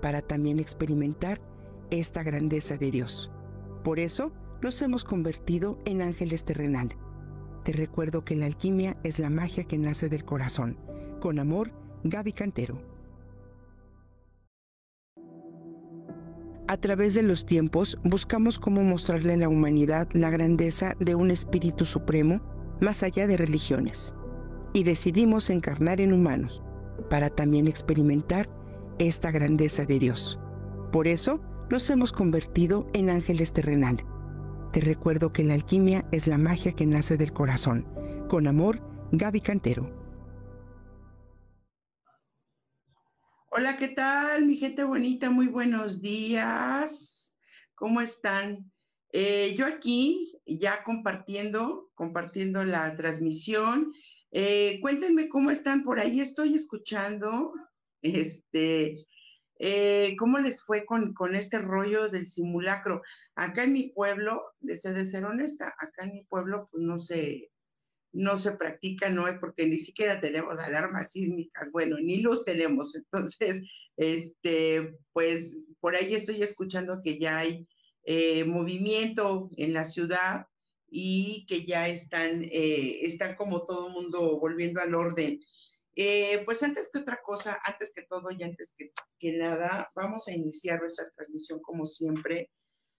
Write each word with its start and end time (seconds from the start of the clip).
para 0.00 0.22
también 0.22 0.58
experimentar 0.58 1.40
esta 1.90 2.22
grandeza 2.22 2.76
de 2.76 2.90
Dios. 2.90 3.30
Por 3.84 3.98
eso 3.98 4.32
nos 4.62 4.80
hemos 4.82 5.04
convertido 5.04 5.78
en 5.84 6.02
ángeles 6.02 6.44
terrenales. 6.44 6.98
Te 7.64 7.72
recuerdo 7.72 8.24
que 8.24 8.36
la 8.36 8.46
alquimia 8.46 8.96
es 9.02 9.18
la 9.18 9.30
magia 9.30 9.64
que 9.64 9.78
nace 9.78 10.08
del 10.08 10.24
corazón. 10.24 10.78
Con 11.20 11.38
amor, 11.38 11.72
Gaby 12.04 12.32
Cantero. 12.32 12.80
A 16.68 16.76
través 16.76 17.14
de 17.14 17.22
los 17.22 17.46
tiempos 17.46 17.96
buscamos 18.02 18.58
cómo 18.58 18.82
mostrarle 18.82 19.34
a 19.34 19.36
la 19.36 19.48
humanidad 19.48 20.08
la 20.14 20.30
grandeza 20.30 20.96
de 20.98 21.14
un 21.14 21.30
espíritu 21.30 21.84
supremo 21.84 22.40
más 22.80 23.02
allá 23.02 23.26
de 23.26 23.36
religiones. 23.36 24.14
Y 24.72 24.82
decidimos 24.82 25.48
encarnar 25.48 26.00
en 26.00 26.12
humanos 26.12 26.62
para 27.08 27.30
también 27.30 27.68
experimentar 27.68 28.48
esta 28.98 29.30
grandeza 29.30 29.84
de 29.84 29.98
Dios. 29.98 30.38
Por 30.92 31.08
eso 31.08 31.40
nos 31.70 31.88
hemos 31.90 32.12
convertido 32.12 32.86
en 32.94 33.10
ángeles 33.10 33.52
terrenales. 33.52 34.06
Te 34.72 34.80
recuerdo 34.80 35.32
que 35.32 35.44
la 35.44 35.54
alquimia 35.54 36.06
es 36.12 36.26
la 36.26 36.38
magia 36.38 36.72
que 36.72 36.86
nace 36.86 37.16
del 37.16 37.32
corazón. 37.32 37.86
Con 38.28 38.46
amor, 38.46 38.80
Gaby 39.12 39.40
Cantero. 39.40 39.90
Hola, 43.48 43.78
¿qué 43.78 43.88
tal, 43.88 44.44
mi 44.44 44.56
gente 44.56 44.84
bonita? 44.84 45.30
Muy 45.30 45.46
buenos 45.46 46.02
días. 46.02 47.34
¿Cómo 47.74 48.02
están? 48.02 48.70
Eh, 49.12 49.54
yo 49.56 49.64
aquí 49.64 50.38
ya 50.44 50.82
compartiendo, 50.82 51.90
compartiendo 51.94 52.64
la 52.64 52.94
transmisión. 52.94 53.92
Eh, 54.30 54.78
cuéntenme 54.82 55.28
cómo 55.28 55.50
están 55.50 55.82
por 55.82 55.98
ahí. 56.00 56.20
Estoy 56.20 56.54
escuchando 56.54 57.54
este, 58.02 59.06
eh, 59.58 60.16
¿Cómo 60.18 60.38
les 60.38 60.62
fue 60.62 60.84
con, 60.84 61.14
este 61.34 61.58
rollo 61.58 62.08
del 62.08 62.26
simulacro? 62.26 63.02
Acá 63.34 63.64
en 63.64 63.72
mi 63.72 63.88
pueblo, 63.88 64.42
deseo 64.60 64.92
de 64.92 65.06
ser 65.06 65.24
honesta, 65.24 65.74
acá 65.78 66.04
en 66.04 66.12
mi 66.12 66.24
pueblo 66.24 66.68
pues 66.70 66.82
no 66.82 66.98
se, 66.98 67.50
no 68.12 68.36
se 68.36 68.52
practica, 68.52 69.08
¿no? 69.08 69.24
Porque 69.40 69.66
ni 69.66 69.78
siquiera 69.78 70.20
tenemos 70.20 70.58
alarmas 70.58 71.12
sísmicas, 71.12 71.72
bueno, 71.72 71.96
ni 71.98 72.18
luz 72.18 72.44
tenemos. 72.44 72.94
Entonces, 72.94 73.62
este, 73.96 74.94
pues 75.12 75.62
por 75.80 75.96
ahí 75.96 76.14
estoy 76.14 76.42
escuchando 76.42 77.00
que 77.02 77.18
ya 77.18 77.38
hay 77.38 77.66
eh, 78.04 78.44
movimiento 78.44 79.48
en 79.56 79.72
la 79.72 79.84
ciudad 79.86 80.46
y 80.88 81.46
que 81.48 81.64
ya 81.64 81.88
están, 81.88 82.44
eh, 82.44 83.06
están 83.06 83.36
como 83.36 83.64
todo 83.64 83.88
mundo 83.88 84.38
volviendo 84.38 84.80
al 84.82 84.94
orden. 84.94 85.40
Eh, 85.98 86.42
pues 86.44 86.62
antes 86.62 86.90
que 86.92 86.98
otra 86.98 87.22
cosa, 87.24 87.58
antes 87.64 87.90
que 87.94 88.02
todo 88.02 88.28
y 88.30 88.42
antes 88.42 88.74
que, 88.76 89.38
nada, 89.38 89.90
vamos 89.94 90.28
a 90.28 90.34
iniciar 90.34 90.78
nuestra 90.78 91.10
transmisión 91.16 91.58
como 91.62 91.86
siempre, 91.86 92.50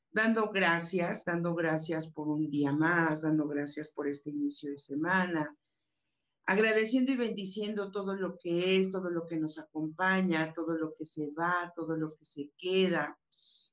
dando 0.09 0.49
gracias, 0.49 1.23
dando 1.23 1.53
gracias 1.53 2.11
por 2.11 2.27
un 2.27 2.49
día 2.49 2.71
más, 2.71 3.21
dando 3.21 3.47
gracias 3.47 3.89
por 3.89 4.07
este 4.07 4.31
inicio 4.31 4.71
de 4.71 4.79
semana, 4.79 5.55
agradeciendo 6.47 7.11
y 7.11 7.17
bendiciendo 7.17 7.91
todo 7.91 8.15
lo 8.15 8.39
que 8.39 8.79
es, 8.79 8.91
todo 8.91 9.11
lo 9.11 9.27
que 9.27 9.37
nos 9.37 9.59
acompaña, 9.59 10.51
todo 10.51 10.75
lo 10.75 10.91
que 10.97 11.05
se 11.05 11.29
va, 11.39 11.71
todo 11.75 11.95
lo 11.97 12.15
que 12.15 12.25
se 12.25 12.49
queda. 12.57 13.15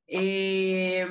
Eh, 0.06 1.08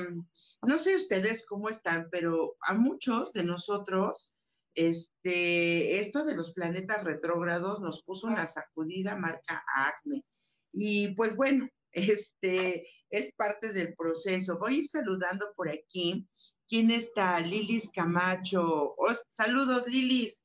no 0.62 0.78
sé 0.78 0.94
ustedes 0.94 1.44
cómo 1.44 1.68
están, 1.68 2.08
pero 2.12 2.54
a 2.60 2.74
muchos 2.74 3.32
de 3.32 3.42
nosotros 3.42 4.33
este, 4.74 6.00
esto 6.00 6.24
de 6.24 6.34
los 6.34 6.52
planetas 6.52 7.04
retrógrados 7.04 7.80
nos 7.80 8.02
puso 8.02 8.26
una 8.26 8.46
sacudida 8.46 9.16
marca 9.16 9.64
ACME. 9.74 10.24
Y 10.72 11.14
pues 11.14 11.36
bueno, 11.36 11.68
este 11.92 12.86
es 13.10 13.32
parte 13.36 13.72
del 13.72 13.94
proceso. 13.94 14.58
Voy 14.58 14.74
a 14.74 14.78
ir 14.78 14.86
saludando 14.86 15.52
por 15.56 15.68
aquí. 15.68 16.26
¿Quién 16.66 16.90
está? 16.90 17.40
Lilis 17.40 17.90
Camacho. 17.94 18.96
saludos, 19.28 19.86
Lilis. 19.86 20.40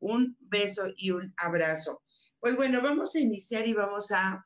Un 0.00 0.36
beso 0.38 0.92
y 0.96 1.10
un 1.10 1.32
abrazo. 1.38 2.02
Pues 2.38 2.56
bueno, 2.56 2.82
vamos 2.82 3.14
a 3.14 3.20
iniciar 3.20 3.66
y 3.66 3.72
vamos 3.72 4.12
a 4.12 4.44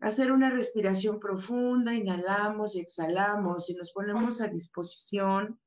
hacer 0.00 0.32
una 0.32 0.50
respiración 0.50 1.20
profunda. 1.20 1.94
Inhalamos 1.94 2.74
y 2.74 2.80
exhalamos 2.80 3.70
y 3.70 3.74
nos 3.74 3.92
ponemos 3.92 4.40
a 4.40 4.48
disposición 4.48 5.60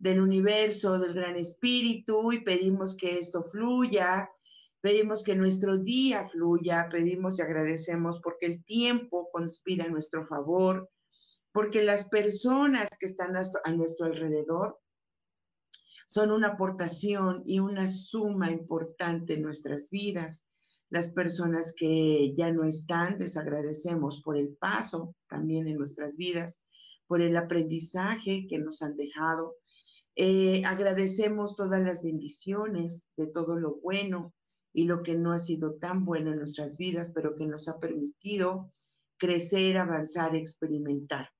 del 0.00 0.20
universo, 0.20 0.98
del 0.98 1.12
gran 1.12 1.36
espíritu 1.36 2.32
y 2.32 2.40
pedimos 2.40 2.96
que 2.96 3.18
esto 3.18 3.42
fluya, 3.42 4.30
pedimos 4.80 5.22
que 5.22 5.36
nuestro 5.36 5.76
día 5.76 6.26
fluya, 6.26 6.88
pedimos 6.90 7.38
y 7.38 7.42
agradecemos 7.42 8.18
porque 8.20 8.46
el 8.46 8.64
tiempo 8.64 9.28
conspira 9.30 9.84
a 9.84 9.88
nuestro 9.88 10.24
favor, 10.24 10.90
porque 11.52 11.84
las 11.84 12.08
personas 12.08 12.88
que 12.98 13.06
están 13.06 13.36
a 13.36 13.72
nuestro 13.72 14.06
alrededor 14.06 14.80
son 16.06 16.30
una 16.30 16.48
aportación 16.48 17.42
y 17.44 17.58
una 17.58 17.86
suma 17.86 18.50
importante 18.50 19.34
en 19.34 19.42
nuestras 19.42 19.90
vidas. 19.90 20.46
Las 20.88 21.12
personas 21.12 21.74
que 21.76 22.32
ya 22.34 22.50
no 22.52 22.64
están, 22.64 23.18
les 23.18 23.36
agradecemos 23.36 24.22
por 24.22 24.38
el 24.38 24.56
paso 24.56 25.14
también 25.28 25.68
en 25.68 25.76
nuestras 25.76 26.16
vidas, 26.16 26.64
por 27.06 27.20
el 27.20 27.36
aprendizaje 27.36 28.46
que 28.48 28.58
nos 28.58 28.82
han 28.82 28.96
dejado, 28.96 29.59
eh, 30.16 30.62
agradecemos 30.64 31.56
todas 31.56 31.80
las 31.80 32.02
bendiciones 32.02 33.08
de 33.16 33.26
todo 33.26 33.56
lo 33.56 33.76
bueno 33.76 34.34
y 34.72 34.84
lo 34.84 35.02
que 35.02 35.14
no 35.14 35.32
ha 35.32 35.38
sido 35.38 35.74
tan 35.74 36.04
bueno 36.04 36.32
en 36.32 36.38
nuestras 36.38 36.76
vidas, 36.76 37.12
pero 37.14 37.34
que 37.34 37.46
nos 37.46 37.68
ha 37.68 37.78
permitido 37.78 38.68
crecer, 39.18 39.76
avanzar, 39.76 40.34
experimentar. 40.34 41.30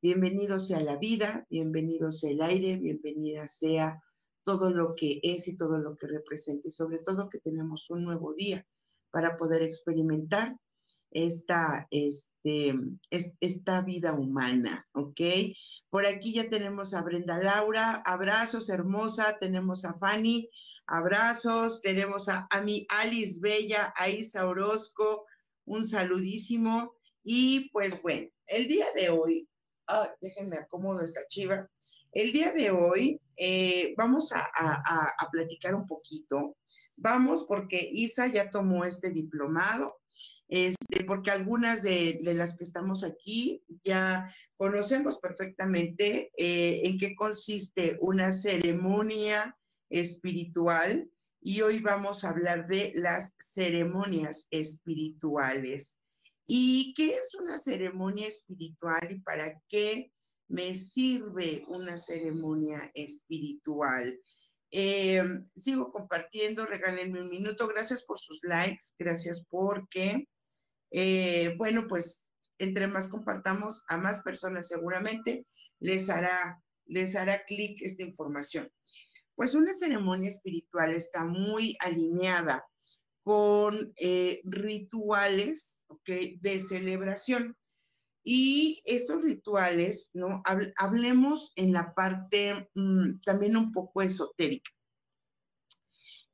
Bienvenido 0.00 0.58
sea 0.58 0.80
la 0.80 0.96
vida, 0.96 1.46
bienvenido 1.50 2.12
sea 2.12 2.30
el 2.30 2.42
aire, 2.42 2.76
bienvenida 2.78 3.48
sea 3.48 4.02
todo 4.44 4.70
lo 4.70 4.94
que 4.94 5.20
es 5.22 5.48
y 5.48 5.56
todo 5.56 5.78
lo 5.78 5.96
que 5.96 6.06
representa 6.06 6.68
y 6.68 6.70
sobre 6.70 7.00
todo 7.00 7.28
que 7.28 7.38
tenemos 7.38 7.90
un 7.90 8.04
nuevo 8.04 8.32
día 8.34 8.66
para 9.10 9.36
poder 9.36 9.62
experimentar 9.62 10.56
esta, 11.10 11.86
este, 11.90 12.74
esta 13.10 13.82
vida 13.82 14.12
humana, 14.12 14.86
¿ok? 14.92 15.20
Por 15.90 16.06
aquí 16.06 16.34
ya 16.34 16.48
tenemos 16.48 16.94
a 16.94 17.02
Brenda 17.02 17.38
Laura, 17.38 18.02
abrazos, 18.04 18.68
hermosa, 18.68 19.38
tenemos 19.38 19.84
a 19.84 19.94
Fanny, 19.98 20.50
abrazos, 20.86 21.80
tenemos 21.82 22.28
a, 22.28 22.46
a 22.50 22.60
mi 22.62 22.86
Alice 22.90 23.40
Bella, 23.40 23.92
a 23.96 24.08
Isa 24.08 24.46
Orozco, 24.46 25.24
un 25.64 25.84
saludísimo. 25.84 26.94
Y 27.22 27.70
pues 27.70 28.00
bueno, 28.02 28.28
el 28.46 28.68
día 28.68 28.86
de 28.94 29.10
hoy, 29.10 29.48
ah, 29.88 30.12
déjenme 30.20 30.56
acomodo 30.56 31.02
esta 31.02 31.26
chiva. 31.28 31.68
El 32.12 32.32
día 32.32 32.52
de 32.52 32.70
hoy 32.70 33.20
eh, 33.36 33.94
vamos 33.98 34.32
a, 34.32 34.40
a, 34.40 35.14
a 35.18 35.30
platicar 35.30 35.74
un 35.74 35.86
poquito. 35.86 36.56
Vamos 36.96 37.44
porque 37.46 37.86
Isa 37.92 38.26
ya 38.26 38.50
tomó 38.50 38.84
este 38.84 39.10
diplomado 39.10 39.98
este, 40.48 41.04
porque 41.04 41.30
algunas 41.30 41.82
de, 41.82 42.18
las 42.22 42.56
que 42.56 42.64
estamos 42.64 43.04
aquí 43.04 43.62
ya 43.84 44.32
conocemos 44.56 45.20
perfectamente 45.20 46.32
eh, 46.36 46.86
en 46.86 46.98
qué 46.98 47.14
consiste 47.14 47.98
una 48.00 48.32
ceremonia 48.32 49.56
espiritual 49.90 51.10
y 51.40 51.60
hoy 51.60 51.80
vamos 51.80 52.24
a 52.24 52.30
hablar 52.30 52.66
de 52.66 52.92
las 52.94 53.34
ceremonias 53.38 54.48
espirituales. 54.50 55.98
¿Y 56.46 56.94
qué 56.94 57.10
es 57.10 57.34
una 57.34 57.58
ceremonia 57.58 58.26
espiritual 58.26 59.06
y 59.10 59.20
para 59.20 59.60
qué 59.68 60.10
me 60.48 60.74
sirve 60.74 61.64
una 61.68 61.98
ceremonia 61.98 62.90
espiritual? 62.94 64.18
Eh, 64.70 65.22
sigo 65.54 65.92
compartiendo, 65.92 66.64
regálenme 66.64 67.20
un 67.20 67.30
minuto. 67.30 67.68
Gracias 67.68 68.02
por 68.02 68.18
sus 68.18 68.40
likes, 68.42 68.86
gracias 68.98 69.44
porque 69.48 70.26
eh, 70.90 71.54
bueno, 71.56 71.86
pues 71.86 72.32
entre 72.58 72.86
más 72.86 73.08
compartamos 73.08 73.84
a 73.88 73.96
más 73.96 74.20
personas 74.22 74.68
seguramente 74.68 75.46
les 75.80 76.10
hará, 76.10 76.62
les 76.86 77.14
hará 77.16 77.44
clic 77.44 77.80
esta 77.82 78.02
información. 78.02 78.70
Pues 79.34 79.54
una 79.54 79.72
ceremonia 79.72 80.30
espiritual 80.30 80.92
está 80.92 81.24
muy 81.24 81.76
alineada 81.80 82.64
con 83.22 83.92
eh, 83.96 84.40
rituales 84.44 85.82
de 86.06 86.58
celebración. 86.58 87.54
Y 88.24 88.82
estos 88.84 89.22
rituales, 89.22 90.10
¿no? 90.14 90.42
Hablemos 90.76 91.52
en 91.56 91.72
la 91.72 91.94
parte 91.94 92.70
mm, 92.74 93.20
también 93.20 93.56
un 93.56 93.70
poco 93.70 94.02
esotérica. 94.02 94.70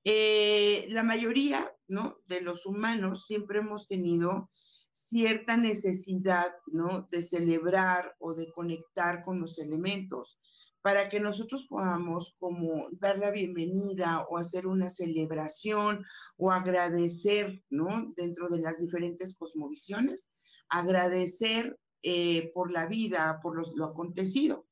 Eh, 0.05 0.87
la 0.91 1.03
mayoría, 1.03 1.74
¿no? 1.89 2.19
De 2.27 2.41
los 2.41 2.67
humanos 2.67 3.27
siempre 3.27 3.61
hemos 3.61 3.89
tenido 3.89 4.51
cierta 4.93 5.57
necesidad, 5.57 6.53
¿no? 6.67 7.07
De 7.11 7.23
celebrar 7.23 8.15
o 8.19 8.35
de 8.35 8.51
conectar 8.53 9.25
con 9.25 9.41
los 9.41 9.59
elementos 9.59 10.39
para 10.85 11.09
que 11.09 11.19
nosotros 11.19 11.67
podamos 11.67 12.37
como 12.39 12.89
dar 12.93 13.19
la 13.19 13.31
bienvenida 13.31 14.27
o 14.29 14.37
hacer 14.37 14.67
una 14.67 14.91
celebración 14.91 16.05
o 16.37 16.51
agradecer, 16.53 17.63
¿no? 17.71 18.11
Dentro 18.17 18.51
de 18.51 18.59
las 18.59 18.79
diferentes 18.79 19.35
cosmovisiones, 19.35 20.29
agradecer 20.69 21.79
eh, 22.03 22.51
por 22.53 22.71
la 22.71 22.87
vida, 22.87 23.41
por 23.43 23.67
lo 23.77 23.85
acontecido. 23.87 24.67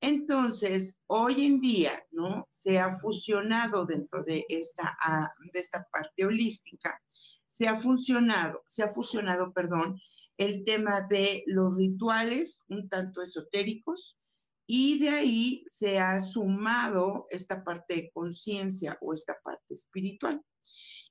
Entonces, 0.00 1.00
hoy 1.06 1.46
en 1.46 1.60
día, 1.60 2.04
¿no? 2.10 2.46
Se 2.50 2.78
ha 2.78 2.98
fusionado 2.98 3.86
dentro 3.86 4.22
de 4.24 4.44
esta, 4.48 4.96
ah, 5.02 5.32
de 5.52 5.60
esta 5.60 5.86
parte 5.90 6.26
holística, 6.26 7.00
se 7.46 7.66
ha 7.68 7.80
funcionado, 7.80 8.62
se 8.66 8.82
ha 8.82 8.92
fusionado, 8.92 9.52
perdón, 9.52 9.98
el 10.36 10.64
tema 10.64 11.02
de 11.08 11.44
los 11.46 11.76
rituales 11.76 12.64
un 12.68 12.88
tanto 12.88 13.22
esotéricos, 13.22 14.18
y 14.66 14.98
de 14.98 15.10
ahí 15.10 15.64
se 15.66 16.00
ha 16.00 16.20
sumado 16.20 17.26
esta 17.30 17.62
parte 17.62 17.94
de 17.94 18.10
conciencia 18.10 18.98
o 19.00 19.14
esta 19.14 19.38
parte 19.42 19.74
espiritual. 19.74 20.42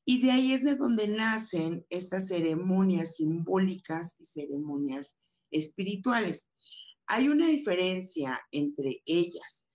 Y 0.03 0.21
de 0.21 0.31
ahí 0.31 0.51
es 0.51 0.63
de 0.63 0.75
donde 0.75 1.07
nacen 1.07 1.85
estas 1.89 2.27
ceremonias 2.27 3.15
simbólicas 3.15 4.17
y 4.19 4.25
ceremonias 4.25 5.17
espirituales. 5.51 6.49
Hay 7.07 7.29
una 7.29 7.47
diferencia 7.47 8.39
entre 8.51 9.01
ellas. 9.05 9.65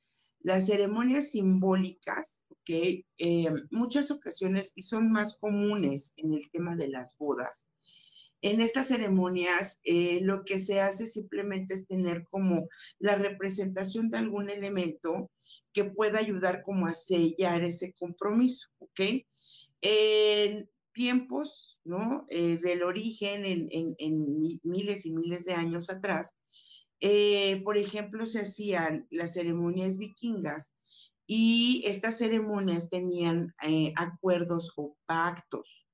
Las 0.43 0.67
ceremonias 0.67 1.31
simbólicas, 1.31 2.43
que 2.65 3.05
eh, 3.19 3.53
muchas 3.71 4.11
ocasiones 4.11 4.73
y 4.75 4.83
son 4.83 5.11
más 5.11 5.39
comunes 5.39 6.15
en 6.17 6.33
el 6.35 6.51
tema 6.51 6.77
de 6.77 6.89
las 6.89 7.17
bodas, 7.19 7.67
en 8.43 8.61
estas 8.61 8.89
ceremonias 8.89 9.81
eh, 9.85 10.21
lo 10.23 10.45
que 10.45 10.61
se 10.61 10.81
hace 10.81 11.07
simplemente 11.07 11.75
es 11.75 11.87
tener 11.87 12.27
como 12.31 12.69
la 12.99 13.17
representación 13.17 14.09
de 14.09 14.19
algún 14.19 14.49
elemento 14.49 15.31
que 15.73 15.85
pueda 15.85 16.19
ayudar 16.19 16.63
como 16.63 16.87
a 16.87 16.95
sellar 16.95 17.63
ese 17.63 17.93
compromiso, 17.93 18.69
¿ok? 18.79 19.01
En 19.83 20.71
tiempos, 20.93 21.81
¿no? 21.85 22.25
Eh, 22.29 22.59
del 22.59 22.83
origen, 22.83 23.45
en, 23.45 24.61
miles 24.63 25.07
y 25.07 25.13
miles 25.13 25.45
de 25.45 25.55
años 25.55 25.91
atrás, 25.91 26.35
eh, 27.01 27.63
por 27.65 27.77
ejemplo, 27.77 28.27
se 28.27 28.41
hacían 28.41 29.07
las 29.11 29.35
ceremonias 29.35 29.99
vikingas 29.99 30.75
y 31.27 31.83
estas 31.87 32.19
ceremonias 32.19 32.91
tenían 32.91 33.55
acuerdos 33.97 34.73
o 34.77 34.97
pactos, 35.07 35.87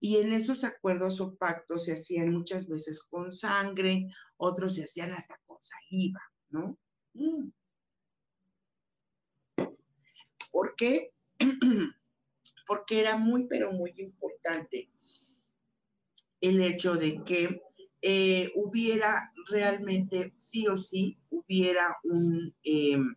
y 0.00 0.16
en 0.18 0.32
esos 0.32 0.64
acuerdos 0.64 1.20
o 1.20 1.34
pactos 1.36 1.86
se 1.86 1.92
hacían 1.92 2.32
muchas 2.32 2.68
veces 2.68 3.02
con 3.02 3.32
sangre, 3.32 4.06
otros 4.36 4.74
se 4.74 4.84
hacían 4.84 5.12
hasta 5.12 5.38
con 5.46 5.56
saliva, 5.60 6.20
¿no? 6.50 6.78
Mm. 7.14 7.50
¿Por 10.52 10.76
qué? 10.76 11.12
Porque 12.66 13.00
era 13.00 13.16
muy, 13.16 13.46
pero 13.46 13.72
muy 13.72 13.92
importante 13.96 14.90
el 16.40 16.60
hecho 16.60 16.94
de 16.94 17.22
que 17.24 17.60
eh, 18.02 18.50
hubiera 18.54 19.32
realmente, 19.48 20.34
sí 20.36 20.66
o 20.66 20.76
sí, 20.76 21.18
hubiera 21.30 21.96
un, 22.04 22.54
em, 22.62 23.14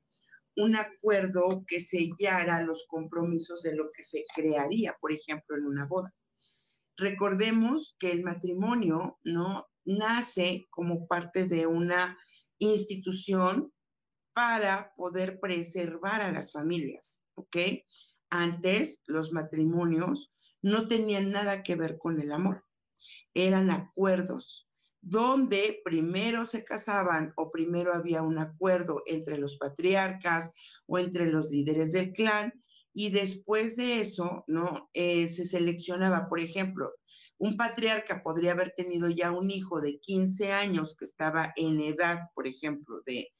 un 0.55 0.75
acuerdo 0.75 1.63
que 1.67 1.79
sellara 1.79 2.61
los 2.61 2.85
compromisos 2.87 3.63
de 3.63 3.75
lo 3.75 3.89
que 3.89 4.03
se 4.03 4.25
crearía, 4.35 4.95
por 4.99 5.11
ejemplo, 5.11 5.55
en 5.57 5.65
una 5.65 5.85
boda. 5.85 6.13
Recordemos 6.97 7.95
que 7.99 8.11
el 8.11 8.23
matrimonio, 8.23 9.19
¿no? 9.23 9.67
Nace 9.85 10.67
como 10.69 11.07
parte 11.07 11.45
de 11.45 11.65
una 11.65 12.17
institución 12.59 13.71
para 14.33 14.93
poder 14.95 15.39
preservar 15.39 16.21
a 16.21 16.31
las 16.31 16.51
familias, 16.51 17.23
¿ok? 17.35 17.57
Antes 18.29 19.01
los 19.07 19.31
matrimonios 19.31 20.33
no 20.61 20.87
tenían 20.87 21.31
nada 21.31 21.63
que 21.63 21.75
ver 21.75 21.97
con 21.97 22.19
el 22.19 22.31
amor, 22.31 22.65
eran 23.33 23.71
acuerdos 23.71 24.68
donde 25.01 25.81
primero 25.83 26.45
se 26.45 26.63
casaban 26.63 27.33
o 27.35 27.51
primero 27.51 27.93
había 27.93 28.21
un 28.21 28.37
acuerdo 28.37 29.01
entre 29.05 29.37
los 29.37 29.57
patriarcas 29.57 30.51
o 30.87 30.97
entre 30.97 31.31
los 31.31 31.51
líderes 31.51 31.91
del 31.93 32.11
clan 32.11 32.53
y 32.93 33.09
después 33.09 33.75
de 33.75 34.01
eso, 34.01 34.43
¿no? 34.47 34.89
Eh, 34.93 35.27
se 35.27 35.45
seleccionaba, 35.45 36.27
por 36.27 36.39
ejemplo, 36.39 36.91
un 37.37 37.55
patriarca 37.55 38.21
podría 38.23 38.51
haber 38.51 38.73
tenido 38.75 39.09
ya 39.09 39.31
un 39.31 39.51
hijo 39.51 39.79
de 39.79 39.99
15 39.99 40.51
años 40.51 40.95
que 40.97 41.05
estaba 41.05 41.53
en 41.55 41.79
edad, 41.79 42.29
por 42.33 42.47
ejemplo, 42.47 43.01
de, 43.05 43.31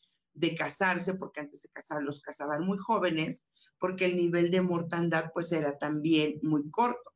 casarse, 0.58 1.16
porque 1.16 1.42
antes 1.42 1.62
se 1.62 1.70
casaban, 1.70 2.06
los 2.06 2.22
casaban 2.22 2.66
muy 2.66 2.78
jóvenes, 2.78 3.48
porque 3.78 4.06
el 4.06 4.16
nivel 4.16 4.52
de 4.52 4.62
mortandad 4.62 5.32
pues 5.34 5.52
era 5.52 5.78
también 5.78 6.40
muy 6.42 6.70
corto. 6.70 7.14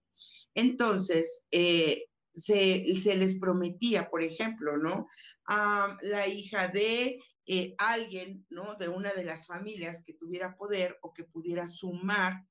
Entonces, 0.53 1.45
eh, 1.51 2.07
se, 2.33 3.15
les 3.15 3.39
prometía, 3.39 4.09
por 4.09 4.23
ejemplo, 4.23 4.77
¿no? 4.77 5.07
A 5.45 5.97
la 6.01 6.27
hija 6.27 6.67
de 6.67 7.19
eh, 7.45 7.75
alguien, 7.77 8.45
¿no? 8.49 8.75
De 8.75 8.89
una 8.89 9.13
de 9.13 9.23
las 9.23 9.45
familias 9.45 10.03
que 10.03 10.13
tuviera 10.13 10.57
poder 10.57 10.97
o 11.01 11.13
que 11.13 11.23
pudiera 11.23 11.67
sumar 11.67 12.45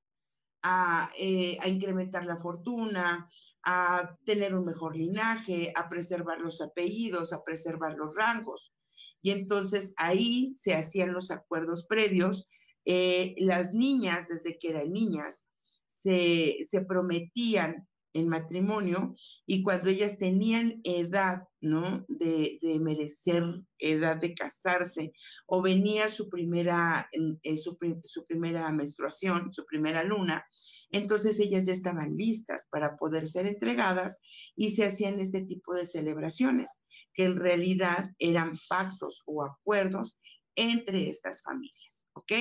a, 0.63 1.11
eh, 1.19 1.59
a, 1.61 1.69
incrementar 1.69 2.25
la 2.25 2.37
fortuna, 2.37 3.27
a 3.65 4.17
tener 4.25 4.55
un 4.55 4.65
mejor 4.65 4.97
linaje, 4.97 5.73
a 5.75 5.89
preservar 5.89 6.39
los 6.41 6.61
apellidos, 6.61 7.33
a 7.33 7.43
preservar 7.43 7.95
los 7.95 8.15
rangos. 8.15 8.73
Y 9.21 9.33
entonces 9.33 9.95
ahí 9.97 10.55
se 10.55 10.75
hacían 10.75 11.13
los 11.13 11.31
acuerdos 11.33 11.87
previos. 11.87 12.49
Eh, 12.85 13.35
las 13.39 13.75
niñas, 13.75 14.29
desde 14.29 14.59
que 14.59 14.71
eran 14.71 14.93
niñas, 14.93 15.49
se, 15.87 16.59
se 16.69 16.81
prometían 16.83 17.89
en 18.15 18.29
matrimonio 18.29 19.15
y 19.47 19.63
cuando 19.63 19.91
ellas 19.91 20.19
tenían 20.19 20.81
edad, 20.85 21.43
¿no? 21.61 22.05
De, 22.09 22.59
merecer, 22.81 23.45
edad 23.79 24.17
de 24.17 24.35
casarse, 24.35 25.13
o 25.47 25.63
venía 25.63 26.09
su 26.09 26.29
primera, 26.29 27.09
eh, 27.43 27.57
su, 27.57 27.79
primera 28.27 28.71
menstruación, 28.73 29.53
su 29.53 29.65
primera 29.65 30.03
luna, 30.03 30.47
entonces 30.91 31.41
ellas 31.41 31.67
ya 31.67 31.73
estaban 31.73 32.17
listas 32.17 32.67
para 32.71 32.97
poder 32.97 33.29
ser 33.29 33.47
entregadas 33.47 34.21
y 34.55 34.71
se 34.71 34.85
hacían 34.85 35.21
este 35.21 35.43
tipo 35.43 35.75
de 35.75 35.87
celebraciones, 35.87 36.81
que 37.15 37.25
en 37.25 37.37
realidad 37.37 38.11
eran 38.19 38.53
pactos 38.69 39.23
o 39.27 39.45
acuerdos 39.45 40.19
entre 40.55 41.09
estas 41.09 41.43
familias, 41.43 42.05
¿ok? 42.15 42.33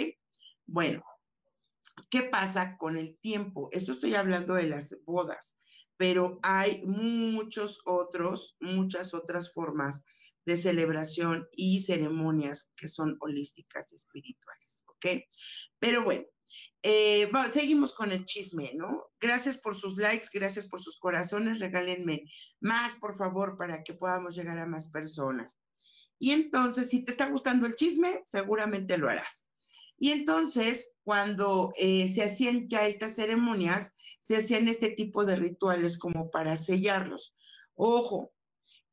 Bueno, 0.66 1.04
¿Qué 2.10 2.24
pasa 2.24 2.78
con 2.78 2.98
el 2.98 3.18
tiempo? 3.20 3.70
Esto 3.72 3.94
estoy 3.94 4.16
hablando 4.16 4.54
de 4.56 4.68
las 4.68 4.96
bodas, 5.06 5.58
pero 6.02 6.40
hay 6.42 6.82
muchos 6.84 7.80
otros, 7.86 8.58
muchas 8.60 9.14
otras 9.14 9.54
formas 9.54 10.04
de 10.48 10.58
celebración 10.58 11.48
y 11.52 11.82
ceremonias 11.82 12.72
que 12.76 12.88
son 12.88 13.18
holísticas 13.20 13.92
y 13.92 13.98
espirituales, 13.98 14.84
¿ok? 14.88 15.22
Pero 15.78 16.04
bueno, 16.04 16.26
eh, 16.82 17.30
seguimos 17.54 17.94
con 17.94 18.12
el 18.12 18.26
chisme, 18.26 18.72
¿no? 18.74 19.12
Gracias 19.20 19.60
por 19.60 19.76
sus 19.76 19.96
likes, 19.98 20.30
gracias 20.34 20.66
por 20.66 20.82
sus 20.82 20.98
corazones, 20.98 21.60
regálenme 21.60 22.24
más, 22.60 22.96
por 22.96 23.16
favor, 23.16 23.56
para 23.56 23.84
que 23.84 23.94
podamos 23.94 24.36
llegar 24.36 24.58
a 24.58 24.66
más 24.66 24.90
personas. 24.90 25.60
Y 26.18 26.32
entonces, 26.32 26.90
si 26.90 27.06
te 27.06 27.12
está 27.12 27.28
gustando 27.28 27.68
el 27.68 27.76
chisme, 27.76 28.24
seguramente 28.26 28.98
lo 28.98 29.08
harás. 29.08 29.46
Y 30.02 30.10
entonces, 30.10 30.96
cuando 31.04 31.70
eh, 31.78 32.08
se 32.08 32.24
hacían 32.24 32.68
ya 32.68 32.88
estas 32.88 33.14
ceremonias, 33.14 33.94
se 34.20 34.36
hacían 34.36 34.68
este 34.68 34.90
tipo 34.90 35.26
de 35.26 35.36
rituales 35.36 36.00
como 36.00 36.32
para 36.32 36.58
sellarlos. 36.58 37.38
Ojo, 37.76 38.34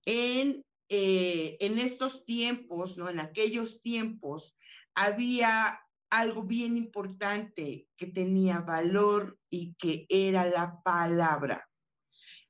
en, 0.04 0.66
eh, 0.90 1.56
en 1.60 1.78
estos 1.78 2.26
tiempos, 2.26 2.98
¿no? 2.98 3.08
En 3.08 3.20
aquellos 3.20 3.80
tiempos, 3.80 4.54
había 4.94 5.80
algo 6.10 6.42
bien 6.42 6.76
importante 6.76 7.88
que 7.96 8.08
tenía 8.08 8.60
valor 8.60 9.38
y 9.48 9.76
que 9.76 10.04
era 10.10 10.44
la 10.44 10.82
palabra. 10.84 11.66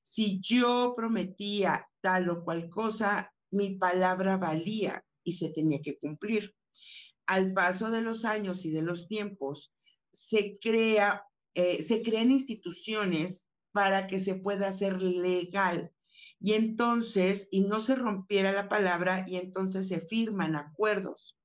Si 0.03 0.41
yo 0.41 0.95
prometía 0.97 1.88
tal 2.00 2.29
o 2.29 2.43
cual 2.43 2.69
cosa, 2.69 3.33
mi 3.53 3.77
palabra 3.77 4.37
valía 4.37 5.05
y 5.23 5.35
se 5.35 5.50
tenía 5.50 5.81
que 5.81 5.97
cumplir 5.97 6.58
al 7.28 7.52
paso 7.52 7.90
de 7.92 8.02
los 8.02 8.25
años 8.25 8.64
y 8.64 8.73
de 8.73 8.82
los 8.82 9.06
tiempos, 9.06 9.73
se, 10.12 10.58
crea, 10.58 11.25
eh, 11.54 11.82
se 11.82 12.02
crean 12.02 12.32
instituciones 12.32 13.49
para 13.70 14.08
que 14.08 14.18
se 14.18 14.35
pueda 14.35 14.68
hacer 14.68 15.00
legal 15.00 15.92
y 16.40 16.52
entonces, 16.52 17.49
y 17.50 17.62
no 17.62 17.80
se 17.80 17.97
rompiera 17.97 18.52
la 18.52 18.68
palabra, 18.68 19.25
y 19.26 19.37
entonces 19.37 19.88
se 19.88 20.00
firman 20.00 20.54
acuerdos. 20.54 21.37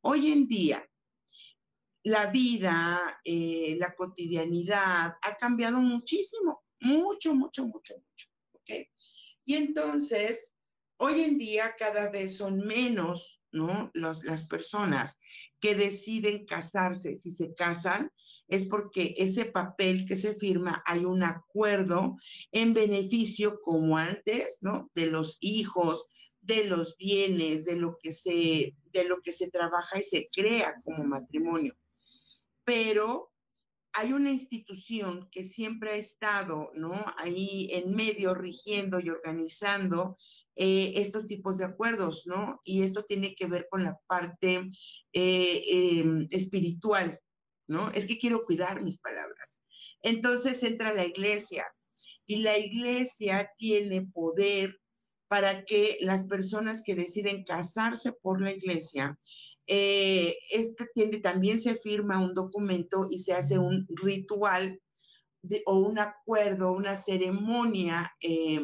Hoy 0.00 0.32
en 0.32 0.48
día, 0.48 0.84
la 2.02 2.26
vida, 2.26 3.20
eh, 3.24 3.76
la 3.78 3.94
cotidianidad 3.94 5.14
ha 5.22 5.36
cambiado 5.38 5.80
muchísimo, 5.80 6.64
mucho, 6.80 7.34
mucho, 7.34 7.64
mucho, 7.66 7.94
mucho. 7.94 8.28
¿okay? 8.52 8.88
Y 9.44 9.54
entonces, 9.54 10.56
hoy 10.96 11.20
en 11.22 11.38
día 11.38 11.74
cada 11.78 12.10
vez 12.10 12.36
son 12.36 12.58
menos, 12.58 13.40
¿no? 13.54 13.90
las 13.94 14.46
personas 14.48 15.18
que 15.60 15.74
deciden 15.74 16.44
casarse. 16.44 17.20
Si 17.22 17.30
se 17.30 17.54
casan, 17.54 18.10
es 18.48 18.66
porque 18.66 19.14
ese 19.16 19.46
papel 19.46 20.04
que 20.06 20.16
se 20.16 20.34
firma 20.34 20.82
hay 20.84 21.04
un 21.04 21.22
acuerdo 21.22 22.16
en 22.52 22.74
beneficio, 22.74 23.60
como 23.62 23.96
antes, 23.96 24.58
¿no? 24.60 24.90
De 24.94 25.06
los 25.06 25.38
hijos, 25.40 26.10
de 26.42 26.66
los 26.66 26.96
bienes, 26.98 27.64
de 27.64 27.76
lo 27.76 27.96
que 28.02 28.12
se, 28.12 28.74
de 28.92 29.04
lo 29.04 29.22
que 29.22 29.32
se 29.32 29.50
trabaja 29.50 29.98
y 29.98 30.02
se 30.02 30.28
crea 30.30 30.74
como 30.84 31.04
matrimonio. 31.04 31.74
Pero 32.64 33.32
hay 33.94 34.12
una 34.12 34.30
institución 34.30 35.28
que 35.30 35.44
siempre 35.44 35.92
ha 35.92 35.96
estado, 35.96 36.70
¿no? 36.74 37.04
Ahí 37.16 37.68
en 37.72 37.94
medio, 37.94 38.34
rigiendo 38.34 39.00
y 39.00 39.08
organizando 39.08 40.18
eh, 40.56 40.92
estos 40.96 41.26
tipos 41.26 41.58
de 41.58 41.64
acuerdos, 41.64 42.24
¿no? 42.26 42.60
Y 42.64 42.82
esto 42.82 43.04
tiene 43.04 43.34
que 43.34 43.46
ver 43.46 43.66
con 43.70 43.84
la 43.84 43.98
parte 44.06 44.70
eh, 45.12 45.62
em, 45.70 46.26
espiritual, 46.30 47.18
¿no? 47.68 47.90
Es 47.90 48.06
que 48.06 48.18
quiero 48.18 48.44
cuidar 48.44 48.82
mis 48.82 48.98
palabras. 48.98 49.62
Entonces 50.02 50.62
entra 50.62 50.94
la 50.94 51.06
iglesia 51.06 51.66
y 52.26 52.36
la 52.36 52.58
iglesia 52.58 53.50
tiene 53.56 54.06
poder 54.06 54.78
para 55.28 55.64
que 55.64 55.98
las 56.00 56.24
personas 56.26 56.82
que 56.84 56.94
deciden 56.94 57.44
casarse 57.44 58.12
por 58.12 58.40
la 58.40 58.52
iglesia, 58.52 59.18
este 59.66 60.86
tiene, 60.94 61.18
también 61.18 61.60
se 61.60 61.74
firma 61.74 62.20
un 62.22 62.34
documento 62.34 63.06
y 63.10 63.18
se 63.18 63.32
hace 63.32 63.58
un 63.58 63.86
ritual 63.88 64.78
o 65.66 65.78
un 65.78 65.98
acuerdo, 65.98 66.72
una 66.72 66.96
ceremonia 66.96 68.12
eh, 68.20 68.60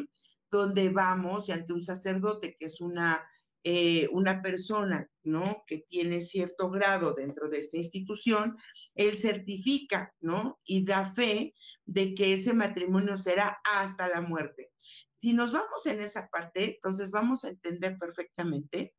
donde 0.51 0.89
vamos 0.89 1.49
y 1.49 1.53
ante 1.53 1.73
un 1.73 1.83
sacerdote 1.83 2.55
que 2.59 2.65
es 2.65 2.81
una 2.81 3.25
eh, 3.63 4.07
una 4.11 4.41
persona, 4.41 5.07
¿no? 5.23 5.63
Que 5.67 5.85
tiene 5.87 6.21
cierto 6.21 6.71
grado 6.71 7.13
dentro 7.13 7.47
de 7.47 7.59
esta 7.59 7.77
institución, 7.77 8.57
él 8.95 9.15
certifica, 9.15 10.15
¿no? 10.19 10.57
Y 10.65 10.83
da 10.83 11.05
fe 11.05 11.53
de 11.85 12.15
que 12.15 12.33
ese 12.33 12.55
matrimonio 12.55 13.15
será 13.17 13.61
hasta 13.63 14.07
la 14.07 14.21
muerte. 14.21 14.71
Si 15.17 15.33
nos 15.33 15.51
vamos 15.51 15.85
en 15.85 16.01
esa 16.01 16.27
parte, 16.29 16.73
entonces 16.73 17.11
vamos 17.11 17.45
a 17.45 17.49
entender 17.49 17.99
perfectamente 17.99 18.95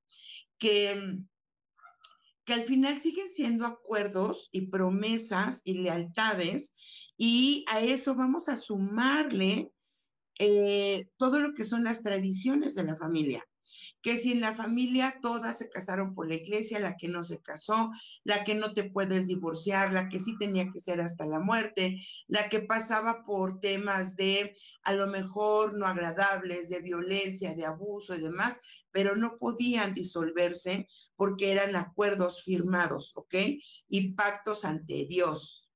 que, 0.58 1.18
que 2.44 2.52
al 2.52 2.62
final 2.62 3.00
siguen 3.00 3.30
siendo 3.30 3.66
acuerdos 3.66 4.48
y 4.52 4.68
promesas 4.68 5.62
y 5.64 5.78
lealtades 5.78 6.76
y 7.16 7.64
a 7.68 7.80
eso 7.80 8.14
vamos 8.14 8.48
a 8.48 8.56
sumarle 8.56 9.71
eh, 10.44 11.06
todo 11.18 11.38
lo 11.38 11.54
que 11.54 11.64
son 11.64 11.84
las 11.84 12.02
tradiciones 12.02 12.74
de 12.74 12.82
la 12.82 12.96
familia 12.96 13.44
que 14.02 14.16
si 14.16 14.32
en 14.32 14.40
la 14.40 14.52
familia 14.52 15.18
todas 15.22 15.58
se 15.58 15.70
casaron 15.70 16.14
por 16.14 16.26
la 16.28 16.34
iglesia, 16.34 16.80
la 16.80 16.96
que 16.96 17.08
no 17.08 17.22
se 17.22 17.40
casó, 17.40 17.90
la 18.24 18.42
que 18.44 18.54
no 18.56 18.74
te 18.74 18.90
puedes 18.90 19.28
divorciar, 19.28 19.92
la 19.92 20.08
que 20.08 20.18
sí 20.18 20.36
tenía 20.38 20.70
que 20.72 20.80
ser 20.80 21.00
hasta 21.00 21.24
la 21.24 21.38
muerte, 21.38 22.00
la 22.26 22.48
que 22.48 22.60
pasaba 22.60 23.24
por 23.24 23.60
temas 23.60 24.16
de 24.16 24.54
a 24.82 24.92
lo 24.92 25.06
mejor 25.06 25.78
no 25.78 25.86
agradables, 25.86 26.68
de 26.68 26.80
violencia, 26.82 27.54
de 27.54 27.64
abuso 27.64 28.16
y 28.16 28.20
demás, 28.20 28.60
pero 28.90 29.14
no 29.16 29.36
podían 29.36 29.94
disolverse 29.94 30.88
porque 31.14 31.52
eran 31.52 31.76
acuerdos 31.76 32.42
firmados, 32.42 33.12
¿ok? 33.14 33.34
Y 33.86 34.14
pactos 34.14 34.64
ante 34.64 35.06
Dios. 35.06 35.70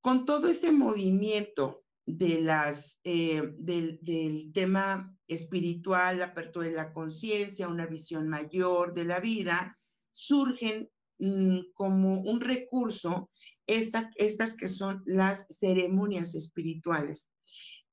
Con 0.00 0.24
todo 0.24 0.48
este 0.48 0.70
movimiento 0.70 1.85
de 2.06 2.40
las, 2.40 3.00
eh, 3.02 3.42
del, 3.58 4.52
tema 4.54 5.12
espiritual, 5.26 6.20
la 6.20 6.26
apertura 6.26 6.68
de 6.68 6.74
la 6.74 6.92
conciencia, 6.92 7.68
una 7.68 7.86
visión 7.86 8.28
mayor 8.28 8.94
de 8.94 9.04
la 9.04 9.18
vida, 9.18 9.76
surgen 10.12 10.88
mm, 11.18 11.58
como 11.74 12.20
un 12.20 12.40
recurso 12.40 13.28
estas 13.66 14.56
que 14.56 14.68
son 14.68 15.02
las 15.04 15.46
ceremonias 15.48 16.36
espirituales. 16.36 17.32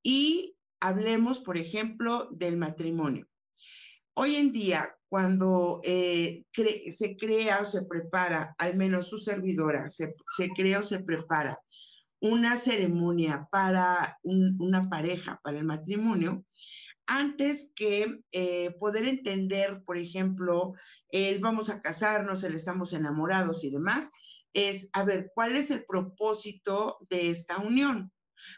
Y 0.03 0.55
hablemos, 0.79 1.39
por 1.39 1.57
ejemplo, 1.57 2.29
del 2.31 2.57
matrimonio. 2.57 3.27
Hoy 4.13 4.35
en 4.35 4.51
día, 4.51 4.95
cuando 5.09 5.79
eh, 5.83 6.43
se 6.95 7.17
crea 7.17 7.61
o 7.61 7.65
se 7.65 7.81
prepara, 7.83 8.53
al 8.59 8.77
menos 8.77 9.07
su 9.07 9.17
servidora, 9.17 9.89
se, 9.89 10.13
se 10.37 10.49
crea 10.49 10.81
o 10.81 10.83
se 10.83 10.99
prepara 10.99 11.57
una 12.23 12.55
ceremonia 12.55 13.49
para 13.51 14.17
una 14.23 14.87
pareja, 14.87 15.41
para 15.43 15.59
el 15.59 15.65
matrimonio, 15.65 16.45
antes 17.05 17.73
que 17.75 18.21
eh, 18.31 18.71
poder 18.79 19.03
entender, 19.03 19.83
por 19.83 19.97
ejemplo, 19.97 20.73
el 21.09 21.39
vamos 21.39 21.69
a 21.69 21.81
casarnos, 21.81 22.45
el 22.45 22.55
estamos 22.55 22.93
enamorados 22.93 23.65
y 23.65 23.71
demás, 23.71 24.09
es, 24.53 24.89
a 24.93 25.03
ver, 25.03 25.33
¿cuál 25.35 25.57
es 25.57 25.69
el 25.69 25.83
propósito 25.83 26.97
de 27.09 27.29
esta 27.29 27.57
unión? 27.57 28.13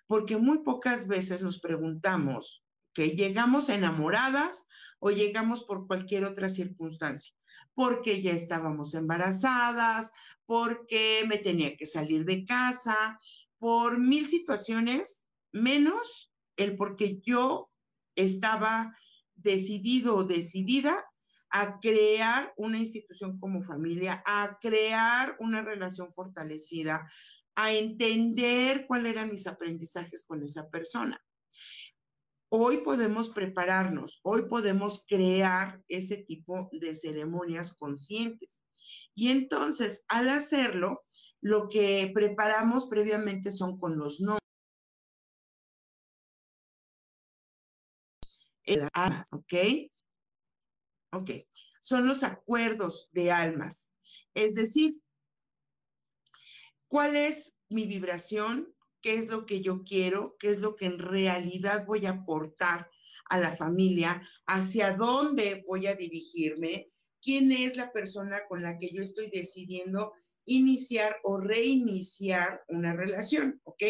Porque 0.06 0.38
muy 0.38 0.60
pocas 0.60 1.08
veces 1.08 1.42
nos 1.42 1.60
preguntamos 1.60 2.64
que 2.94 3.10
llegamos 3.10 3.70
enamoradas 3.70 4.68
o 5.00 5.10
llegamos 5.10 5.64
por 5.66 5.86
cualquier 5.86 6.24
otra 6.24 6.50
circunstancia, 6.50 7.36
porque 7.74 8.22
ya 8.22 8.32
estábamos 8.32 8.94
embarazadas, 8.94 10.12
porque 10.46 11.26
me 11.28 11.38
tenía 11.38 11.76
que 11.76 11.86
salir 11.86 12.26
de 12.26 12.46
casa, 12.46 13.20
por 13.60 14.00
mil 14.00 14.28
situaciones, 14.28 15.28
menos 15.52 16.34
el 16.58 16.76
porque 16.76 17.20
yo 17.22 17.70
estaba 18.16 18.96
decidido 19.36 20.16
o 20.16 20.24
decidida 20.24 21.06
a 21.50 21.80
crear 21.80 22.54
una 22.58 22.80
institución 22.80 23.40
como 23.40 23.64
familia, 23.64 24.24
a 24.26 24.58
crear 24.62 25.38
una 25.40 25.62
relación 25.62 26.12
fortalecida, 26.12 27.10
a 27.56 27.72
entender 27.72 28.86
cuáles 28.88 29.14
eran 29.14 29.32
mis 29.32 29.48
aprendizajes 29.48 30.26
con 30.26 30.44
esa 30.44 30.70
persona. 30.70 31.22
Hoy 32.50 32.78
podemos 32.78 33.30
prepararnos, 33.30 34.20
hoy 34.24 34.44
podemos 34.44 35.06
crear 35.08 35.82
ese 35.88 36.18
tipo 36.18 36.70
de 36.72 36.94
ceremonias 36.94 37.76
conscientes. 37.76 38.64
Y 39.14 39.30
entonces, 39.30 40.04
al 40.10 40.30
hacerlo, 40.30 41.06
lo 41.42 41.70
que 41.70 42.12
preparamos 42.14 42.88
previamente 42.88 43.52
son 43.52 43.78
con 43.80 43.98
los 43.98 44.20
nombres. 44.20 44.42
¿ok? 49.32 49.54
Ok, 51.14 51.32
son 51.80 52.08
los 52.08 52.24
acuerdos 52.24 53.10
de 53.12 53.32
almas. 53.32 53.92
Es 54.34 54.56
decir, 54.56 55.00
¿cuál 56.88 57.16
es 57.16 57.60
mi 57.70 57.86
vibración? 57.86 58.76
¿Qué 59.02 59.14
es 59.16 59.28
lo 59.28 59.46
que 59.46 59.62
yo 59.62 59.84
quiero? 59.84 60.36
¿Qué 60.40 60.50
es 60.50 60.60
lo 60.60 60.76
que 60.76 60.88
en 60.88 61.00
realidad 61.00 61.86
voy 61.86 62.06
a 62.06 62.12
aportar 62.12 62.90
a 63.30 63.38
la 63.38 63.56
familia? 63.56 64.22
¿Hacia 64.48 64.96
dónde 64.96 65.64
voy 65.68 65.88
a 65.88 65.96
dirigirme? 65.96 66.92
¿Quién 67.22 67.52
es 67.52 67.78
la 67.78 67.92
persona 67.92 68.42
con 68.48 68.62
la 68.62 68.78
que 68.78 68.90
yo 68.92 69.04
estoy 69.04 69.30
decidiendo 69.30 70.14
iniciar 70.46 71.18
o 71.24 71.38
reiniciar 71.40 72.64
una 72.68 72.94
relación, 72.94 73.60
¿ok? 73.64 73.84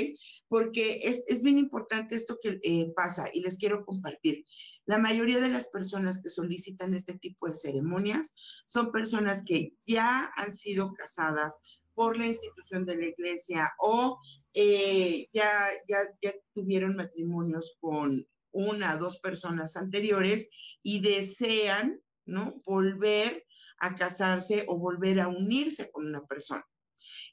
Porque 0.47 1.01
es, 1.03 1.43
bien 1.43 1.57
importante 1.57 2.15
esto 2.15 2.37
que 2.41 2.59
eh, 2.63 2.91
pasa 2.95 3.27
y 3.33 3.41
les 3.41 3.57
quiero 3.57 3.85
compartir. 3.85 4.45
La 4.85 4.97
mayoría 4.97 5.39
de 5.39 5.49
las 5.49 5.69
personas 5.69 6.21
que 6.21 6.29
solicitan 6.29 6.93
este 6.93 7.17
tipo 7.17 7.47
de 7.47 7.53
ceremonias 7.53 8.33
son 8.65 8.91
personas 8.91 9.43
que 9.45 9.73
ya 9.85 10.31
han 10.35 10.55
sido 10.55 10.93
casadas 10.93 11.61
por 11.93 12.17
la 12.17 12.27
institución 12.27 12.85
de 12.85 12.95
la 12.95 13.05
iglesia 13.07 13.71
o 13.79 14.19
eh, 14.53 15.27
ya, 15.33 15.51
ya, 15.87 15.97
ya 16.21 16.33
tuvieron 16.53 16.95
matrimonios 16.95 17.77
con 17.79 18.25
una 18.51 18.95
o 18.95 18.97
dos 18.97 19.19
personas 19.19 19.75
anteriores 19.75 20.49
y 20.81 21.01
desean, 21.01 22.01
¿no? 22.25 22.61
Volver 22.65 23.44
a 23.79 23.95
casarse 23.95 24.65
o 24.67 24.79
volver 24.79 25.19
a 25.19 25.27
unirse 25.27 25.91
con 25.91 26.07
una 26.07 26.25
persona. 26.25 26.65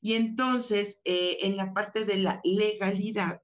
Y 0.01 0.15
entonces, 0.15 1.01
eh, 1.05 1.39
en 1.43 1.57
la 1.57 1.73
parte 1.73 2.05
de 2.05 2.19
la 2.19 2.41
legalidad, 2.45 3.41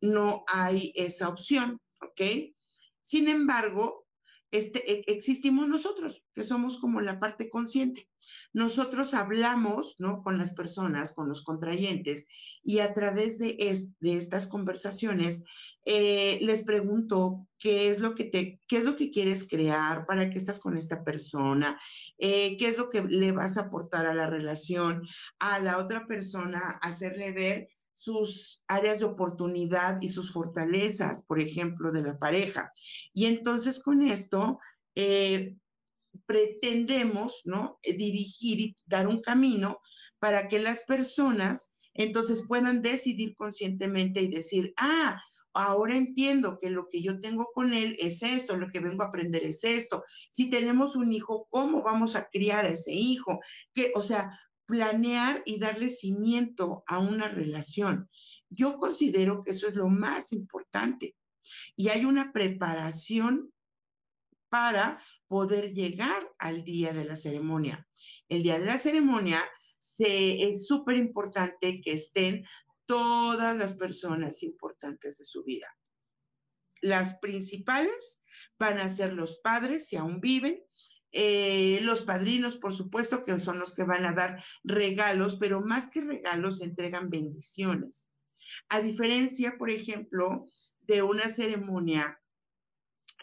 no 0.00 0.44
hay 0.46 0.92
esa 0.94 1.28
opción, 1.28 1.80
¿ok? 2.00 2.54
Sin 3.02 3.28
embargo, 3.28 4.06
este, 4.50 4.90
e, 4.90 5.04
existimos 5.08 5.68
nosotros, 5.68 6.24
que 6.34 6.42
somos 6.42 6.78
como 6.78 7.00
la 7.00 7.18
parte 7.18 7.50
consciente. 7.50 8.08
Nosotros 8.52 9.12
hablamos, 9.12 9.96
¿no? 9.98 10.22
Con 10.22 10.38
las 10.38 10.54
personas, 10.54 11.12
con 11.12 11.28
los 11.28 11.42
contrayentes, 11.42 12.28
y 12.62 12.78
a 12.78 12.94
través 12.94 13.38
de, 13.38 13.56
de 14.00 14.16
estas 14.16 14.48
conversaciones 14.48 15.44
eh, 15.84 16.38
les 16.42 16.64
pregunto 16.64 17.46
qué 17.58 17.88
es 17.88 17.98
lo 18.00 18.14
que 18.14 18.24
te, 18.24 18.60
qué 18.66 18.78
es 18.78 18.84
lo 18.84 18.96
que 18.96 19.10
quieres 19.10 19.46
crear, 19.48 20.06
para 20.06 20.30
qué 20.30 20.38
estás 20.38 20.60
con 20.60 20.76
esta 20.76 21.04
persona, 21.04 21.80
eh, 22.18 22.56
qué 22.56 22.68
es 22.68 22.78
lo 22.78 22.88
que 22.88 23.02
le 23.02 23.32
vas 23.32 23.56
a 23.56 23.62
aportar 23.62 24.06
a 24.06 24.14
la 24.14 24.26
relación, 24.26 25.06
a 25.38 25.58
la 25.60 25.78
otra 25.78 26.06
persona, 26.06 26.78
hacerle 26.82 27.32
ver 27.32 27.68
sus 27.94 28.62
áreas 28.68 29.00
de 29.00 29.06
oportunidad 29.06 30.00
y 30.00 30.08
sus 30.08 30.32
fortalezas, 30.32 31.24
por 31.24 31.40
ejemplo, 31.40 31.90
de 31.90 32.02
la 32.02 32.18
pareja. 32.18 32.72
Y 33.12 33.26
entonces 33.26 33.80
con 33.82 34.02
esto 34.02 34.60
eh, 34.94 35.56
pretendemos, 36.26 37.42
¿no? 37.44 37.80
Dirigir 37.82 38.60
y 38.60 38.76
dar 38.86 39.08
un 39.08 39.20
camino 39.20 39.80
para 40.18 40.48
que 40.48 40.58
las 40.60 40.84
personas 40.84 41.72
entonces 41.94 42.44
puedan 42.46 42.82
decidir 42.82 43.34
conscientemente 43.34 44.22
y 44.22 44.28
decir, 44.28 44.72
ah, 44.76 45.20
ahora 45.54 45.96
entiendo 45.96 46.58
que 46.58 46.70
lo 46.70 46.88
que 46.88 47.02
yo 47.02 47.20
tengo 47.20 47.50
con 47.54 47.72
él 47.72 47.96
es 47.98 48.22
esto, 48.22 48.56
lo 48.56 48.68
que 48.70 48.80
vengo 48.80 49.02
a 49.02 49.06
aprender 49.06 49.44
es 49.44 49.64
esto. 49.64 50.04
Si 50.30 50.50
tenemos 50.50 50.96
un 50.96 51.12
hijo, 51.12 51.46
¿cómo 51.50 51.82
vamos 51.82 52.16
a 52.16 52.28
criar 52.28 52.64
a 52.64 52.70
ese 52.70 52.92
hijo? 52.92 53.40
Que, 53.74 53.92
o 53.94 54.02
sea, 54.02 54.38
planear 54.66 55.42
y 55.46 55.58
darle 55.58 55.88
cimiento 55.88 56.84
a 56.86 56.98
una 56.98 57.28
relación. 57.28 58.08
Yo 58.50 58.76
considero 58.76 59.42
que 59.42 59.52
eso 59.52 59.66
es 59.66 59.74
lo 59.74 59.88
más 59.88 60.32
importante. 60.32 61.16
Y 61.74 61.88
hay 61.88 62.04
una 62.04 62.32
preparación 62.32 63.50
para 64.50 65.02
poder 65.26 65.72
llegar 65.72 66.30
al 66.38 66.64
día 66.64 66.92
de 66.92 67.04
la 67.04 67.16
ceremonia. 67.16 67.86
El 68.28 68.42
día 68.42 68.58
de 68.58 68.66
la 68.66 68.78
ceremonia 68.78 69.42
se, 69.78 70.50
es 70.50 70.66
súper 70.66 70.96
importante 70.96 71.80
que 71.80 71.92
estén 71.92 72.44
todas 72.88 73.54
las 73.54 73.74
personas 73.74 74.42
importantes 74.42 75.18
de 75.18 75.24
su 75.26 75.44
vida. 75.44 75.68
Las 76.80 77.18
principales 77.18 78.24
van 78.58 78.78
a 78.78 78.88
ser 78.88 79.12
los 79.12 79.40
padres, 79.40 79.88
si 79.88 79.96
aún 79.96 80.20
viven, 80.20 80.62
eh, 81.12 81.80
los 81.82 82.02
padrinos, 82.02 82.56
por 82.56 82.72
supuesto, 82.72 83.22
que 83.22 83.38
son 83.38 83.58
los 83.58 83.74
que 83.74 83.84
van 83.84 84.06
a 84.06 84.14
dar 84.14 84.42
regalos, 84.64 85.36
pero 85.36 85.60
más 85.60 85.90
que 85.90 86.00
regalos, 86.00 86.62
entregan 86.62 87.10
bendiciones. 87.10 88.08
A 88.70 88.80
diferencia, 88.80 89.56
por 89.58 89.70
ejemplo, 89.70 90.46
de 90.80 91.02
una 91.02 91.28
ceremonia 91.28 92.18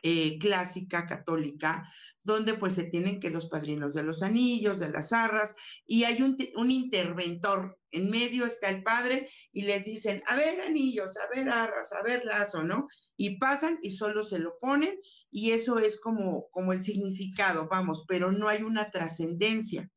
eh, 0.08 0.38
clásica 0.38 1.08
católica, 1.08 1.84
donde 2.22 2.54
pues 2.54 2.76
se 2.76 2.84
tienen 2.84 3.20
que 3.20 3.32
los 3.32 3.48
padrinos 3.48 3.96
de 3.96 4.04
los 4.04 4.22
anillos, 4.22 4.78
de 4.78 4.92
las 4.92 5.12
arras, 5.12 5.56
y 5.84 6.04
hay 6.04 6.22
un, 6.22 6.38
un, 6.58 6.70
interventor. 6.70 7.80
En 7.90 8.12
medio 8.12 8.46
está 8.46 8.70
el 8.70 8.84
padre 8.84 9.28
y 9.52 9.64
les 9.64 9.84
dicen, 9.84 10.22
a 10.28 10.36
ver 10.36 10.62
anillos, 10.62 11.18
a 11.18 11.36
ver 11.36 11.50
arras, 11.50 11.92
a 11.94 12.04
ver 12.04 12.24
lazo, 12.24 12.64
¿no? 12.64 12.88
Y 13.18 13.40
pasan 13.40 13.80
y 13.82 13.94
solo 13.94 14.24
se 14.24 14.38
lo 14.38 14.60
ponen 14.60 14.96
y 15.32 15.54
eso 15.54 15.80
es 15.80 16.00
como, 16.00 16.50
como 16.52 16.72
el 16.72 16.84
significado, 16.84 17.68
vamos, 17.68 18.06
pero 18.08 18.32
no 18.32 18.48
hay 18.48 18.62
una 18.62 18.92
trascendencia. 18.92 19.90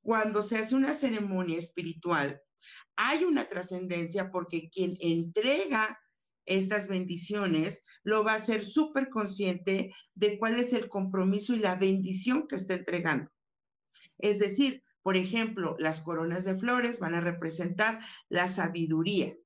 Cuando 0.00 0.40
se 0.40 0.56
hace 0.56 0.74
una 0.76 0.94
ceremonia 0.94 1.58
espiritual, 1.58 2.40
hay 2.96 3.24
una 3.24 3.44
trascendencia 3.44 4.30
porque 4.30 4.70
quien 4.70 4.96
entrega 4.98 6.00
estas 6.46 6.88
bendiciones, 6.88 7.84
lo 8.02 8.24
va 8.24 8.34
a 8.34 8.38
ser 8.38 8.64
súper 8.64 9.10
consciente 9.10 9.92
de 10.14 10.38
cuál 10.38 10.58
es 10.58 10.72
el 10.72 10.88
compromiso 10.88 11.54
y 11.54 11.58
la 11.58 11.74
bendición 11.74 12.46
que 12.48 12.56
está 12.56 12.74
entregando. 12.74 13.30
Es 14.18 14.38
decir, 14.38 14.82
por 15.02 15.16
ejemplo, 15.16 15.76
las 15.78 16.00
coronas 16.00 16.44
de 16.44 16.58
flores 16.58 16.98
van 16.98 17.14
a 17.14 17.20
representar 17.20 18.00
la 18.28 18.48
sabiduría. 18.48 19.36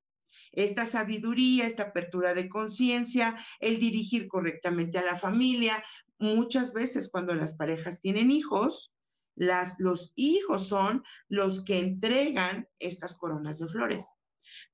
Esta 0.52 0.86
sabiduría, 0.86 1.66
esta 1.66 1.84
apertura 1.84 2.34
de 2.34 2.48
conciencia, 2.48 3.36
el 3.60 3.78
dirigir 3.78 4.26
correctamente 4.26 4.98
a 4.98 5.04
la 5.04 5.16
familia. 5.16 5.82
Muchas 6.18 6.72
veces 6.72 7.10
cuando 7.10 7.34
las 7.34 7.56
parejas 7.56 8.00
tienen 8.00 8.30
hijos, 8.30 8.92
las, 9.36 9.76
los 9.78 10.12
hijos 10.16 10.66
son 10.66 11.04
los 11.28 11.64
que 11.64 11.78
entregan 11.78 12.68
estas 12.78 13.16
coronas 13.16 13.58
de 13.58 13.68
flores, 13.68 14.12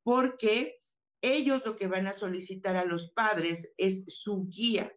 porque 0.02 0.78
ellos 1.20 1.62
lo 1.64 1.76
que 1.76 1.86
van 1.86 2.06
a 2.06 2.12
solicitar 2.12 2.76
a 2.76 2.84
los 2.84 3.10
padres 3.10 3.72
es 3.76 4.04
su 4.08 4.46
guía 4.48 4.92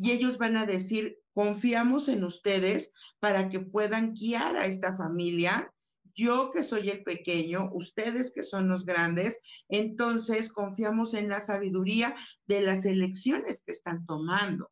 y 0.00 0.12
ellos 0.12 0.38
van 0.38 0.56
a 0.56 0.64
decir, 0.64 1.18
confiamos 1.32 2.08
en 2.08 2.22
ustedes 2.22 2.92
para 3.18 3.48
que 3.48 3.58
puedan 3.58 4.14
guiar 4.14 4.56
a 4.56 4.66
esta 4.66 4.96
familia. 4.96 5.74
Yo 6.14 6.50
que 6.52 6.62
soy 6.62 6.88
el 6.88 7.02
pequeño, 7.02 7.70
ustedes 7.72 8.32
que 8.32 8.44
son 8.44 8.68
los 8.68 8.86
grandes, 8.86 9.40
entonces 9.68 10.52
confiamos 10.52 11.14
en 11.14 11.28
la 11.28 11.40
sabiduría 11.40 12.14
de 12.46 12.60
las 12.60 12.84
elecciones 12.84 13.62
que 13.66 13.72
están 13.72 14.06
tomando. 14.06 14.70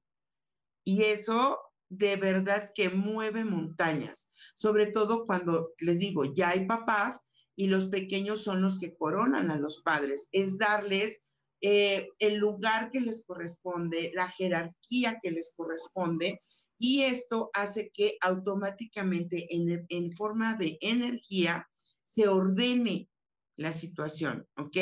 Y 0.84 1.02
eso 1.02 1.58
de 1.88 2.14
verdad 2.16 2.70
que 2.72 2.90
mueve 2.90 3.44
montañas, 3.44 4.30
sobre 4.54 4.86
todo 4.86 5.24
cuando 5.24 5.72
les 5.80 5.98
digo, 5.98 6.24
ya 6.34 6.50
hay 6.50 6.66
papás 6.66 7.25
y 7.56 7.68
los 7.68 7.86
pequeños 7.86 8.44
son 8.44 8.62
los 8.62 8.78
que 8.78 8.94
coronan 8.94 9.50
a 9.50 9.58
los 9.58 9.80
padres, 9.82 10.28
es 10.30 10.58
darles 10.58 11.22
eh, 11.62 12.10
el 12.18 12.36
lugar 12.36 12.90
que 12.90 13.00
les 13.00 13.24
corresponde, 13.24 14.12
la 14.14 14.28
jerarquía 14.28 15.18
que 15.22 15.30
les 15.30 15.52
corresponde, 15.56 16.42
y 16.78 17.02
esto 17.02 17.50
hace 17.54 17.90
que 17.90 18.18
automáticamente 18.20 19.46
en, 19.50 20.12
forma 20.12 20.54
de 20.54 20.76
energía 20.82 21.66
se 22.04 22.28
ordene 22.28 23.08
la 23.56 23.72
situación, 23.72 24.46
¿ok? 24.58 24.76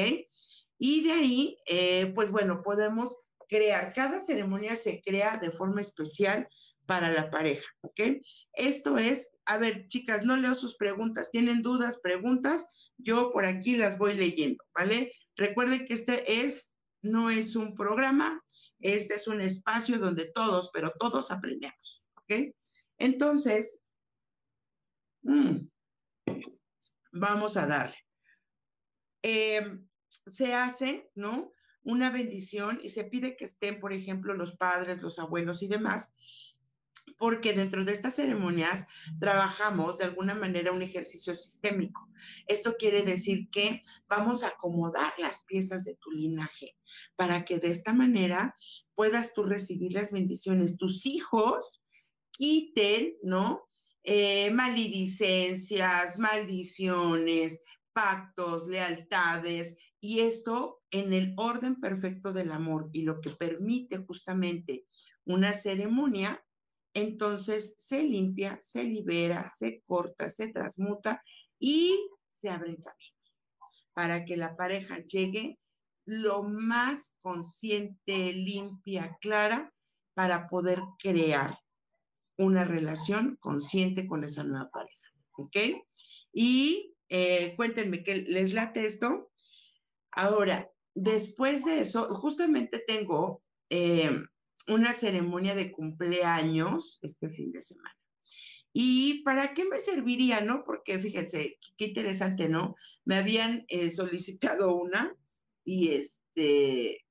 Y 0.77 1.05
de 1.05 1.13
ahí, 1.13 1.59
eh, 1.67 2.13
pues 2.15 2.33
bueno, 2.33 2.63
podemos 2.63 3.17
crear, 3.49 3.95
cada 3.95 4.21
ceremonia 4.21 4.75
se 4.75 5.01
crea 5.03 5.39
de 5.39 5.53
forma 5.53 5.81
especial 5.81 6.49
para 6.87 7.13
la 7.13 7.31
pareja, 7.31 7.67
¿ok? 7.83 8.01
Esto 8.53 8.99
es, 8.99 9.34
a 9.47 9.59
ver, 9.59 9.87
chicas, 9.89 10.25
no 10.25 10.37
leo 10.37 10.55
sus 10.55 10.77
preguntas, 10.77 11.31
tienen 11.31 11.63
dudas, 11.63 12.01
preguntas, 12.01 12.67
yo 12.97 13.31
por 13.33 13.45
aquí 13.45 13.77
las 13.77 13.99
voy 13.99 14.15
leyendo, 14.15 14.65
¿vale? 14.75 15.13
Recuerden 15.37 15.87
que 15.87 15.95
este 15.95 16.45
es, 16.45 16.75
no 17.03 17.31
es 17.31 17.57
un 17.57 17.75
programa, 17.75 18.43
este 18.81 19.15
es 19.15 19.29
un 19.29 19.41
espacio 19.41 19.99
donde 19.99 20.27
todos, 20.27 20.71
pero 20.73 20.93
todos 20.99 21.31
aprendemos, 21.31 22.09
¿ok? 22.17 22.55
Entonces, 22.99 23.81
mm, 25.23 25.67
vamos 27.13 27.57
a 27.57 27.67
darle. 27.67 27.97
Em, 29.23 29.87
se 30.27 30.55
hace, 30.55 31.11
¿no? 31.15 31.53
Una 31.83 32.11
bendición 32.11 32.79
y 32.83 32.91
se 32.91 33.05
pide 33.05 33.37
que 33.37 33.45
estén, 33.45 33.81
por 33.81 33.93
ejemplo, 33.93 34.35
los 34.35 34.57
padres, 34.57 35.03
los 35.03 35.19
abuelos 35.19 35.63
y 35.63 35.69
demás, 35.69 36.13
porque 37.19 37.53
dentro 37.53 37.85
de 37.85 37.93
estas 37.93 38.15
ceremonias 38.15 38.87
trabajamos 39.21 39.99
de 39.99 40.05
alguna 40.05 40.35
manera 40.35 40.73
un 40.73 40.83
ejercicio 40.83 41.35
sistémico. 41.35 42.09
Esto 42.47 42.77
quiere 42.77 43.03
decir 43.03 43.49
que 43.51 43.83
vamos 44.09 44.43
a 44.43 44.49
acomodar 44.49 45.13
las 45.19 45.45
piezas 45.45 45.85
de 45.85 45.97
tu 45.97 46.11
linaje 46.11 46.77
para 47.17 47.45
que 47.45 47.59
de 47.59 47.71
esta 47.71 47.93
manera 47.93 48.55
puedas 48.95 49.35
tú 49.35 49.45
recibir 49.45 49.93
las 49.93 50.13
bendiciones. 50.13 50.77
Tus 50.77 51.07
hijos 51.07 51.83
quiten, 52.31 53.15
¿no? 53.23 53.65
Eh, 54.03 54.51
maledicencias, 54.51 56.19
maldiciones, 56.19 57.63
pactos, 57.93 58.67
lealtades, 58.67 59.77
y 60.01 60.21
esto 60.21 60.83
en 60.91 61.15
el 61.15 61.33
orden 61.39 61.81
perfecto 61.81 62.35
del 62.35 62.53
amor 62.53 62.91
y 62.93 63.03
lo 63.03 63.23
que 63.23 63.31
permite 63.31 63.97
justamente 63.97 64.85
una 65.25 65.55
ceremonia 65.55 66.44
entonces 66.95 67.75
se 67.77 68.03
limpia, 68.03 68.59
se 68.61 68.85
libera, 68.85 69.47
se 69.49 69.83
corta, 69.85 70.31
se 70.31 70.49
transmuta 70.49 71.23
y 71.59 72.09
se 72.29 72.49
abren 72.49 72.77
caminos 72.77 73.39
para 73.93 74.25
que 74.25 74.37
la 74.37 74.57
pareja 74.57 74.99
llegue 74.99 75.59
lo 76.07 76.43
más 76.43 77.15
consciente, 77.21 78.33
limpia, 78.33 79.17
clara, 79.21 79.73
para 80.15 80.49
poder 80.49 80.81
crear 80.99 81.59
una 82.37 82.65
relación 82.65 83.37
consciente 83.41 84.07
con 84.07 84.25
esa 84.25 84.45
nueva 84.45 84.71
pareja. 84.71 85.11
¿Ok? 85.33 85.57
Y 86.33 86.95
eh, 87.09 87.55
cuéntenme 87.57 88.03
que 88.03 88.17
les 88.17 88.53
late 88.53 88.87
esto. 88.87 89.31
Ahora, 90.11 90.71
después 90.95 91.65
de 91.65 91.81
eso, 91.81 92.07
justamente 92.15 92.81
tengo 92.87 93.43
eh, 93.71 94.11
una 94.69 94.93
ceremonia 94.93 95.55
de 95.55 95.73
cumpleaños 95.73 96.99
este 97.03 97.29
fin 97.29 97.53
de 97.53 97.61
semana. 97.61 97.97
¿Y 98.73 99.23
para 99.23 99.55
qué 99.55 99.65
me 99.65 99.79
serviría, 99.79 100.41
no? 100.41 100.65
Porque 100.65 100.99
fíjense, 100.99 101.59
qué 101.77 101.87
interesante, 101.87 102.49
¿no? 102.49 102.75
Me 103.05 103.17
habían 103.17 103.65
eh, 103.69 103.91
solicitado 103.91 104.75
una 104.75 105.17
y 105.65 105.91
este, 105.91 107.05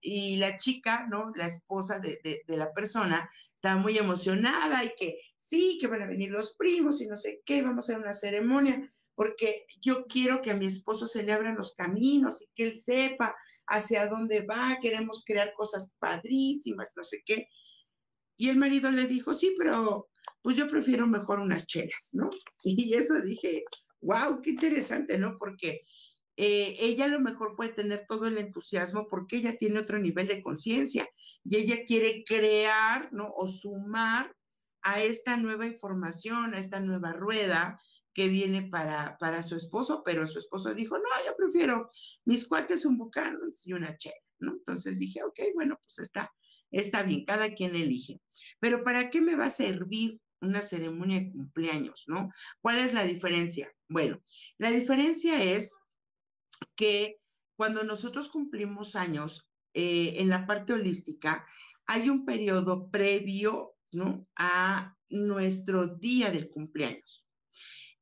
y 0.00 0.36
la 0.36 0.58
chica, 0.58 1.08
¿no? 1.10 1.32
La 1.34 1.46
esposa 1.46 1.98
de, 1.98 2.20
de, 2.22 2.56
la 2.56 2.72
persona 2.72 3.28
estaba 3.54 3.80
muy 3.80 3.98
emocionada 3.98 4.84
y 4.84 4.92
que 4.96 5.20
sí, 5.36 5.78
que 5.80 5.88
van 5.88 6.02
a 6.02 6.06
venir 6.06 6.30
los 6.30 6.54
primos 6.54 7.00
y 7.00 7.08
no 7.08 7.16
sé 7.16 7.42
qué, 7.44 7.62
vamos 7.62 7.88
a 7.88 7.92
hacer 7.92 8.02
una 8.02 8.14
ceremonia, 8.14 8.92
porque 9.18 9.66
yo 9.82 10.06
quiero 10.06 10.42
que 10.42 10.52
a 10.52 10.56
mi 10.56 10.66
esposo 10.66 11.08
se 11.08 11.24
le 11.24 11.32
abran 11.32 11.56
los 11.56 11.74
caminos 11.74 12.40
y 12.40 12.46
que 12.54 12.68
él 12.68 12.74
sepa 12.76 13.34
hacia 13.66 14.06
dónde 14.06 14.46
va, 14.46 14.78
queremos 14.80 15.24
crear 15.26 15.52
cosas 15.56 15.96
padrísimas, 15.98 16.92
no 16.96 17.02
sé 17.02 17.24
qué. 17.26 17.48
Y 18.36 18.48
el 18.48 18.58
marido 18.58 18.92
le 18.92 19.06
dijo, 19.06 19.34
sí, 19.34 19.56
pero 19.58 20.08
pues 20.40 20.56
yo 20.56 20.68
prefiero 20.68 21.08
mejor 21.08 21.40
unas 21.40 21.66
chelas, 21.66 22.10
¿no? 22.12 22.30
Y 22.62 22.94
eso 22.94 23.20
dije, 23.20 23.64
wow, 24.00 24.40
qué 24.40 24.50
interesante, 24.50 25.18
¿no? 25.18 25.36
Porque 25.36 25.80
eh, 26.36 26.76
ella 26.78 27.06
a 27.06 27.08
lo 27.08 27.18
mejor 27.18 27.56
puede 27.56 27.72
tener 27.72 28.04
todo 28.06 28.28
el 28.28 28.38
entusiasmo 28.38 29.08
porque 29.08 29.38
ella 29.38 29.58
tiene 29.58 29.80
otro 29.80 29.98
nivel 29.98 30.28
de 30.28 30.44
conciencia 30.44 31.08
y 31.42 31.56
ella 31.56 31.84
quiere 31.84 32.22
crear, 32.24 33.12
¿no? 33.12 33.32
O 33.36 33.48
sumar 33.48 34.32
a 34.82 35.02
esta 35.02 35.36
nueva 35.36 35.66
información, 35.66 36.54
a 36.54 36.60
esta 36.60 36.78
nueva 36.78 37.14
rueda 37.14 37.80
que 38.18 38.26
viene 38.26 38.62
para, 38.62 39.16
para 39.18 39.44
su 39.44 39.54
esposo, 39.54 40.02
pero 40.04 40.26
su 40.26 40.40
esposo 40.40 40.74
dijo, 40.74 40.98
no, 40.98 41.04
yo 41.24 41.36
prefiero 41.36 41.88
mis 42.24 42.48
cuates 42.48 42.84
un 42.84 42.98
bucano 42.98 43.38
y 43.64 43.72
una 43.72 43.96
chela, 43.96 44.16
¿no? 44.40 44.54
Entonces 44.54 44.98
dije, 44.98 45.22
ok, 45.22 45.38
bueno, 45.54 45.78
pues 45.84 46.00
está, 46.00 46.28
está 46.72 47.04
bien, 47.04 47.24
cada 47.24 47.54
quien 47.54 47.76
elige. 47.76 48.20
Pero 48.58 48.82
¿para 48.82 49.10
qué 49.10 49.20
me 49.20 49.36
va 49.36 49.44
a 49.44 49.50
servir 49.50 50.20
una 50.40 50.62
ceremonia 50.62 51.20
de 51.20 51.30
cumpleaños, 51.30 52.06
¿no? 52.08 52.28
¿Cuál 52.60 52.80
es 52.80 52.92
la 52.92 53.04
diferencia? 53.04 53.72
Bueno, 53.88 54.20
la 54.56 54.72
diferencia 54.72 55.40
es 55.40 55.76
que 56.74 57.20
cuando 57.54 57.84
nosotros 57.84 58.30
cumplimos 58.30 58.96
años 58.96 59.48
eh, 59.74 60.14
en 60.16 60.28
la 60.28 60.44
parte 60.44 60.72
holística, 60.72 61.46
hay 61.86 62.10
un 62.10 62.24
periodo 62.24 62.90
previo, 62.90 63.76
¿no? 63.92 64.26
A 64.34 64.96
nuestro 65.08 65.86
día 65.86 66.32
del 66.32 66.50
cumpleaños. 66.50 67.27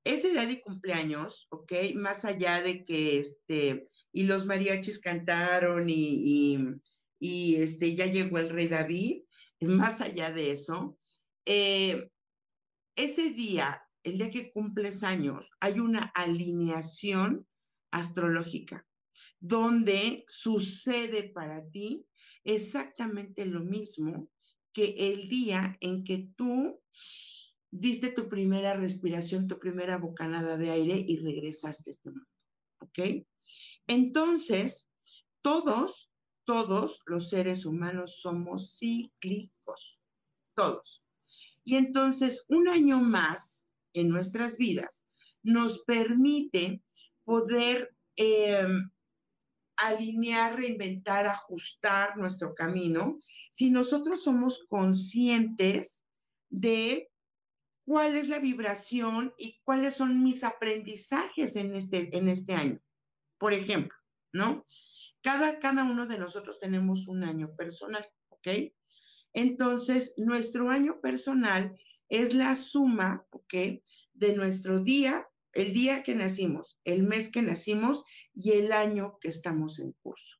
Ese 0.06 0.30
día 0.30 0.46
de 0.46 0.60
cumpleaños, 0.60 1.48
¿ok? 1.50 1.72
Más 1.96 2.24
allá 2.24 2.62
de 2.62 2.84
que 2.84 3.18
este, 3.18 3.88
y 4.12 4.22
los 4.22 4.46
mariachis 4.46 5.00
cantaron 5.00 5.90
y, 5.90 6.78
y, 7.18 7.56
este, 7.56 7.96
ya 7.96 8.06
llegó 8.06 8.38
el 8.38 8.50
rey 8.50 8.68
David, 8.68 9.22
más 9.60 10.00
allá 10.00 10.30
de 10.30 10.52
eso, 10.52 10.96
eh, 11.44 12.08
ese 12.94 13.30
día, 13.30 13.82
el 14.04 14.18
día 14.18 14.30
que 14.30 14.52
cumples 14.52 15.02
años, 15.02 15.50
hay 15.58 15.80
una 15.80 16.12
alineación 16.14 17.44
astrológica 17.90 18.86
donde 19.40 20.24
sucede 20.28 21.30
para 21.30 21.68
ti 21.68 22.06
exactamente 22.44 23.44
lo 23.44 23.60
mismo 23.60 24.30
que 24.72 24.94
el 25.12 25.28
día 25.28 25.76
en 25.80 26.04
que 26.04 26.28
tú 26.36 26.80
diste 27.78 28.10
tu 28.10 28.28
primera 28.28 28.74
respiración, 28.74 29.46
tu 29.46 29.58
primera 29.58 29.98
bocanada 29.98 30.56
de 30.56 30.70
aire 30.70 31.04
y 31.06 31.18
regresaste 31.18 31.90
a 31.90 31.92
este 31.92 32.10
mundo. 32.10 32.28
¿Ok? 32.80 32.98
Entonces, 33.86 34.88
todos, 35.42 36.10
todos 36.44 37.02
los 37.06 37.28
seres 37.30 37.66
humanos 37.66 38.20
somos 38.20 38.78
cíclicos, 38.78 40.00
todos. 40.54 41.02
Y 41.64 41.76
entonces 41.76 42.44
un 42.48 42.68
año 42.68 43.00
más 43.00 43.68
en 43.92 44.08
nuestras 44.08 44.56
vidas 44.56 45.04
nos 45.42 45.80
permite 45.84 46.82
poder 47.24 47.94
em, 48.16 48.90
alinear, 49.76 50.56
reinventar, 50.56 51.26
ajustar 51.26 52.16
nuestro 52.16 52.54
camino 52.54 53.18
si 53.50 53.70
nosotros 53.70 54.22
somos 54.22 54.64
conscientes 54.68 56.04
de 56.48 57.10
cuál 57.86 58.16
es 58.16 58.28
la 58.28 58.40
vibración 58.40 59.32
y 59.38 59.60
cuáles 59.62 59.94
son 59.94 60.22
mis 60.22 60.42
aprendizajes 60.42 61.54
en 61.54 61.74
este, 61.74 62.16
en 62.18 62.28
este 62.28 62.52
año. 62.52 62.80
Por 63.38 63.52
ejemplo, 63.52 63.96
¿no? 64.32 64.64
Cada, 65.22 65.60
cada 65.60 65.84
uno 65.84 66.06
de 66.06 66.18
nosotros 66.18 66.58
tenemos 66.58 67.06
un 67.06 67.22
año 67.22 67.54
personal, 67.56 68.06
¿ok? 68.28 68.48
Entonces, 69.32 70.14
nuestro 70.16 70.70
año 70.70 71.00
personal 71.00 71.78
es 72.08 72.34
la 72.34 72.56
suma, 72.56 73.24
¿ok? 73.30 73.54
De 74.14 74.34
nuestro 74.34 74.80
día, 74.80 75.28
el 75.52 75.72
día 75.72 76.02
que 76.02 76.16
nacimos, 76.16 76.80
el 76.84 77.04
mes 77.04 77.30
que 77.30 77.42
nacimos 77.42 78.04
y 78.34 78.52
el 78.52 78.72
año 78.72 79.18
que 79.20 79.28
estamos 79.28 79.78
en 79.78 79.92
curso. 80.02 80.36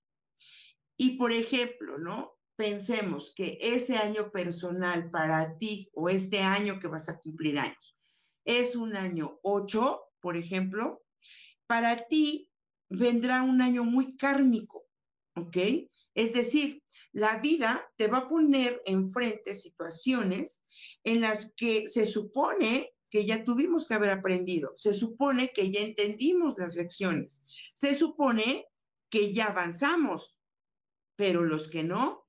Y 0.97 1.17
por 1.17 1.31
ejemplo, 1.31 1.99
¿no? 1.99 2.36
Pensemos 2.57 3.33
que 3.35 3.59
ese 3.61 3.97
año 3.97 4.31
personal 4.31 5.11
para 5.11 5.57
ti 5.57 5.91
o 5.93 6.09
este 6.09 6.41
año 6.41 6.81
que 6.81 6.89
vas 6.89 7.09
a 7.09 7.19
cumplir 7.19 7.59
años 7.59 7.97
es 8.47 8.77
un 8.77 8.97
año 8.97 9.39
8, 9.43 10.01
por 10.21 10.37
ejemplo, 10.37 11.03
para 11.67 12.07
ti 12.07 12.49
vendrá 12.89 13.43
un 13.43 13.61
año 13.61 13.85
muy 13.85 14.17
kármico, 14.17 14.87
¿ok? 15.35 15.57
Es 16.15 16.33
decir, 16.33 16.83
la 17.13 17.39
vida 17.41 17.93
te 17.97 18.07
va 18.07 18.19
a 18.19 18.29
poner 18.29 18.81
enfrente 18.87 19.55
situaciones 19.55 20.63
en 21.03 21.21
las 21.21 21.53
que 21.57 21.89
se 21.89 22.07
supone 22.07 22.95
que 23.11 23.27
ya 23.27 23.45
tuvimos 23.45 23.87
que 23.87 23.95
haber 23.95 24.11
aprendido, 24.11 24.73
se 24.77 24.95
supone 24.95 25.51
que 25.53 25.71
ya 25.71 25.81
entendimos 25.81 26.57
las 26.59 26.75
lecciones, 26.75 27.43
se 27.75 27.95
supone 27.95 28.67
que 29.11 29.33
ya 29.33 29.47
avanzamos, 29.47 30.41
pero 31.17 31.45
los 31.45 31.69
que 31.69 31.83
no, 31.83 32.26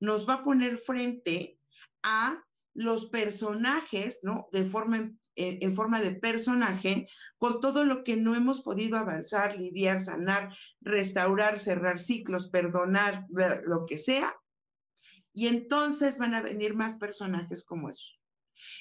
nos 0.00 0.28
va 0.28 0.34
a 0.34 0.42
poner 0.42 0.78
frente 0.78 1.58
a 2.02 2.42
los 2.74 3.06
personajes, 3.06 4.20
¿no? 4.22 4.48
De 4.52 4.64
forma 4.64 5.12
en 5.36 5.74
forma 5.74 6.00
de 6.00 6.12
personaje 6.12 7.06
con 7.38 7.60
todo 7.60 7.84
lo 7.84 8.04
que 8.04 8.16
no 8.16 8.34
hemos 8.34 8.60
podido 8.60 8.98
avanzar, 8.98 9.58
lidiar, 9.58 10.00
sanar, 10.00 10.54
restaurar, 10.80 11.58
cerrar 11.58 11.98
ciclos, 11.98 12.48
perdonar, 12.48 13.26
lo 13.30 13.86
que 13.86 13.98
sea. 13.98 14.36
Y 15.32 15.46
entonces 15.46 16.18
van 16.18 16.34
a 16.34 16.42
venir 16.42 16.74
más 16.74 16.96
personajes 16.96 17.64
como 17.64 17.88
esos. 17.88 18.20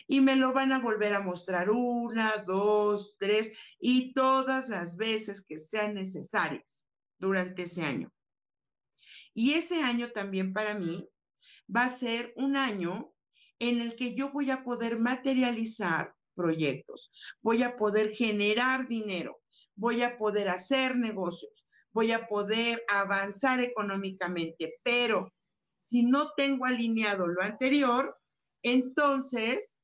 Y 0.08 0.20
me 0.20 0.36
lo 0.36 0.52
van 0.52 0.74
a 0.74 0.80
volver 0.80 1.14
a 1.14 1.22
mostrar 1.22 1.70
una, 1.70 2.44
dos, 2.46 3.16
tres 3.18 3.54
y 3.80 4.14
todas 4.14 4.68
las 4.68 4.98
veces 4.98 5.46
que 5.46 5.60
sean 5.60 5.94
necesarias 5.94 6.86
durante 7.18 7.64
ese 7.64 7.84
año. 7.84 8.12
Y 9.34 9.54
ese 9.54 9.82
año 9.82 10.12
también 10.12 10.54
para 10.54 10.74
mí 10.74 11.08
va 11.74 11.84
a 11.84 11.90
ser 11.90 12.34
un 12.36 12.56
año 12.56 13.14
en 13.60 13.82
el 13.82 13.96
que 13.96 14.16
yo 14.16 14.32
voy 14.32 14.52
a 14.52 14.64
poder 14.64 15.00
materializar 15.00 16.16
proyectos, 16.36 17.12
voy 17.42 17.64
a 17.64 17.76
poder 17.76 18.12
generar 18.12 18.88
dinero, 18.88 19.42
voy 19.76 20.02
a 20.04 20.16
poder 20.18 20.48
hacer 20.48 20.96
negocios, 20.96 21.68
voy 21.92 22.12
a 22.14 22.28
poder 22.28 22.84
avanzar 22.88 23.60
económicamente, 23.60 24.80
pero 24.84 25.34
si 25.78 26.04
no 26.04 26.34
tengo 26.38 26.66
alineado 26.66 27.28
lo 27.28 27.42
anterior, 27.42 28.18
entonces 28.64 29.84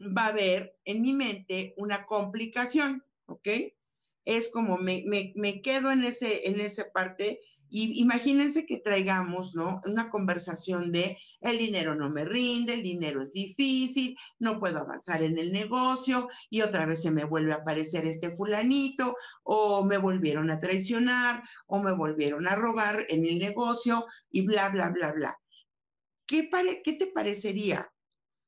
va 0.00 0.26
a 0.26 0.28
haber 0.28 0.76
en 0.84 1.02
mi 1.02 1.12
mente 1.12 1.74
una 1.76 2.06
complicación, 2.06 3.04
¿ok? 3.26 3.48
Es 4.30 4.50
como 4.50 4.76
me, 4.76 5.02
me 5.06 5.62
quedo 5.62 5.90
en, 5.90 6.04
ese, 6.04 6.46
en 6.48 6.60
esa 6.60 6.90
parte 6.92 7.40
y 7.70 8.00
imagínense 8.00 8.66
que 8.66 8.78
traigamos, 8.78 9.54
¿no? 9.54 9.80
Una 9.86 10.10
conversación 10.10 10.92
de 10.92 11.18
el 11.40 11.56
dinero 11.58 11.94
no 11.94 12.10
me 12.10 12.26
rinde, 12.26 12.74
el 12.74 12.82
dinero 12.82 13.22
es 13.22 13.32
difícil, 13.32 14.18
no 14.38 14.58
puedo 14.58 14.80
avanzar 14.80 15.22
en 15.22 15.38
el 15.38 15.52
negocio 15.52 16.28
y 16.50 16.60
otra 16.62 16.86
vez 16.86 17.02
se 17.02 17.10
me 17.10 17.24
vuelve 17.24 17.52
a 17.52 17.56
aparecer 17.56 18.06
este 18.06 18.34
fulanito 18.34 19.16
o 19.42 19.84
me 19.84 19.98
volvieron 19.98 20.50
a 20.50 20.58
traicionar 20.58 21.42
o 21.66 21.82
me 21.82 21.92
volvieron 21.92 22.46
a 22.48 22.54
robar 22.54 23.06
en 23.08 23.24
el 23.24 23.38
negocio 23.38 24.06
y 24.30 24.46
bla, 24.46 24.70
bla, 24.70 24.90
bla, 24.90 25.12
bla. 25.12 25.38
¿Qué, 26.26 26.50
qué 26.84 26.92
te 26.94 27.06
parecería 27.06 27.90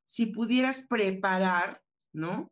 si 0.07 0.27
pudieras 0.27 0.87
preparar, 0.89 1.83
¿no? 2.13 2.51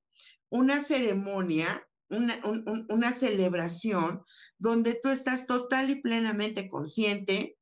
Una 0.50 0.82
ceremonia 0.82 1.87
una, 2.10 3.12
celebración 3.12 4.22
donde 4.58 4.98
tú 5.00 5.08
estás 5.08 5.46
total 5.46 5.90
y 5.90 6.00
plenamente 6.00 6.68
consciente 6.68 7.56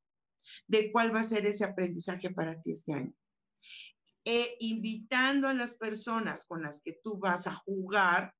de 0.66 0.92
cuál 0.92 1.14
va 1.14 1.20
a 1.20 1.24
ser 1.24 1.46
ese 1.46 1.64
aprendizaje 1.64 2.30
para 2.30 2.60
ti 2.60 2.72
este 2.72 2.92
año. 2.92 3.12
E 4.24 4.56
invitando 4.60 5.48
a 5.48 5.54
las 5.54 5.76
personas 5.76 6.44
con 6.46 6.62
las 6.62 6.82
que 6.82 6.98
tú 7.02 7.18
vas 7.18 7.46
a 7.46 7.54
jugar, 7.54 8.34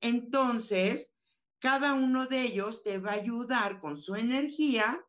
entonces 0.00 1.14
cada 1.60 1.94
uno 1.94 2.26
de 2.26 2.42
ellos 2.42 2.82
te 2.82 2.98
va 2.98 3.12
a 3.12 3.14
ayudar 3.14 3.80
con 3.80 3.96
su 3.96 4.14
energía 4.14 5.00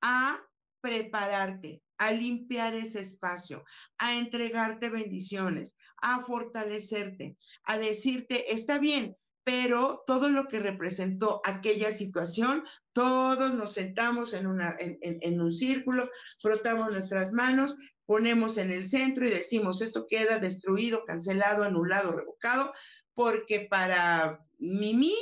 a 0.00 0.40
prepararte, 0.80 1.82
a 1.98 2.12
limpiar 2.12 2.74
ese 2.74 3.00
espacio, 3.00 3.64
a 3.98 4.16
entregarte 4.16 4.88
bendiciones, 4.88 5.76
a 6.02 6.22
fortalecerte, 6.22 7.36
a 7.64 7.78
decirte, 7.78 8.52
está 8.52 8.78
bien, 8.78 9.16
pero 9.50 10.04
todo 10.06 10.30
lo 10.30 10.46
que 10.46 10.60
representó 10.60 11.40
aquella 11.44 11.90
situación, 11.90 12.62
todos 12.92 13.52
nos 13.52 13.72
sentamos 13.72 14.32
en, 14.32 14.46
un 14.46 15.52
círculo, 15.52 16.08
frotamos 16.40 16.92
nuestras 16.92 17.32
manos, 17.32 17.76
ponemos 18.06 18.58
en 18.58 18.70
el 18.70 18.88
centro 18.88 19.26
y 19.26 19.30
decimos, 19.30 19.82
esto 19.82 20.06
queda 20.08 20.38
destruido, 20.38 21.04
cancelado, 21.04 21.64
anulado, 21.64 22.12
revocado, 22.12 22.72
porque 23.12 23.66
para 23.68 24.38
Mimi 24.60 25.16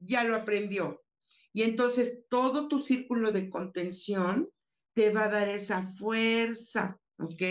ya 0.00 0.24
lo 0.24 0.34
aprendió. 0.34 1.00
Y 1.52 1.62
entonces 1.62 2.24
todo 2.28 2.66
tu 2.66 2.80
círculo 2.80 3.30
de 3.30 3.48
contención 3.48 4.50
te 4.94 5.10
va 5.10 5.26
a 5.26 5.28
dar 5.28 5.46
esa 5.46 5.84
fuerza, 5.94 6.98
¿ok? 7.18 7.42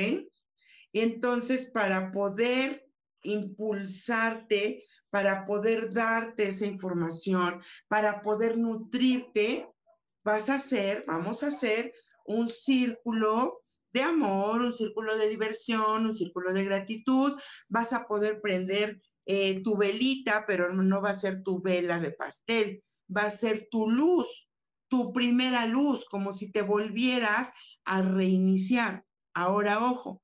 Y 0.91 0.99
entonces 0.99 1.71
para 1.71 2.11
poder 2.11 2.90
impulsarte, 3.23 4.83
para 5.09 5.45
poder 5.45 5.93
darte 5.93 6.47
esa 6.47 6.65
información, 6.65 7.61
para 7.87 8.21
poder 8.21 8.57
nutrirte, 8.57 9.67
vas 10.23 10.49
a 10.49 10.55
hacer, 10.55 11.03
vamos 11.07 11.43
a 11.43 11.47
hacer 11.47 11.93
un 12.25 12.49
círculo 12.49 13.61
de 13.93 14.03
amor, 14.03 14.61
un 14.61 14.73
círculo 14.73 15.17
de 15.17 15.29
diversión, 15.29 16.05
un 16.05 16.13
círculo 16.13 16.53
de 16.53 16.63
gratitud, 16.63 17.37
vas 17.67 17.93
a 17.93 18.07
poder 18.07 18.41
prender 18.41 19.01
eh, 19.25 19.61
tu 19.63 19.77
velita, 19.77 20.45
pero 20.47 20.71
no 20.71 21.01
va 21.01 21.11
a 21.11 21.15
ser 21.15 21.43
tu 21.43 21.61
vela 21.61 21.99
de 21.99 22.11
pastel, 22.11 22.83
va 23.15 23.23
a 23.23 23.31
ser 23.31 23.67
tu 23.69 23.89
luz, 23.89 24.49
tu 24.87 25.11
primera 25.11 25.65
luz, 25.65 26.05
como 26.05 26.31
si 26.31 26.51
te 26.51 26.61
volvieras 26.61 27.51
a 27.85 28.01
reiniciar. 28.01 29.05
Ahora, 29.33 29.83
ojo, 29.89 30.21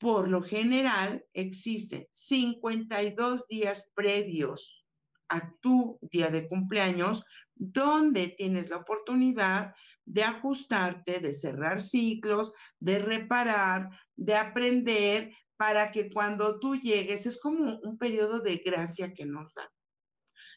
por 0.00 0.28
lo 0.28 0.42
general 0.42 1.26
existen 1.34 2.08
52 2.12 3.46
días 3.48 3.92
previos 3.94 4.86
a 5.28 5.54
tu 5.60 5.98
día 6.10 6.30
de 6.30 6.48
cumpleaños 6.48 7.24
donde 7.54 8.28
tienes 8.28 8.70
la 8.70 8.78
oportunidad 8.78 9.74
de 10.06 10.24
ajustarte, 10.24 11.20
de 11.20 11.34
cerrar 11.34 11.82
ciclos, 11.82 12.54
de 12.80 12.98
reparar, 12.98 13.90
de 14.16 14.34
aprender 14.34 15.32
para 15.58 15.92
que 15.92 16.10
cuando 16.10 16.58
tú 16.58 16.76
llegues, 16.76 17.26
es 17.26 17.38
como 17.38 17.78
un 17.80 17.98
periodo 17.98 18.40
de 18.40 18.56
gracia 18.56 19.12
que 19.12 19.26
nos 19.26 19.52
dan. 19.52 19.68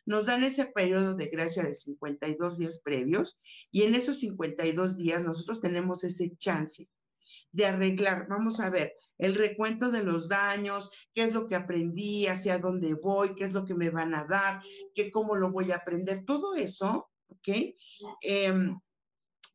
Nos 0.05 0.27
dan 0.27 0.43
ese 0.43 0.67
periodo 0.67 1.15
de 1.15 1.27
gracia 1.27 1.63
de 1.63 1.75
52 1.75 2.57
días 2.57 2.81
previos 2.81 3.37
y 3.71 3.83
en 3.83 3.93
esos 3.95 4.19
52 4.19 4.97
días 4.97 5.25
nosotros 5.25 5.59
tenemos 5.59 6.05
ese 6.05 6.31
chance 6.37 6.87
de 7.53 7.67
arreglar. 7.67 8.27
Vamos 8.27 8.59
a 8.59 8.69
ver 8.69 8.97
el 9.17 9.35
recuento 9.35 9.89
de 9.89 10.03
los 10.03 10.27
daños, 10.27 10.89
qué 11.13 11.23
es 11.23 11.33
lo 11.33 11.47
que 11.47 11.55
aprendí, 11.55 12.27
hacia 12.27 12.59
dónde 12.59 12.95
voy, 12.95 13.35
qué 13.35 13.45
es 13.45 13.53
lo 13.53 13.63
que 13.63 13.75
me 13.75 13.89
van 13.89 14.13
a 14.13 14.25
dar, 14.25 14.61
qué 14.93 15.09
cómo 15.09 15.35
lo 15.35 15.51
voy 15.51 15.71
a 15.71 15.77
aprender. 15.77 16.25
Todo 16.25 16.55
eso, 16.55 17.09
¿ok? 17.27 17.47
Em, 18.21 18.79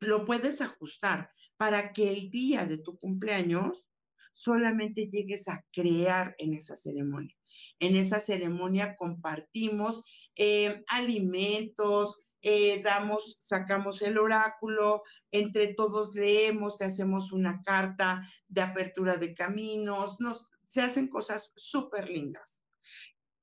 lo 0.00 0.24
puedes 0.24 0.61
ajustar 0.62 1.30
para 1.56 1.92
que 1.92 2.12
el 2.12 2.30
día 2.30 2.64
de 2.64 2.78
tu 2.78 2.96
cumpleaños 2.98 3.90
solamente 4.32 5.08
llegues 5.11 5.48
a 5.48 5.64
crear 5.72 6.37
en 6.38 6.54
esa 6.54 6.76
ceremonia. 6.76 7.34
En 7.80 7.96
esa 7.96 8.20
ceremonia 8.20 8.94
compartimos 8.96 10.30
em, 10.37 10.84
alimentos, 10.87 12.20
eh, 12.42 12.81
damos, 12.83 13.38
sacamos 13.40 14.01
el 14.03 14.16
oráculo, 14.16 15.03
entre 15.33 15.74
todos 15.74 16.14
leemos, 16.14 16.79
te 16.79 16.85
hacemos 16.85 17.33
una 17.33 17.62
carta 17.62 18.22
de 18.46 18.61
apertura 18.61 19.16
de 19.16 19.35
caminos, 19.35 20.20
nos, 20.20 20.51
se 20.64 20.81
hacen 20.81 21.09
cosas 21.09 21.53
súper 21.57 22.09
lindas. 22.09 22.62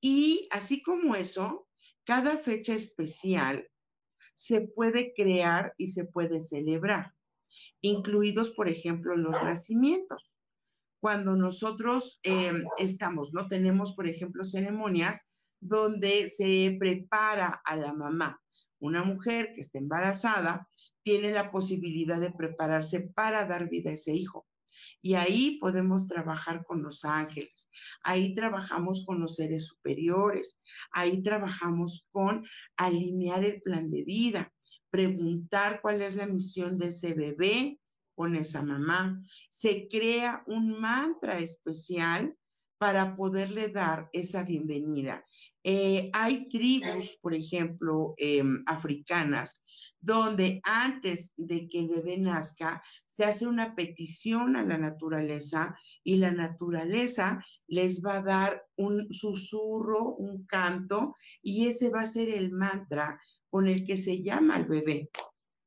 Y 0.00 0.48
así 0.50 0.82
como 0.82 1.14
eso, 1.14 1.68
cada 2.04 2.38
fecha 2.38 2.74
especial 2.74 3.68
se 4.34 4.62
puede 4.62 5.12
crear 5.14 5.74
y 5.76 5.88
se 5.88 6.04
puede 6.04 6.40
celebrar, 6.40 7.14
incluidos, 7.82 8.50
por 8.52 8.68
ejemplo, 8.68 9.16
los 9.16 9.42
nacimientos. 9.42 10.34
Cuando 11.00 11.36
nosotros 11.36 12.18
eh, 12.22 12.52
estamos, 12.78 13.32
¿no? 13.34 13.48
Tenemos, 13.48 13.94
por 13.94 14.06
ejemplo, 14.08 14.44
ceremonias 14.44 15.26
donde 15.60 16.28
se 16.30 16.76
prepara 16.78 17.60
a 17.64 17.76
la 17.76 17.92
mamá 17.92 18.40
una 18.78 19.02
mujer 19.02 19.52
que 19.54 19.60
está 19.60 19.78
embarazada 19.78 20.68
tiene 21.02 21.30
la 21.30 21.50
posibilidad 21.50 22.20
de 22.20 22.32
prepararse 22.32 23.00
para 23.00 23.46
dar 23.46 23.68
vida 23.68 23.90
a 23.90 23.94
ese 23.94 24.12
hijo. 24.12 24.46
Y 25.00 25.14
ahí 25.14 25.58
podemos 25.60 26.08
trabajar 26.08 26.64
con 26.64 26.82
los 26.82 27.04
ángeles, 27.04 27.70
ahí 28.02 28.34
trabajamos 28.34 29.04
con 29.06 29.20
los 29.20 29.36
seres 29.36 29.66
superiores, 29.66 30.60
ahí 30.90 31.22
trabajamos 31.22 32.06
con 32.10 32.44
alinear 32.76 33.44
el 33.44 33.60
plan 33.62 33.90
de 33.90 34.04
vida, 34.04 34.52
preguntar 34.90 35.80
cuál 35.80 36.02
es 36.02 36.16
la 36.16 36.26
misión 36.26 36.78
de 36.78 36.88
ese 36.88 37.14
bebé 37.14 37.78
con 38.14 38.34
esa 38.34 38.62
mamá. 38.62 39.22
Se 39.50 39.88
crea 39.88 40.42
un 40.46 40.80
mantra 40.80 41.38
especial 41.38 42.36
para 42.78 43.14
poderle 43.14 43.68
dar 43.68 44.10
esa 44.12 44.42
bienvenida. 44.42 45.24
Eh, 45.62 46.10
hay 46.12 46.48
tribus, 46.48 47.18
por 47.20 47.34
ejemplo, 47.34 48.14
em, 48.18 48.62
africanas, 48.66 49.62
donde 49.98 50.60
antes 50.62 51.32
de 51.36 51.68
que 51.68 51.80
el 51.80 51.88
bebé 51.88 52.18
nazca, 52.18 52.82
se 53.06 53.24
hace 53.24 53.46
una 53.46 53.74
petición 53.74 54.56
a 54.56 54.62
la 54.62 54.78
naturaleza 54.78 55.76
y 56.04 56.16
la 56.18 56.32
naturaleza 56.32 57.42
les 57.66 58.04
va 58.04 58.18
a 58.18 58.22
dar 58.22 58.66
un 58.76 59.12
susurro, 59.12 60.14
un 60.16 60.44
canto, 60.44 61.14
y 61.42 61.66
ese 61.66 61.88
va 61.88 62.02
a 62.02 62.06
ser 62.06 62.28
el 62.28 62.52
mantra 62.52 63.18
con 63.48 63.66
el 63.66 63.84
que 63.84 63.96
se 63.96 64.22
llama 64.22 64.56
al 64.56 64.66
bebé. 64.66 65.08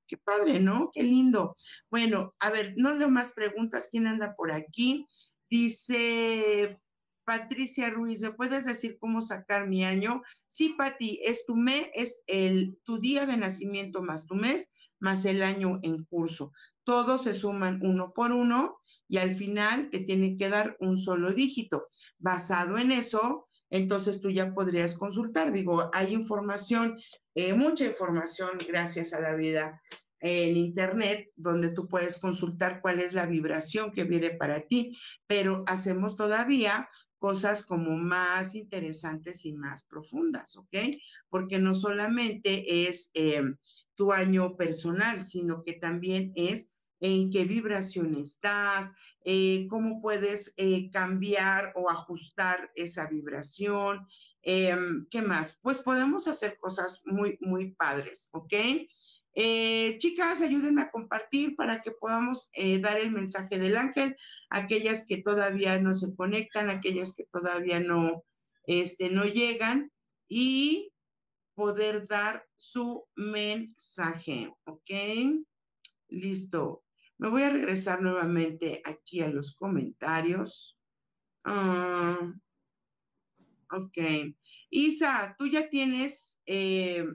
Qué 0.08 0.18
padre, 0.18 0.60
¿no? 0.60 0.92
Qué 0.94 1.04
lindo. 1.04 1.56
Bueno, 1.90 2.36
a 2.40 2.50
ver, 2.52 2.74
no 2.78 2.94
leo 2.94 3.10
más 3.10 3.34
preguntas. 3.34 3.90
¿Quién 3.92 4.08
anda 4.08 4.36
por 4.36 4.52
aquí? 4.52 5.06
Dice 5.50 6.80
Patricia 7.30 7.92
Ruiz, 7.92 8.22
¿me 8.22 8.32
puedes 8.32 8.66
decir 8.66 8.98
cómo 9.00 9.22
sacar 9.22 9.68
mi 9.68 9.86
año? 9.86 10.24
Sí, 10.48 10.74
Pati, 10.76 11.20
es 11.24 11.46
tu 11.46 11.56
mes, 11.56 11.86
es 11.94 12.24
el, 12.26 12.80
tu 12.84 12.98
día 12.98 13.28
de 13.28 13.38
nacimiento 13.38 14.02
más 14.02 14.26
tu 14.26 14.34
mes, 14.34 14.72
más 15.00 15.26
el 15.26 15.44
año 15.44 15.80
en 15.84 16.06
curso. 16.06 16.54
Todos 16.84 17.26
se 17.26 17.36
suman 17.36 17.82
uno 17.84 18.12
por 18.16 18.32
uno 18.32 18.80
y 19.08 19.18
al 19.18 19.36
final 19.36 19.92
te 19.92 20.00
tiene 20.00 20.38
que 20.38 20.50
dar 20.50 20.76
un 20.80 20.98
solo 20.98 21.32
dígito. 21.32 21.88
Basado 22.18 22.80
en 22.80 22.90
eso, 22.90 23.48
entonces 23.70 24.22
tú 24.22 24.32
ya 24.32 24.52
podrías 24.56 24.98
consultar. 24.98 25.52
Digo, 25.52 25.92
hay 25.94 26.16
información, 26.16 26.98
eh, 27.36 27.54
mucha 27.54 27.86
información 27.86 28.58
gracias 28.68 29.14
a 29.14 29.20
la 29.20 29.36
vida 29.36 29.80
en 30.20 30.58
internet 30.58 31.30
donde 31.36 31.70
tú 31.70 31.88
puedes 31.88 32.18
consultar 32.20 32.82
cuál 32.82 33.00
es 33.00 33.14
la 33.14 33.28
vibración 33.28 33.92
que 33.92 34.04
viene 34.04 34.32
para 34.32 34.62
ti, 34.62 34.98
pero 35.28 35.64
hacemos 35.68 36.16
todavía 36.16 36.90
cosas 37.20 37.66
como 37.66 37.96
más 37.98 38.56
interesantes 38.56 39.46
y 39.46 39.54
más 39.54 39.84
profundas, 39.84 40.58
¿ok? 40.58 40.76
Porque 41.30 41.60
no 41.60 41.76
solamente 41.76 42.88
es 42.88 43.12
em, 43.14 43.58
tu 43.96 44.12
año 44.12 44.56
personal, 44.56 45.26
sino 45.26 45.64
que 45.64 45.74
también 45.74 46.32
es 46.36 46.72
en 47.02 47.30
qué 47.30 47.46
vibración 47.46 48.16
estás, 48.16 48.92
eh, 49.24 49.68
cómo 49.70 50.02
puedes 50.02 50.54
eh, 50.58 50.90
cambiar 50.92 51.74
o 51.76 51.90
ajustar 51.90 52.72
esa 52.76 53.08
vibración. 53.08 54.08
Em, 54.42 55.06
¿Qué 55.10 55.22
más? 55.22 55.60
Pues 55.62 55.80
podemos 55.80 56.28
hacer 56.28 56.58
cosas 56.58 57.04
muy, 57.06 57.38
muy 57.42 57.74
padres, 57.74 58.30
¿ok? 58.32 58.54
Eh, 59.36 59.98
chicas, 60.00 60.42
ayúdenme 60.42 60.82
a 60.82 60.92
compartir 60.92 61.56
para 61.56 61.82
que 61.82 61.92
podamos 61.92 62.50
eh, 62.54 62.80
dar 62.80 63.00
el 63.00 63.12
mensaje 63.12 63.60
del 63.60 63.78
ángel 63.78 64.18
aquellas 64.50 65.06
que 65.06 65.22
todavía 65.22 65.80
no 65.80 65.94
se 65.94 66.16
conectan, 66.16 66.70
aquellas 66.70 67.14
que 67.14 67.26
todavía 67.26 67.80
no, 67.80 68.24
este, 68.66 69.10
no 69.10 69.26
llegan 69.26 69.92
y 70.28 70.92
poder 71.54 72.08
dar 72.08 72.48
su 72.56 73.06
mensaje, 73.16 74.52
¿ok? 74.66 74.92
Listo. 76.08 76.84
Me 77.18 77.30
voy 77.30 77.44
a 77.44 77.50
regresar 77.50 78.02
nuevamente 78.02 78.82
aquí 78.86 79.22
a 79.22 79.30
los 79.30 79.54
comentarios. 79.56 80.78
Ah, 81.44 82.34
ok. 83.72 83.98
Isa, 84.70 85.36
tú 85.38 85.48
ya 85.48 85.70
tienes 85.70 86.42
eh, 86.46 87.06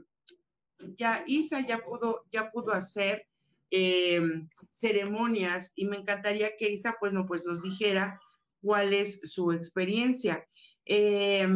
ya 0.97 1.25
Isa 1.27 1.61
ya 1.61 1.79
pudo, 1.79 2.25
ya 2.33 2.51
pudo 2.51 2.73
hacer 2.73 3.27
eh, 3.71 4.23
ceremonias 4.71 5.73
y 5.75 5.87
me 5.87 5.97
encantaría 5.97 6.57
que 6.57 6.71
Isa 6.71 6.97
pues, 7.01 7.13
no, 7.13 7.27
pues 7.27 7.45
nos 7.45 7.63
dijera 7.63 8.21
cuál 8.61 8.93
es 8.93 9.33
su 9.33 9.53
experiencia. 9.53 10.47
Eh, 10.87 11.47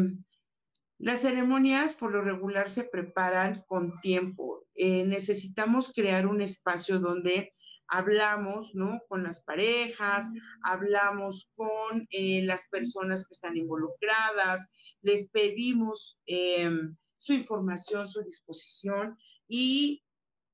las 0.99 1.21
ceremonias 1.21 1.95
por 1.95 2.11
lo 2.11 2.23
regular 2.23 2.71
se 2.71 2.85
preparan 2.85 3.65
con 3.69 4.01
tiempo. 4.01 4.67
Eh, 4.75 5.05
necesitamos 5.07 5.93
crear 5.93 6.27
un 6.27 6.43
espacio 6.43 6.99
donde 6.99 7.55
hablamos, 7.87 8.75
¿no? 8.75 9.01
Con 9.09 9.23
las 9.23 9.43
parejas, 9.43 10.27
hablamos 10.63 11.51
con 11.55 12.07
eh, 12.11 12.43
las 12.45 12.69
personas 12.69 13.27
que 13.27 13.35
están 13.35 13.57
involucradas, 13.57 14.73
les 15.01 15.31
pedimos 15.31 16.21
em, 16.27 16.97
su 17.19 17.33
información, 17.33 18.09
su 18.09 18.23
disposición 18.23 19.19
y 19.47 20.03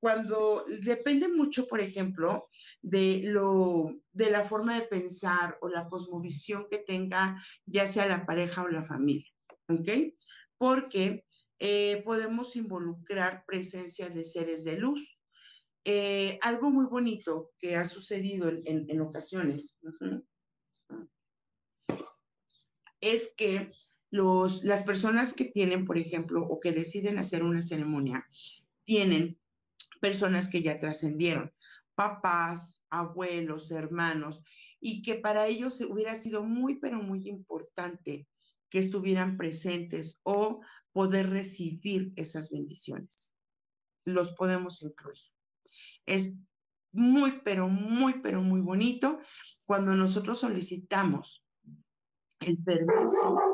cuando 0.01 0.67
depende 0.83 1.29
mucho, 1.29 1.67
por 1.67 1.81
ejemplo, 1.81 2.51
de 2.83 3.23
lo 3.25 3.95
de 4.13 4.31
la 4.31 4.45
forma 4.45 4.75
de 4.75 4.87
pensar 4.87 5.57
o 5.63 5.69
la 5.69 5.89
cosmovisión 5.89 6.67
que 6.71 6.79
tenga 6.79 7.43
ya 7.65 7.87
sea 7.87 8.07
la 8.07 8.27
pareja 8.27 8.65
o 8.65 8.69
la 8.69 8.83
familia, 8.83 9.31
¿ok? 9.69 10.13
Porque 10.59 11.25
eh, 11.59 12.03
podemos 12.05 12.57
involucrar 12.57 13.45
presencia 13.47 14.11
de 14.11 14.27
seres 14.27 14.65
de 14.65 14.77
luz, 14.77 15.23
eh, 15.87 16.39
algo 16.43 16.71
muy 16.71 16.87
bonito 16.87 17.53
que 17.59 17.77
ha 17.77 17.87
sucedido 17.87 18.51
en, 18.51 19.01
ocasiones 19.01 19.77
es 23.01 23.35
que 23.37 23.71
las 24.15 24.85
personas 24.85 25.33
que 25.33 25.47
tienen, 25.47 25.85
por 25.85 25.99
ejemplo, 25.99 26.47
o 26.47 26.61
que 26.61 26.71
deciden 26.71 27.19
hacer 27.19 27.43
una 27.43 27.63
ceremonia, 27.63 28.29
tienen 28.85 29.39
personas 30.01 30.49
que 30.49 30.63
ya 30.63 30.79
trascendieron, 30.79 31.53
papás, 31.97 32.85
abuelos, 32.91 33.73
hermanos, 33.73 34.41
y 34.81 35.03
que 35.03 35.17
para 35.17 35.47
ellos 35.47 35.81
hubiera 35.81 36.15
sido 36.15 36.45
muy, 36.45 36.79
pero 36.79 37.03
muy 37.03 37.29
importante 37.29 38.29
que 38.71 38.79
estuvieran 38.79 39.37
presentes 39.37 40.21
o 40.23 40.61
poder 40.93 41.31
recibir 41.31 42.13
esas 42.15 42.51
bendiciones. 42.51 43.33
Los 44.05 44.33
podemos 44.33 44.83
incluir. 44.83 45.19
Es 46.07 46.37
muy, 46.93 47.41
pero 47.45 47.69
muy, 47.69 48.21
pero 48.21 48.43
muy 48.43 48.61
bonito 48.61 49.19
cuando 49.65 49.93
nosotros 49.95 50.39
solicitamos 50.39 51.45
el 52.41 52.63
permiso 52.63 53.54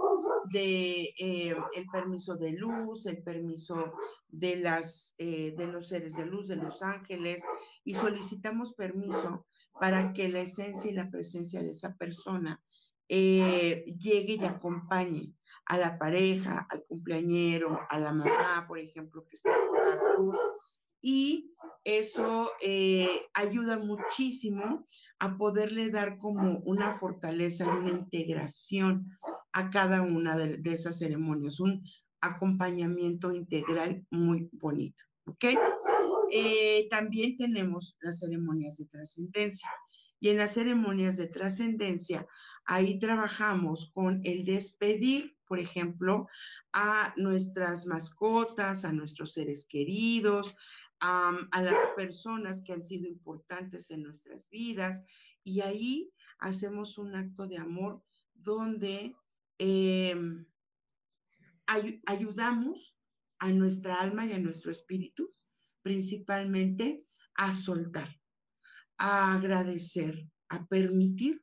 de 0.51 1.15
eh, 1.19 1.57
el 1.77 1.87
permiso 1.93 2.37
de 2.37 2.53
luz, 2.53 3.07
el 3.07 3.23
permiso 3.23 3.93
de 4.29 4.57
las 4.57 5.15
eh, 5.19 5.55
de 5.57 5.67
los 5.69 5.89
seres 5.89 6.17
de 6.17 6.27
luz, 6.27 6.49
de 6.49 6.57
los 6.57 6.83
ángeles, 6.83 7.45
y 7.85 7.95
solicitamos 7.95 8.75
permiso 8.75 9.47
para 9.81 10.13
que 10.13 10.29
la 10.29 10.41
esencia 10.41 10.91
y 10.91 10.95
la 10.95 11.11
presencia 11.11 11.63
de 11.63 11.71
esa 11.71 11.95
persona 11.95 12.61
eh, 13.09 13.85
llegue 13.99 14.39
y 14.41 14.45
acompañe 14.45 15.35
a 15.67 15.79
la 15.79 15.99
pareja, 15.99 16.67
al 16.69 16.85
cumpleañero, 16.85 17.81
a 17.89 17.99
la 17.99 18.13
mamá, 18.13 18.65
por 18.67 18.79
ejemplo, 18.79 19.25
que 19.25 19.37
está 19.37 19.51
con 19.69 19.85
la 19.85 20.15
luz, 20.17 20.39
y 21.03 21.51
eso 21.85 22.51
eh, 22.61 23.09
ayuda 23.33 23.79
muchísimo 23.79 24.85
a 25.19 25.39
poderle 25.39 25.91
dar 25.91 26.19
como 26.19 26.59
una 26.59 26.99
fortaleza 26.99 27.65
y 27.65 27.69
una 27.69 27.91
integración 27.91 29.17
a 29.53 29.71
cada 29.71 30.03
una 30.03 30.37
de, 30.37 30.61
esas 30.73 30.99
ceremonias, 30.99 31.59
un 31.59 31.83
acompañamiento 32.21 33.33
integral 33.33 34.07
muy 34.11 34.51
bonito. 34.53 35.05
¿Ok? 35.25 35.45
Eh, 36.33 36.87
también 36.91 37.37
tenemos 37.37 37.97
las 38.01 38.21
ceremonias 38.21 38.77
de 38.77 38.87
trascendencia. 38.87 39.71
Y 40.21 40.29
en 40.29 40.37
las 40.37 40.53
ceremonias 40.53 41.17
de 41.17 41.29
trascendencia, 41.29 42.27
ahí 42.67 42.99
trabajamos 42.99 43.91
con 43.95 44.21
el 44.25 44.45
despedir, 44.45 45.35
por 45.49 45.59
ejemplo, 45.59 46.29
a 46.75 47.15
nuestras 47.17 47.87
mascotas, 47.87 48.85
a 48.85 48.93
nuestros 48.93 49.33
seres 49.33 49.67
queridos, 49.67 50.55
a 51.01 51.63
las 51.63 51.75
personas 51.97 52.63
que 52.63 52.73
han 52.73 52.83
sido 52.83 53.07
importantes 53.07 53.91
en 53.91 54.03
nuestras 54.03 54.49
vidas. 54.51 55.05
Y 55.45 55.61
ahí 55.61 56.13
hacemos 56.39 56.99
un 56.99 57.15
acto 57.15 57.47
de 57.47 57.59
amor 57.59 58.03
donde 58.35 59.15
em, 59.59 60.47
ayudamos 62.07 62.99
a 63.39 63.51
nuestra 63.53 64.01
alma 64.01 64.27
y 64.27 64.33
a 64.33 64.39
nuestro 64.39 64.71
espíritu 64.71 65.33
principalmente 65.83 67.07
a 67.35 67.53
soltar, 67.53 68.21
a 68.99 69.35
agradecer, 69.35 70.29
a 70.49 70.67
permitir 70.67 71.43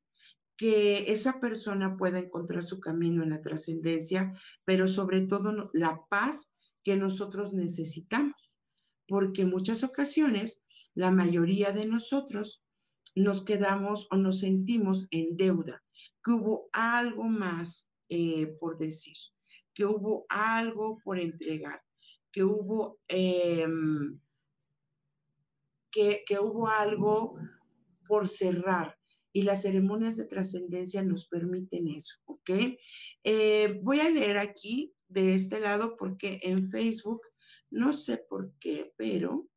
que 0.56 1.12
esa 1.12 1.39
persona 1.39 1.98
pueda 1.98 2.20
encontrar 2.20 2.63
su 2.63 2.80
camino 2.80 3.24
en 3.24 3.32
la 3.32 3.41
trascendencia, 3.41 4.34
pero 4.65 4.88
sobre 4.88 5.22
todo 5.22 5.72
la 5.74 6.04
paz 6.10 6.56
que 6.84 6.96
nosotros 6.98 7.54
necesitamos 7.54 8.57
porque 9.08 9.43
en 9.43 9.50
muchas 9.50 9.84
ocasiones 9.84 10.63
la 10.93 11.12
mayoría 11.12 11.72
de 11.72 11.86
nosotros 11.86 12.63
nos 13.15 13.43
quedamos 13.43 14.08
o 14.12 14.17
nos 14.17 14.39
sentimos 14.39 15.08
en 15.12 15.38
deuda, 15.38 15.84
que 16.24 16.32
hubo 16.32 16.70
algo 16.72 17.24
más 17.24 17.89
eh, 18.10 18.56
por 18.60 18.78
decir, 18.78 19.17
que 19.74 19.86
hubo 19.86 20.26
algo 20.30 20.98
por 21.04 21.20
entregar, 21.20 21.82
que 22.32 22.43
hubo, 22.43 23.00
em, 23.08 24.20
que, 25.91 26.24
hubo 26.39 26.67
algo 26.67 27.38
por 28.08 28.28
cerrar. 28.28 28.98
Y 29.34 29.41
las 29.43 29.63
ceremonias 29.63 30.15
de 30.17 30.26
trascendencia 30.26 31.04
nos 31.04 31.28
permiten 31.28 31.88
eso, 31.89 32.15
¿ok? 32.26 32.50
Eh, 33.24 33.80
voy 33.84 34.00
a 34.00 34.10
leer 34.10 34.38
aquí 34.38 34.93
de 35.08 35.36
este 35.36 35.60
lado 35.60 35.96
porque 35.96 36.39
en 36.43 36.70
Facebook 36.70 37.22
no 37.69 37.93
sé 37.93 38.17
por 38.17 38.53
qué, 38.60 38.93
pero 38.97 39.49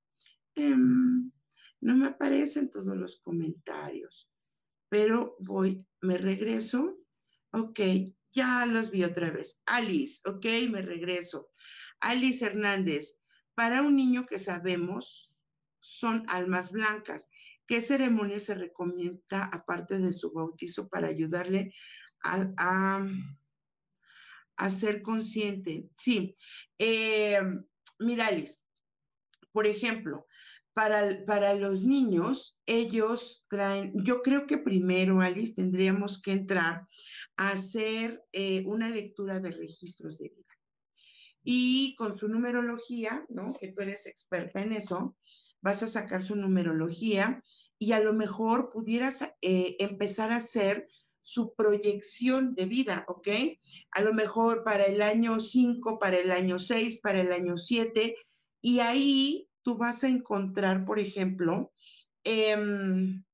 em, 0.54 1.30
no 1.80 1.96
me 1.96 2.08
aparecen 2.08 2.70
todos 2.70 2.96
los 2.96 3.20
comentarios. 3.20 4.30
Pero 4.88 5.36
voy, 5.40 5.86
me 6.00 6.18
regreso. 6.18 6.98
Ok, 7.52 7.80
ya 8.32 8.66
los 8.66 8.90
vi 8.90 9.04
otra 9.04 9.30
vez. 9.30 9.62
Alice, 9.66 10.20
ok, 10.28 10.46
me 10.70 10.82
regreso. 10.82 11.50
Alice 12.00 12.44
Hernández, 12.44 13.20
para 13.54 13.82
un 13.82 13.96
niño 13.96 14.26
que 14.26 14.38
sabemos 14.38 15.38
son 15.78 16.24
almas 16.28 16.72
blancas, 16.72 17.30
¿qué 17.66 17.80
ceremonia 17.80 18.40
se 18.40 18.54
recomienda 18.54 19.44
aparte 19.44 19.98
de 19.98 20.12
su 20.12 20.32
bautizo 20.32 20.88
para 20.88 21.08
ayudarle 21.08 21.74
a, 22.22 23.06
a, 24.56 24.70
ser 24.70 25.02
consciente? 25.02 25.88
Sí, 25.94 26.34
eh, 26.78 27.40
mira, 28.00 28.26
Alice, 28.26 28.62
por 29.52 29.66
ejemplo, 29.66 30.26
para, 30.72 31.24
para, 31.24 31.54
los 31.54 31.84
niños, 31.84 32.58
ellos 32.66 33.46
traen, 33.48 33.92
yo 34.04 34.22
creo 34.22 34.46
que 34.46 34.58
primero, 34.58 35.20
Alice, 35.20 35.54
tendríamos 35.54 36.20
que 36.22 36.32
entrar 36.32 36.86
a 37.36 37.50
hacer 37.50 38.24
eh, 38.32 38.64
una 38.66 38.88
lectura 38.88 39.40
de 39.40 39.50
registros 39.50 40.18
de 40.18 40.28
vida. 40.28 40.44
Y 41.42 41.94
con 41.96 42.12
su 42.12 42.28
numerología, 42.28 43.24
¿no? 43.28 43.56
Que 43.58 43.72
tú 43.72 43.80
eres 43.80 44.06
experta 44.06 44.62
en 44.62 44.72
eso, 44.72 45.16
vas 45.60 45.82
a 45.82 45.86
sacar 45.86 46.22
su 46.22 46.36
numerología 46.36 47.42
y 47.78 47.92
a 47.92 48.00
lo 48.00 48.12
mejor 48.12 48.70
pudieras 48.70 49.22
eh, 49.40 49.76
empezar 49.78 50.32
a 50.32 50.36
hacer 50.36 50.88
su 51.20 51.54
proyección 51.54 52.54
de 52.54 52.66
vida, 52.66 53.04
¿ok? 53.08 53.28
A 53.92 54.02
lo 54.02 54.12
mejor 54.12 54.64
para 54.64 54.84
el 54.84 55.02
año 55.02 55.40
5, 55.40 55.98
para 55.98 56.18
el 56.18 56.30
año 56.30 56.58
6, 56.58 57.00
para 57.00 57.20
el 57.20 57.32
año 57.32 57.56
7, 57.56 58.16
y 58.62 58.80
ahí 58.80 59.48
tú 59.62 59.76
vas 59.76 60.04
a 60.04 60.08
encontrar, 60.08 60.84
por 60.84 60.98
ejemplo, 60.98 61.72
em, 62.24 63.24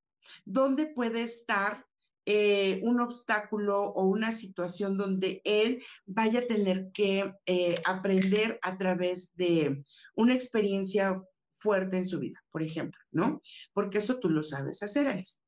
dónde 0.44 0.86
puede 0.86 1.22
estar 1.22 1.84
eh, 2.28 2.80
un 2.82 3.00
obstáculo 3.00 3.84
o 3.84 4.06
una 4.06 4.32
situación 4.32 4.96
donde 4.96 5.42
él 5.44 5.80
vaya 6.06 6.40
a 6.40 6.46
tener 6.46 6.90
que 6.92 7.32
eh, 7.46 7.80
aprender 7.84 8.58
a 8.62 8.76
través 8.76 9.36
de 9.36 9.84
una 10.16 10.34
experiencia 10.34 11.22
fuerte 11.54 11.98
en 11.98 12.04
su 12.04 12.18
vida, 12.18 12.44
por 12.50 12.62
ejemplo, 12.62 13.00
¿no? 13.12 13.40
Porque 13.72 13.98
eso 13.98 14.18
tú 14.18 14.28
lo 14.28 14.42
sabes 14.42 14.82
hacer, 14.82 15.06
Alex 15.08 15.40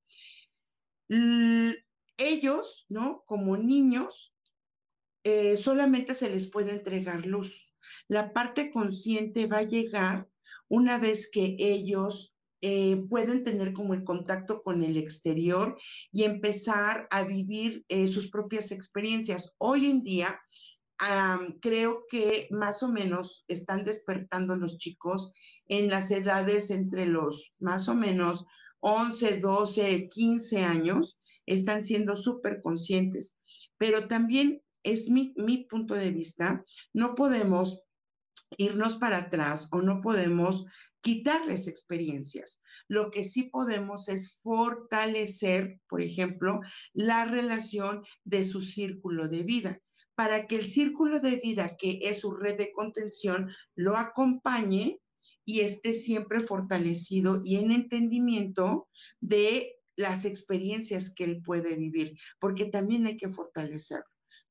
ellos, 2.18 2.86
¿no? 2.88 3.22
Como 3.24 3.56
niños, 3.56 4.34
eh, 5.24 5.56
solamente 5.56 6.14
se 6.14 6.30
les 6.30 6.48
puede 6.48 6.72
entregar 6.72 7.24
luz. 7.24 7.74
La 8.08 8.32
parte 8.32 8.70
consciente 8.70 9.46
va 9.46 9.58
a 9.58 9.62
llegar 9.62 10.28
una 10.68 10.98
vez 10.98 11.30
que 11.30 11.56
ellos 11.58 12.34
eh, 12.60 13.04
pueden 13.08 13.42
tener 13.44 13.72
como 13.72 13.94
el 13.94 14.04
contacto 14.04 14.62
con 14.62 14.82
el 14.82 14.96
exterior 14.96 15.78
y 16.12 16.24
empezar 16.24 17.06
a 17.10 17.22
vivir 17.22 17.84
eh, 17.88 18.08
sus 18.08 18.30
propias 18.30 18.72
experiencias. 18.72 19.52
Hoy 19.58 19.86
en 19.86 20.02
día, 20.02 20.40
creo 21.60 22.06
que 22.10 22.48
más 22.50 22.82
o 22.82 22.88
menos 22.88 23.44
están 23.46 23.84
despertando 23.84 24.56
los 24.56 24.78
chicos 24.78 25.30
en 25.68 25.88
las 25.88 26.10
edades 26.10 26.72
entre 26.72 27.06
los 27.06 27.54
más 27.60 27.88
o 27.88 27.94
menos 27.94 28.46
11, 28.80 29.38
12, 29.38 30.08
15 30.08 30.64
años 30.64 31.20
están 31.48 31.82
siendo 31.82 32.16
súper 32.16 32.60
conscientes. 32.62 33.38
Pero 33.78 34.06
también 34.08 34.62
es 34.82 35.10
mi, 35.10 35.34
punto 35.68 35.94
de 35.94 36.10
vista, 36.10 36.64
no 36.92 37.14
podemos 37.14 37.82
irnos 38.56 38.96
para 38.96 39.18
atrás 39.18 39.68
o 39.72 39.82
no 39.82 40.00
podemos 40.00 40.64
quitarles 41.02 41.68
experiencias. 41.68 42.62
Lo 42.88 43.10
que 43.10 43.24
sí 43.24 43.44
podemos 43.44 44.08
es 44.08 44.40
fortalecer, 44.42 45.80
por 45.88 46.00
ejemplo, 46.00 46.60
la 46.94 47.24
relación 47.26 48.04
de 48.24 48.44
su 48.44 48.60
círculo 48.60 49.28
de 49.28 49.42
vida, 49.42 49.80
para 50.14 50.46
que 50.46 50.56
el 50.56 50.66
círculo 50.66 51.20
de 51.20 51.36
vida, 51.36 51.76
que 51.76 52.00
es 52.02 52.20
su 52.20 52.32
red 52.32 52.56
de 52.56 52.72
contención, 52.72 53.50
lo 53.74 53.96
acompañe 53.96 55.00
y 55.44 55.60
esté 55.60 55.94
siempre 55.94 56.40
fortalecido 56.40 57.40
y 57.42 57.56
en 57.56 57.72
entendimiento 57.72 58.88
de 59.20 59.77
las 59.98 60.24
experiencias 60.24 61.12
que 61.12 61.24
él 61.24 61.42
puede 61.42 61.76
vivir, 61.76 62.16
porque 62.38 62.66
también 62.66 63.04
hay 63.06 63.16
que 63.16 63.28
fortalecerlo. 63.28 64.06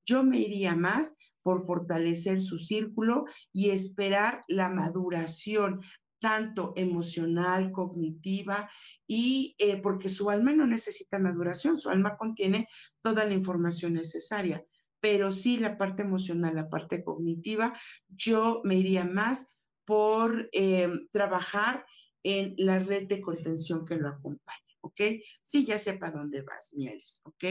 Yo 0.06 0.24
me 0.24 0.38
iría 0.38 0.76
más 0.76 1.16
por 1.42 1.66
fortalecer 1.66 2.42
su 2.42 2.58
círculo 2.58 3.26
y 3.54 3.70
esperar 3.70 4.44
la 4.50 4.70
maduración 4.70 5.82
tanto 6.20 6.74
emocional, 6.76 7.72
cognitiva, 7.72 8.70
y 9.06 9.56
eh, 9.60 9.80
porque 9.82 10.10
su 10.10 10.30
alma 10.30 10.52
no 10.52 10.66
necesita 10.66 11.20
maduración, 11.20 11.78
su 11.78 11.90
alma 11.90 12.18
contiene 12.18 12.68
toda 13.02 13.24
la 13.24 13.34
información 13.34 13.94
necesaria, 13.94 14.66
pero 15.00 15.32
sí 15.32 15.58
la 15.58 15.78
parte 15.78 16.02
emocional, 16.02 16.56
la 16.56 16.70
parte 16.70 17.04
cognitiva, 17.04 17.74
yo 18.10 18.62
me 18.64 18.76
iría 18.76 19.06
más 19.06 19.48
por 19.86 20.50
eh, 20.52 20.90
trabajar 21.12 21.86
en 22.24 22.56
la 22.58 22.80
red 22.80 23.08
de 23.08 23.22
contención 23.22 23.86
que 23.86 23.96
lo 23.96 24.10
acompaña. 24.10 24.67
¿Ok? 24.88 25.02
Sí, 25.42 25.66
ya 25.66 25.78
sepa 25.78 26.12
dónde 26.12 26.42
vas, 26.42 26.74
Mieles, 26.74 27.22
¿ok? 27.26 27.44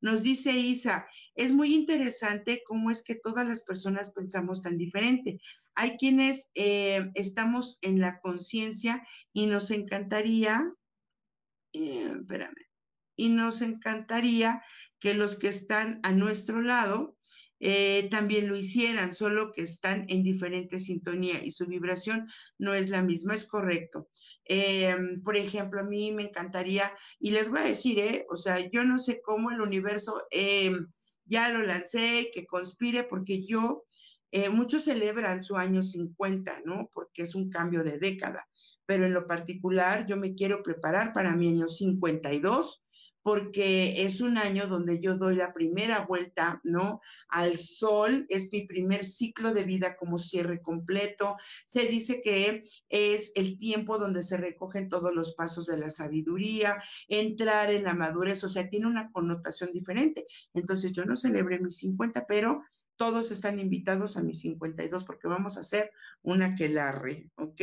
Nos 0.00 0.22
dice 0.22 0.52
Isa, 0.52 1.06
es 1.34 1.52
muy 1.52 1.74
interesante 1.74 2.62
cómo 2.66 2.90
es 2.90 3.02
que 3.02 3.14
todas 3.14 3.46
las 3.46 3.62
personas 3.62 4.12
pensamos 4.12 4.62
tan 4.62 4.76
diferente. 4.76 5.40
Hay 5.74 5.96
quienes 5.96 6.50
eh, 6.54 7.10
estamos 7.14 7.78
en 7.82 8.00
la 8.00 8.20
conciencia 8.20 9.06
y 9.32 9.46
nos 9.46 9.70
encantaría, 9.70 10.72
eh, 11.72 12.12
espérame, 12.20 12.66
y 13.16 13.28
nos 13.28 13.62
encantaría 13.62 14.62
que 14.98 15.14
los 15.14 15.36
que 15.36 15.48
están 15.48 16.00
a 16.02 16.12
nuestro 16.12 16.60
lado 16.62 17.16
eh, 17.64 18.08
también 18.10 18.48
lo 18.48 18.56
hicieran, 18.56 19.14
solo 19.14 19.52
que 19.52 19.62
están 19.62 20.04
en 20.08 20.24
diferente 20.24 20.80
sintonía 20.80 21.44
y 21.44 21.52
su 21.52 21.66
vibración 21.66 22.26
no 22.58 22.74
es 22.74 22.88
la 22.88 23.02
misma, 23.04 23.34
es 23.34 23.46
correcto. 23.46 24.08
Em, 24.44 25.22
por 25.22 25.36
ejemplo, 25.36 25.80
a 25.80 25.84
mí 25.84 26.10
me 26.10 26.24
encantaría, 26.24 26.92
y 27.20 27.30
les 27.30 27.50
voy 27.50 27.60
a 27.60 27.64
decir, 27.64 28.00
¿eh? 28.00 28.26
o 28.28 28.34
sea, 28.34 28.58
yo 28.68 28.84
no 28.84 28.98
sé 28.98 29.22
cómo 29.22 29.52
el 29.52 29.60
universo 29.60 30.22
em, 30.32 30.88
ya 31.24 31.50
lo 31.50 31.62
lancé, 31.62 32.32
que 32.34 32.46
conspire, 32.46 33.04
porque 33.04 33.46
yo, 33.46 33.84
eh, 34.32 34.48
muchos 34.48 34.82
celebran 34.82 35.44
su 35.44 35.56
año 35.56 35.84
50, 35.84 36.62
¿no? 36.64 36.90
Porque 36.92 37.22
es 37.22 37.36
un 37.36 37.48
cambio 37.48 37.84
de 37.84 37.98
década, 37.98 38.44
pero 38.86 39.06
en 39.06 39.12
lo 39.12 39.24
particular 39.28 40.04
yo 40.06 40.16
me 40.16 40.34
quiero 40.34 40.64
preparar 40.64 41.12
para 41.12 41.36
mi 41.36 41.50
año 41.50 41.68
52 41.68 42.81
porque 43.22 44.04
es 44.04 44.20
un 44.20 44.38
año 44.38 44.66
donde 44.66 45.00
yo 45.00 45.16
doy 45.16 45.36
la 45.36 45.52
primera 45.52 46.04
vuelta, 46.06 46.60
¿no? 46.64 47.00
Al 47.28 47.56
sol, 47.56 48.26
es 48.28 48.50
mi 48.52 48.66
primer 48.66 49.04
ciclo 49.04 49.52
de 49.52 49.64
vida 49.64 49.96
como 49.96 50.18
cierre 50.18 50.60
completo. 50.60 51.36
Se 51.66 51.86
dice 51.86 52.20
que 52.22 52.62
es 52.88 53.32
el 53.34 53.58
tiempo 53.58 53.98
donde 53.98 54.22
se 54.22 54.36
recogen 54.36 54.88
todos 54.88 55.14
los 55.14 55.34
pasos 55.34 55.66
de 55.66 55.78
la 55.78 55.90
sabiduría, 55.90 56.82
entrar 57.08 57.70
en 57.70 57.84
la 57.84 57.94
madurez, 57.94 58.42
o 58.44 58.48
sea, 58.48 58.68
tiene 58.68 58.86
una 58.86 59.10
connotación 59.10 59.72
diferente. 59.72 60.26
Entonces 60.54 60.92
yo 60.92 61.04
no 61.04 61.16
celebré 61.16 61.60
mis 61.60 61.76
50, 61.76 62.26
pero 62.26 62.62
todos 62.96 63.30
están 63.30 63.58
invitados 63.58 64.16
a 64.16 64.22
mis 64.22 64.40
52 64.40 65.04
porque 65.04 65.28
vamos 65.28 65.56
a 65.56 65.60
hacer 65.60 65.90
una 66.22 66.54
quelarre, 66.54 67.30
¿ok? 67.36 67.62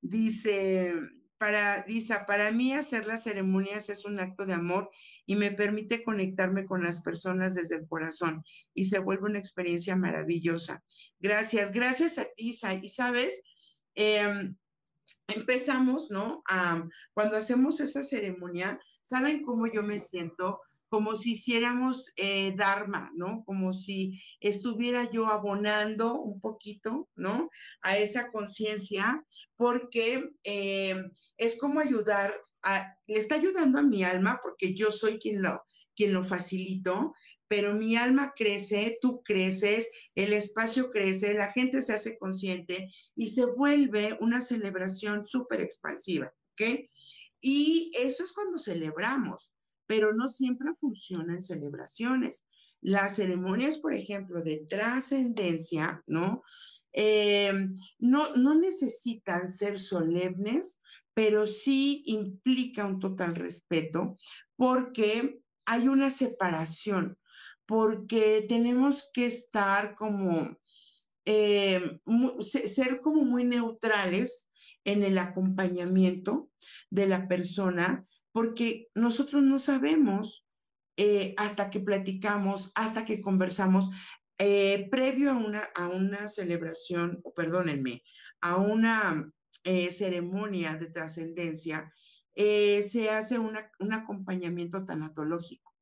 Dice, 0.00 0.94
para 1.38 1.84
Lisa, 1.86 2.26
para 2.26 2.52
mí 2.52 2.72
hacer 2.72 3.06
las 3.06 3.24
ceremonias 3.24 3.88
es 3.90 4.04
un 4.04 4.20
acto 4.20 4.46
de 4.46 4.54
amor 4.54 4.90
y 5.26 5.36
me 5.36 5.50
permite 5.50 6.04
conectarme 6.04 6.64
con 6.66 6.82
las 6.82 7.02
personas 7.02 7.54
desde 7.54 7.76
el 7.76 7.88
corazón 7.88 8.44
y 8.72 8.86
se 8.86 8.98
vuelve 8.98 9.26
una 9.26 9.38
experiencia 9.38 9.96
maravillosa. 9.96 10.82
Gracias, 11.18 11.72
gracias 11.72 12.18
a 12.18 12.26
Lisa. 12.38 12.74
Y 12.74 12.88
sabes, 12.88 13.42
em, 13.94 14.56
empezamos, 15.28 16.10
¿no? 16.10 16.42
cuando 17.12 17.36
hacemos 17.36 17.80
esa 17.80 18.02
ceremonia, 18.02 18.78
¿saben 19.02 19.42
cómo 19.42 19.66
yo 19.66 19.82
me 19.82 19.98
siento? 19.98 20.60
Como 20.94 21.16
si 21.16 21.32
hiciéramos 21.32 22.12
eh, 22.14 22.54
Dharma, 22.54 23.10
¿no? 23.16 23.42
Como 23.44 23.72
si 23.72 24.22
estuviera 24.38 25.10
yo 25.10 25.26
abonando 25.26 26.20
un 26.20 26.40
poquito, 26.40 27.08
¿no? 27.16 27.50
A 27.82 27.98
esa 27.98 28.30
conciencia, 28.30 29.26
porque 29.56 30.30
eh, 30.44 31.02
es 31.36 31.58
como 31.58 31.80
ayudar, 31.80 32.32
a, 32.62 32.96
está 33.08 33.34
ayudando 33.34 33.80
a 33.80 33.82
mi 33.82 34.04
alma, 34.04 34.38
porque 34.40 34.72
yo 34.72 34.92
soy 34.92 35.18
quien 35.18 35.42
lo, 35.42 35.64
quien 35.96 36.12
lo 36.12 36.22
facilito, 36.22 37.12
pero 37.48 37.74
mi 37.74 37.96
alma 37.96 38.32
crece, 38.36 38.96
tú 39.00 39.20
creces, 39.24 39.90
el 40.14 40.32
espacio 40.32 40.92
crece, 40.92 41.34
la 41.34 41.50
gente 41.50 41.82
se 41.82 41.94
hace 41.94 42.16
consciente 42.16 42.88
y 43.16 43.30
se 43.30 43.46
vuelve 43.46 44.16
una 44.20 44.40
celebración 44.40 45.26
súper 45.26 45.60
expansiva, 45.60 46.32
¿ok? 46.52 46.88
Y 47.40 47.90
eso 47.96 48.22
es 48.22 48.32
cuando 48.32 48.60
celebramos 48.60 49.54
pero 49.86 50.12
no 50.14 50.28
siempre 50.28 50.74
funciona 50.80 51.34
en 51.34 51.42
celebraciones. 51.42 52.44
Las 52.80 53.16
ceremonias, 53.16 53.78
por 53.78 53.94
ejemplo, 53.94 54.42
de 54.42 54.66
trascendencia, 54.68 56.02
¿no? 56.06 56.42
Eh, 56.92 57.52
¿no? 57.98 58.36
No 58.36 58.54
necesitan 58.54 59.50
ser 59.50 59.78
solemnes, 59.78 60.80
pero 61.14 61.46
sí 61.46 62.02
implica 62.06 62.86
un 62.86 62.98
total 62.98 63.34
respeto 63.36 64.16
porque 64.56 65.40
hay 65.64 65.88
una 65.88 66.10
separación, 66.10 67.18
porque 67.66 68.44
tenemos 68.48 69.08
que 69.12 69.26
estar 69.26 69.94
como, 69.94 70.58
eh, 71.24 71.80
ser 72.42 73.00
como 73.00 73.24
muy 73.24 73.44
neutrales 73.44 74.52
en 74.84 75.02
el 75.02 75.16
acompañamiento 75.16 76.50
de 76.90 77.08
la 77.08 77.26
persona 77.28 78.06
porque 78.34 78.90
nosotros 78.96 79.44
no 79.44 79.60
sabemos 79.60 80.44
eh, 80.96 81.34
hasta 81.36 81.70
que 81.70 81.78
platicamos, 81.78 82.72
hasta 82.74 83.04
que 83.04 83.20
conversamos, 83.20 83.90
eh, 84.38 84.88
previo 84.90 85.30
a 85.30 85.36
una, 85.36 85.60
a 85.76 85.86
una 85.86 86.28
celebración, 86.28 87.22
perdónenme, 87.36 88.02
a 88.40 88.56
una 88.56 89.30
eh, 89.62 89.88
ceremonia 89.88 90.74
de 90.74 90.90
trascendencia, 90.90 91.92
se 92.34 93.10
hace 93.10 93.38
un 93.38 93.92
acompañamiento 93.92 94.84
tanatológico. 94.84 95.72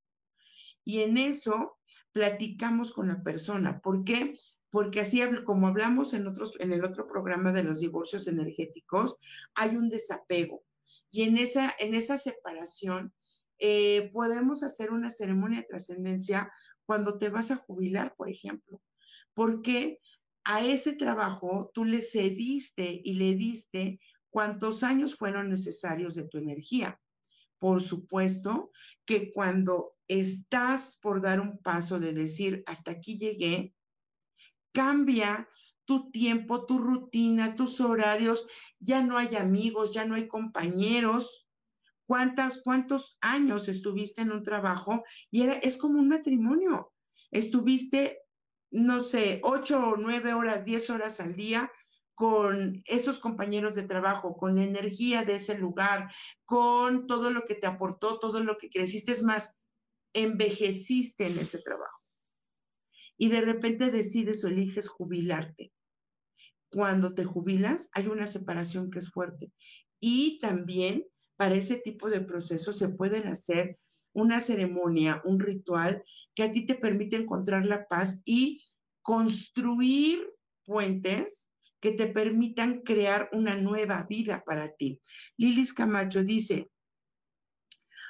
Y 0.85 1.01
en 1.01 1.17
eso 1.17 1.79
platicamos 2.13 2.93
con 2.93 3.09
la 3.09 3.23
persona. 3.23 3.81
¿Por 3.81 4.05
qué? 4.05 4.35
Porque 4.69 5.01
así 5.01 5.23
como 5.47 5.69
hablamos 5.69 6.13
en, 6.13 6.27
otros, 6.27 6.61
en 6.61 6.73
el 6.73 6.85
otro 6.85 7.09
programa 7.09 7.51
de 7.53 7.65
los 7.65 7.81
divorcios 7.81 8.29
energéticos, 8.29 9.17
hay 9.55 9.75
un 9.77 9.89
desapego 9.89 10.63
y 11.13 11.23
en 11.25 11.39
esa, 11.39 11.73
en 11.79 11.95
esa 11.95 12.19
separación 12.19 13.15
eh, 13.59 14.11
podemos 14.13 14.65
hacer 14.65 14.91
una 14.91 15.11
ceremonia 15.11 15.61
de 15.61 15.69
trascendencia 15.69 16.51
cuando 16.85 17.19
te 17.19 17.29
vas 17.29 17.53
a 17.53 17.57
jubilar, 17.57 18.15
por 18.17 18.29
ejemplo, 18.29 18.83
porque 19.35 20.01
a 20.43 20.65
ese 20.65 20.95
trabajo 20.95 21.71
tú 21.73 21.85
le 21.85 22.01
cediste 22.01 23.01
y 23.05 23.15
le 23.15 23.35
diste 23.35 24.01
cuántos 24.31 24.83
años 24.83 25.15
fueron 25.15 25.51
necesarios 25.51 26.15
de 26.15 26.27
tu 26.27 26.39
energía. 26.39 26.99
Por 27.59 27.83
supuesto 27.83 28.73
que 29.05 29.31
cuando 29.33 29.93
estás 30.09 30.99
por 31.01 31.21
dar 31.21 31.41
un 31.41 31.59
paso 31.59 32.01
de 32.01 32.15
decir, 32.15 32.65
hasta 32.67 32.91
aquí 32.91 33.19
llegué, 33.19 33.75
cambia 34.73 35.49
tu 35.93 36.11
tiempo, 36.11 36.65
tu 36.65 36.79
rutina, 36.79 37.55
tus 37.55 37.79
horarios, 37.79 38.47
ya 38.81 39.03
no 39.03 39.19
hay 39.19 39.37
amigos, 39.37 39.93
ya 39.93 40.07
no 40.07 40.15
hay 40.15 40.27
compañeros. 40.27 41.47
¿Cuántas, 42.07 42.63
¿Cuántos 42.65 43.19
años 43.21 43.69
estuviste 43.69 44.23
en 44.23 44.33
un 44.33 44.43
trabajo? 44.43 45.05
Y 45.31 45.43
era, 45.43 45.53
es 45.53 45.77
como 45.77 45.99
un 45.99 46.09
matrimonio. 46.09 46.95
Estuviste, 47.31 48.23
no 48.71 49.03
sé, 49.03 49.41
ocho 49.43 49.87
o 49.87 49.97
nueve 49.99 50.33
horas, 50.33 50.65
diez 50.65 50.89
horas 50.89 51.21
al 51.21 51.37
día 51.37 51.71
con 52.15 52.81
esos 52.87 53.19
compañeros 53.19 53.75
de 53.75 53.83
trabajo, 53.83 54.39
con 54.39 54.57
la 54.57 54.65
energía 54.65 55.25
de 55.25 55.35
ese 55.35 55.59
lugar, 55.59 56.11
con 56.47 57.07
todo 57.07 57.31
lo 57.31 57.43
que 57.43 57.55
te 57.55 57.67
aportó, 57.67 58.19
todo 58.19 58.43
lo 58.43 58.57
que 58.57 58.71
creciste. 58.71 59.13
Es 59.13 59.23
más, 59.23 59.59
envejeciste 60.15 61.27
en 61.27 61.39
ese 61.39 61.59
trabajo 61.59 62.03
y 63.23 63.29
de 63.29 63.41
repente 63.41 63.91
decides 63.91 64.43
o 64.43 64.49
eliges 64.49 64.89
jubilarte. 64.89 65.73
Cuando 66.73 67.15
te 67.15 67.25
jubilas, 67.25 67.91
hay 67.93 68.07
una 68.07 68.27
separación 68.27 68.91
que 68.91 68.99
es 68.99 69.11
fuerte. 69.11 69.53
Y 70.01 70.39
también 70.39 71.07
para 71.37 71.55
ese 71.55 71.77
tipo 71.77 72.09
de 72.09 72.23
procesos 72.23 72.79
se 72.79 72.89
pueden 72.89 73.29
hacer 73.29 73.79
una 74.15 74.41
ceremonia, 74.41 75.21
un 75.25 75.39
ritual 75.39 76.03
que 76.35 76.45
a 76.45 76.53
ti 76.53 76.65
te 76.67 76.75
permite 76.75 77.17
encontrar 77.17 77.67
la 77.67 77.87
paz 77.87 78.23
y 78.25 78.63
construir 79.03 80.27
puentes 80.65 81.53
que 81.81 81.93
te 81.93 82.07
permitan 82.07 82.81
crear 82.83 83.29
una 83.33 83.57
nueva 83.57 84.07
vida 84.09 84.43
para 84.45 84.73
ti. 84.73 85.01
Lilis 85.37 85.73
Camacho 85.73 86.23
dice, 86.23 86.71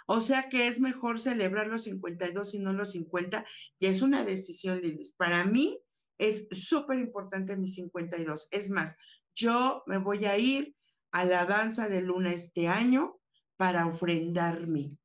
o 0.07 0.21
sea 0.21 0.49
que 0.49 0.69
es 0.69 0.79
mejor 0.79 1.19
celebrar 1.19 1.69
los 1.69 1.85
52 1.85 2.55
y 2.55 2.59
no 2.59 2.73
los 2.73 2.93
50, 2.93 3.45
y 3.79 3.87
es 3.87 4.03
una 4.03 4.25
decisión, 4.25 4.81
Lilis. 4.81 5.15
Para 5.15 5.45
mí 5.45 5.81
es 6.23 6.47
súper 6.53 7.01
importante 7.01 7.57
mis 7.57 7.75
52. 7.75 8.47
Es 8.53 8.71
más, 8.71 8.97
yo 9.35 9.83
me 9.87 9.99
voy 9.99 10.25
a 10.27 10.39
ir 10.39 10.77
a 11.11 11.25
la 11.25 11.47
danza 11.47 11.89
de 11.89 12.01
luna 12.01 12.33
este 12.33 12.69
año 12.69 13.19
para 13.57 13.87
ofrendarme, 13.87 15.01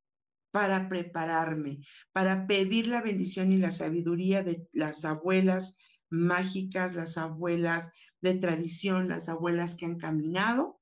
para 0.51 0.87
prepararme, 0.87 1.79
para 2.11 2.45
pedir 2.45 2.87
la 2.87 3.01
bendición 3.01 3.51
y 3.51 3.57
la 3.57 3.71
sabiduría 3.71 4.43
de 4.43 4.67
las 4.73 5.05
abuelas 5.05 5.77
mágicas, 6.11 6.93
las 6.93 7.17
abuelas 7.17 7.91
de 8.21 8.35
tradición, 8.35 9.09
las 9.09 9.27
abuelas 9.27 9.75
que 9.75 9.87
han 9.87 9.97
caminado, 9.97 10.79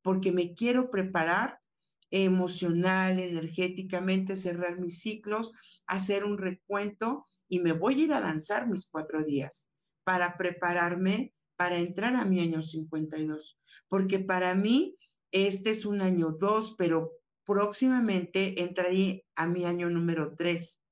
porque 0.00 0.32
me 0.32 0.54
quiero 0.54 0.90
preparar 0.90 1.58
emocional, 2.10 3.18
energéticamente, 3.18 4.34
cerrar 4.34 4.80
mis 4.80 5.00
ciclos, 5.00 5.52
hacer 5.86 6.24
un 6.24 6.38
recuento 6.38 7.26
y 7.48 7.60
me 7.60 7.72
voy 7.72 8.00
a 8.00 8.04
ir 8.04 8.12
a 8.14 8.22
danzar 8.22 8.66
mis 8.66 8.88
cuatro 8.88 9.22
días 9.22 9.68
para 10.04 10.36
prepararme 10.36 11.34
para 11.56 11.76
entrar 11.76 12.16
a 12.16 12.24
mi 12.24 12.40
año 12.40 12.62
52, 12.62 13.58
porque 13.88 14.18
para 14.18 14.54
mí 14.54 14.96
este 15.30 15.70
es 15.70 15.86
un 15.86 16.00
año 16.00 16.32
dos, 16.32 16.74
pero 16.76 17.12
próximamente 17.44 18.62
entraré 18.62 19.24
a 19.36 19.46
mi 19.46 19.64
año 19.64 19.90
número 19.90 20.34
tres. 20.34 20.82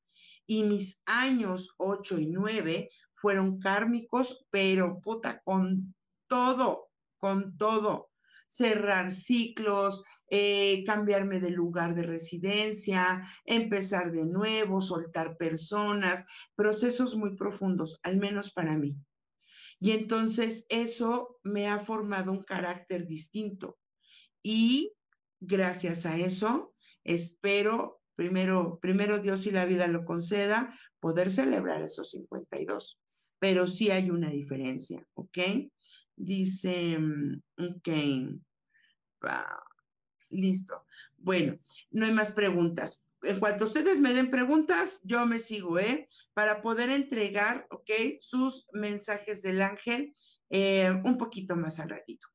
Y 0.46 0.64
mis 0.64 1.02
años 1.06 1.74
ocho 1.78 2.18
y 2.18 2.26
nueve 2.26 2.90
fueron 3.14 3.58
kármicos, 3.58 4.46
pero 4.50 5.00
puta, 5.00 5.40
con 5.44 5.94
todo, 6.26 6.90
con 7.18 7.56
todo. 7.56 8.11
Cerrar 8.54 9.10
ciclos, 9.10 10.04
eh, 10.28 10.84
cambiarme 10.84 11.40
de 11.40 11.52
lugar 11.52 11.94
de 11.94 12.02
residencia, 12.02 13.26
empezar 13.46 14.12
de 14.12 14.26
nuevo, 14.26 14.82
soltar 14.82 15.38
personas, 15.38 16.26
procesos 16.54 17.16
muy 17.16 17.34
profundos, 17.34 17.98
al 18.02 18.18
menos 18.18 18.52
para 18.52 18.76
mí. 18.76 18.94
Y 19.80 19.92
entonces 19.92 20.66
eso 20.68 21.40
me 21.42 21.66
ha 21.66 21.78
formado 21.78 22.30
un 22.30 22.42
carácter 22.42 23.06
distinto. 23.06 23.78
Y 24.42 24.92
gracias 25.40 26.04
a 26.04 26.18
eso, 26.18 26.74
espero, 27.04 28.02
primero, 28.14 28.78
primero 28.82 29.18
Dios 29.18 29.46
y 29.46 29.50
la 29.50 29.64
vida 29.64 29.88
lo 29.88 30.04
conceda, 30.04 30.78
poder 31.00 31.30
celebrar 31.30 31.80
esos 31.80 32.10
52. 32.10 33.00
Pero 33.38 33.66
sí 33.66 33.90
hay 33.90 34.10
una 34.10 34.28
diferencia, 34.28 35.08
¿ok? 35.14 35.38
Dice, 36.16 36.98
mm, 36.98 37.42
ok, 37.58 37.88
listo. 40.30 40.86
Bueno, 41.18 41.58
no 41.90 42.06
hay 42.06 42.12
más 42.12 42.32
preguntas. 42.32 43.02
En 43.22 43.38
cuanto 43.38 43.64
ustedes 43.64 44.00
me 44.00 44.14
den 44.14 44.30
preguntas, 44.30 45.00
yo 45.04 45.24
me 45.26 45.38
sigo, 45.38 45.78
¿eh? 45.78 46.08
para 46.34 46.62
poder 46.62 46.90
entregar, 46.90 47.66
¿ok? 47.70 47.90
Sus 48.18 48.66
mensajes 48.72 49.42
del 49.42 49.62
ángel 49.62 50.14
eh, 50.50 50.90
un 51.04 51.18
poquito 51.18 51.56
más 51.56 51.78
al 51.80 51.90
ratito. 51.90 52.28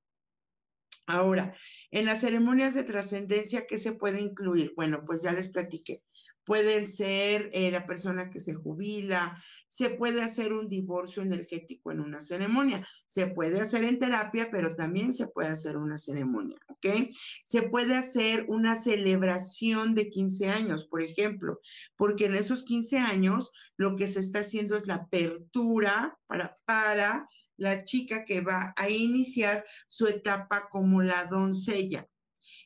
Ahora, 1.08 1.56
en 1.92 2.06
las 2.06 2.22
ceremonias 2.22 2.74
de 2.74 2.84
trascendencia, 2.84 3.66
¿qué 3.66 3.78
se 3.78 3.94
puede 3.94 4.22
incluir? 4.22 4.74
Bueno, 4.76 5.04
pues 5.06 5.22
ya 5.22 5.32
les 5.32 5.50
platiqué 5.50 6.04
pueden 6.48 6.88
ser 6.88 7.50
eh, 7.52 7.70
la 7.72 7.86
persona 7.86 8.30
que 8.30 8.39
se 8.39 8.54
jubila, 8.54 9.38
se 9.68 9.89
puede 9.89 10.24
hacer 10.24 10.54
un 10.54 10.70
divorcio 10.70 11.22
energético 11.22 11.91
en 11.91 12.00
una 12.00 12.22
ceremonia, 12.22 12.88
se 13.06 13.28
puede 13.28 13.60
hacer 13.60 13.84
en 13.84 14.00
terapia, 14.00 14.50
pero 14.50 14.74
también 14.74 15.14
se 15.14 15.28
puede 15.28 15.50
hacer 15.50 15.76
una 15.76 15.98
ceremonia, 15.98 16.58
¿ok? 16.70 17.12
Se 17.43 17.64
puede 17.64 17.95
hacer 17.98 18.45
una 18.48 18.76
celebración 18.76 19.93
de 19.93 20.10
15 20.10 20.48
años, 20.48 20.88
por 20.88 21.02
ejemplo, 21.02 21.60
porque 21.98 22.26
en 22.26 22.36
esos 22.36 22.64
15 22.64 22.98
años 22.98 23.52
lo 23.76 23.98
que 23.98 24.08
se 24.08 24.22
está 24.22 24.39
haciendo 24.39 24.78
es 24.78 24.88
la 24.88 24.95
apertura 24.95 26.18
para, 26.28 26.56
para 26.66 27.28
la 27.58 27.84
chica 27.84 28.24
que 28.24 28.39
va 28.39 28.74
a 28.78 28.89
iniciar 28.89 29.66
su 29.89 30.08
etapa 30.08 30.70
como 30.70 31.02
la 31.02 31.26
doncella. 31.26 32.08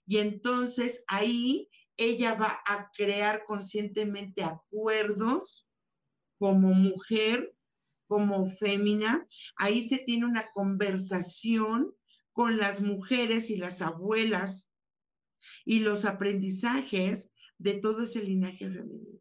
Y 0.06 0.18
entonces 0.18 1.04
ahí 1.08 1.68
ella 1.98 2.36
va 2.36 2.62
a 2.66 2.92
crear 2.96 3.46
conscientemente 3.46 4.44
acuerdos 4.44 5.68
como 6.38 6.70
mujer, 6.70 7.56
como 8.08 8.46
fémina. 8.46 9.26
Ahí 9.56 9.88
se 9.88 10.00
tiene 10.00 10.26
una 10.26 10.50
conversación 10.54 11.94
con 12.32 12.58
las 12.58 12.82
mujeres 12.82 13.50
y 13.50 13.58
las 13.58 13.82
abuelas 13.82 14.72
y 15.66 15.82
los 15.82 16.06
aprendizajes 16.06 17.34
de 17.58 17.76
todo 17.76 18.04
ese 18.04 18.24
linaje 18.24 18.70
femenino. 18.70 19.20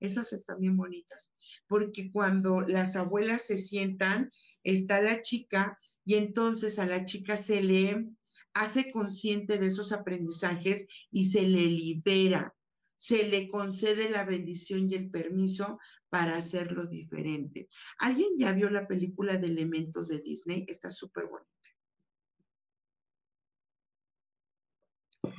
Esas 0.00 0.32
están 0.32 0.60
bien 0.60 0.76
bonitas, 0.76 1.32
porque 1.66 2.12
cuando 2.12 2.60
las 2.60 2.96
abuelas 2.96 3.46
se 3.46 3.56
sientan, 3.56 4.30
está 4.64 5.00
la 5.00 5.22
chica 5.22 5.78
y 6.04 6.16
entonces 6.16 6.78
a 6.78 6.86
la 6.86 7.04
chica 7.04 7.36
se 7.36 7.62
le 7.62 8.06
hace 8.54 8.90
consciente 8.90 9.58
de 9.58 9.66
esos 9.66 9.92
aprendizajes 9.92 10.86
y 11.10 11.26
se 11.26 11.42
le 11.42 11.62
libera, 11.66 12.54
se 12.94 13.26
le 13.28 13.48
concede 13.48 14.10
la 14.10 14.24
bendición 14.24 14.90
y 14.90 14.94
el 14.94 15.10
permiso 15.10 15.78
para 16.08 16.36
hacerlo 16.36 16.86
diferente. 16.86 17.68
¿Alguien 17.98 18.30
ya 18.36 18.52
vio 18.52 18.70
la 18.70 18.86
película 18.86 19.38
de 19.38 19.48
elementos 19.48 20.08
de 20.08 20.20
Disney? 20.20 20.64
Está 20.68 20.90
súper 20.90 21.26
bonita. 21.26 21.50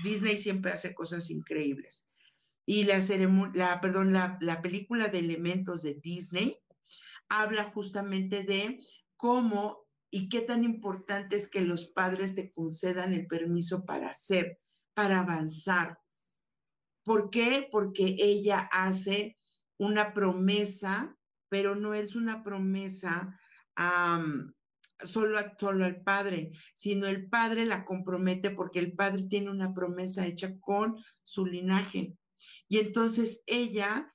Disney 0.04 0.38
siempre 0.38 0.72
hace 0.72 0.94
cosas 0.94 1.30
increíbles. 1.30 2.10
Y 2.66 2.86
la, 2.86 3.00
la, 3.54 4.62
película 4.62 5.08
de 5.10 5.20
elementos 5.20 5.82
de 5.84 5.96
Disney 5.96 6.58
habla 7.28 7.66
justamente 7.66 8.44
de 8.44 8.78
cómo 9.18 9.83
y 10.14 10.30
qué 10.30 10.42
tan 10.42 10.64
importante 10.64 11.36
es 11.36 11.50
que 11.50 11.62
los 11.62 11.88
padres 11.88 12.36
te 12.36 12.52
concedan 12.52 13.16
el 13.16 13.26
permiso 13.26 13.84
para 13.84 14.10
hacer, 14.10 14.62
para 14.94 15.22
avanzar. 15.22 15.98
¿Por 17.04 17.32
qué? 17.32 17.68
Porque 17.72 18.16
ella 18.20 18.70
hace 18.72 19.36
una 19.78 20.14
promesa, 20.14 21.18
pero 21.50 21.76
no 21.76 21.96
es 21.96 22.16
una 22.16 22.44
promesa 22.44 23.40
solo, 25.04 25.40
solo 25.58 25.84
al 25.84 26.04
padre, 26.04 26.52
sino 26.76 27.08
el 27.08 27.28
padre 27.28 27.66
la 27.66 27.84
compromete 27.84 28.52
porque 28.52 28.78
el 28.78 28.94
padre 28.94 29.24
tiene 29.24 29.50
una 29.50 29.74
promesa 29.74 30.28
hecha 30.28 30.60
con 30.60 31.04
su 31.24 31.48
linaje. 31.48 32.16
Y 32.68 32.78
entonces 32.78 33.42
ella 33.48 34.08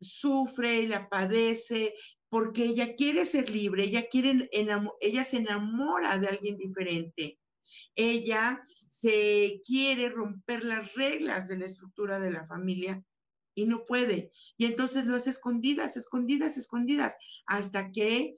sufre, 0.00 0.88
la 0.88 1.08
padece 1.08 1.94
porque 2.28 2.64
ella 2.64 2.94
quiere 2.94 3.24
ser 3.24 3.50
libre, 3.50 3.84
ella, 3.84 4.08
quiere 4.08 4.48
ella 5.00 5.24
se 5.24 5.36
enamora 5.38 6.18
de 6.18 6.28
alguien 6.28 6.56
diferente. 6.56 7.38
Ella 7.94 8.60
se 8.90 9.60
quiere 9.66 10.08
romper 10.08 10.64
las 10.64 10.94
reglas 10.94 11.48
de 11.48 11.58
la 11.58 11.66
estructura 11.66 12.20
de 12.20 12.30
la 12.30 12.46
familia 12.46 13.02
y 13.54 13.66
no 13.66 13.84
puede. 13.84 14.30
Y 14.56 14.66
entonces 14.66 15.06
lo 15.06 15.16
hace 15.16 15.30
escondidas, 15.30 15.96
escondidas, 15.96 16.56
escondidas, 16.56 17.16
hasta 17.46 17.90
que 17.90 18.34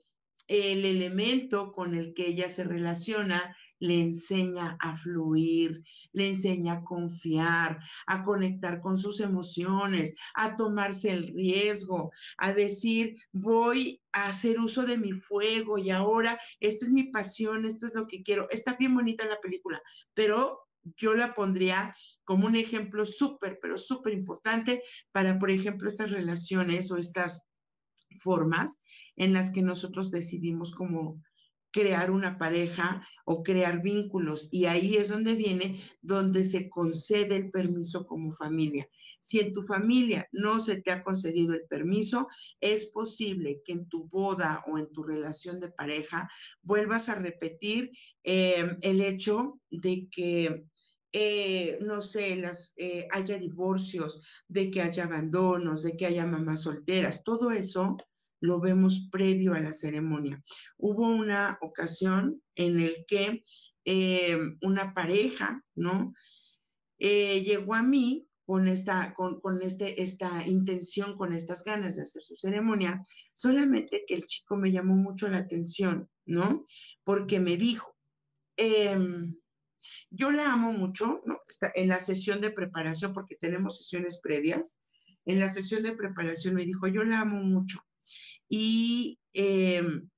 el 0.47 0.85
elemento 0.85 1.71
con 1.71 1.95
el 1.95 2.13
que 2.13 2.27
ella 2.27 2.49
se 2.49 2.63
relaciona 2.63 3.55
le 3.79 4.01
enseña 4.01 4.77
a 4.79 4.95
fluir, 4.95 5.83
le 6.11 6.29
enseña 6.29 6.73
a 6.73 6.83
confiar, 6.83 7.79
a 8.07 8.23
conectar 8.23 8.81
con 8.81 8.97
sus 8.97 9.19
emociones, 9.19 10.13
a 10.35 10.55
tomarse 10.55 11.11
el 11.11 11.33
riesgo, 11.33 12.11
a 12.37 12.53
decir, 12.53 13.15
voy 13.31 14.01
a 14.11 14.27
hacer 14.27 14.59
uso 14.59 14.85
de 14.85 14.97
mi 14.97 15.13
fuego 15.13 15.77
y 15.77 15.89
ahora 15.89 16.39
esta 16.59 16.85
es 16.85 16.91
mi 16.91 17.03
pasión, 17.03 17.65
esto 17.65 17.85
es 17.85 17.95
lo 17.95 18.07
que 18.07 18.23
quiero. 18.23 18.49
Está 18.49 18.75
bien 18.75 18.95
bonita 18.95 19.25
la 19.25 19.39
película, 19.39 19.81
pero 20.13 20.69
yo 20.97 21.13
la 21.13 21.33
pondría 21.33 21.93
como 22.23 22.47
un 22.47 22.55
ejemplo 22.55 23.05
súper, 23.05 23.59
pero 23.61 23.77
súper 23.77 24.13
importante 24.13 24.81
para, 25.11 25.37
por 25.39 25.51
ejemplo, 25.51 25.87
estas 25.87 26.11
relaciones 26.11 26.91
o 26.91 26.97
estas 26.97 27.43
formas 28.19 28.81
en 29.15 29.33
las 29.33 29.51
que 29.51 29.61
nosotros 29.61 30.11
decidimos 30.11 30.71
como 30.71 31.21
crear 31.71 32.11
una 32.11 32.37
pareja 32.37 33.05
o 33.25 33.43
crear 33.43 33.81
vínculos. 33.81 34.49
Y 34.51 34.65
ahí 34.65 34.95
es 34.95 35.09
donde 35.09 35.35
viene, 35.35 35.79
donde 36.01 36.43
se 36.43 36.69
concede 36.69 37.35
el 37.35 37.51
permiso 37.51 38.05
como 38.05 38.31
familia. 38.31 38.87
Si 39.19 39.39
en 39.39 39.53
tu 39.53 39.63
familia 39.63 40.27
no 40.31 40.59
se 40.59 40.81
te 40.81 40.91
ha 40.91 41.03
concedido 41.03 41.53
el 41.53 41.65
permiso, 41.69 42.27
es 42.59 42.85
posible 42.87 43.61
que 43.63 43.73
en 43.73 43.87
tu 43.87 44.07
boda 44.07 44.63
o 44.67 44.77
en 44.77 44.91
tu 44.91 45.03
relación 45.03 45.59
de 45.59 45.71
pareja 45.71 46.29
vuelvas 46.61 47.09
a 47.09 47.15
repetir 47.15 47.91
eh, 48.23 48.77
el 48.81 49.01
hecho 49.01 49.59
de 49.69 50.07
que 50.11 50.65
eh, 51.11 51.79
no 51.81 52.03
sé, 52.03 52.35
las, 52.35 52.73
eh, 52.77 53.07
haya 53.11 53.39
divorcios, 53.39 54.21
de 54.47 54.69
que 54.69 54.83
haya 54.83 55.05
abandonos, 55.05 55.81
de 55.81 55.97
que 55.97 56.05
haya 56.05 56.25
mamás 56.27 56.61
solteras, 56.61 57.23
todo 57.23 57.49
eso 57.49 57.97
lo 58.41 58.59
vemos 58.59 59.07
previo 59.11 59.53
a 59.53 59.59
la 59.59 59.73
ceremonia. 59.73 60.41
Hubo 60.77 61.07
una 61.07 61.57
ocasión 61.61 62.41
en 62.55 62.79
el 62.79 63.05
que 63.07 63.43
eh, 63.85 64.37
una 64.61 64.93
pareja, 64.93 65.63
¿no? 65.75 66.13
Eh, 66.99 67.41
llegó 67.43 67.75
a 67.75 67.81
mí 67.81 68.27
con 68.45 68.67
esta, 68.67 69.13
con, 69.13 69.61
este, 69.61 70.01
esta 70.01 70.45
intención, 70.47 71.15
con 71.15 71.33
estas 71.33 71.63
ganas 71.63 71.95
de 71.95 72.01
hacer 72.01 72.23
su 72.23 72.35
ceremonia, 72.35 72.99
solamente 73.33 74.05
que 74.07 74.15
el 74.15 74.25
chico 74.25 74.57
me 74.57 74.71
llamó 74.71 74.95
mucho 74.95 75.27
la 75.27 75.37
atención, 75.37 76.09
¿no? 76.25 76.65
Porque 77.03 77.39
me 77.39 77.57
dijo, 77.57 77.95
em, 78.57 79.35
yo 80.09 80.31
la 80.31 80.51
amo 80.51 80.73
mucho, 80.73 81.21
¿no? 81.25 81.39
en 81.75 81.89
la 81.89 81.99
sesión 81.99 82.41
de 82.41 82.51
preparación, 82.51 83.13
porque 83.13 83.35
tenemos 83.35 83.77
sesiones 83.77 84.19
previas, 84.19 84.79
en 85.25 85.39
la 85.39 85.49
sesión 85.49 85.83
de 85.83 85.93
preparación 85.93 86.55
me 86.55 86.65
dijo, 86.65 86.87
yo 86.87 87.03
la 87.03 87.21
amo 87.21 87.43
mucho. 87.43 87.79
Y, 88.49 89.19
em, 89.33 90.09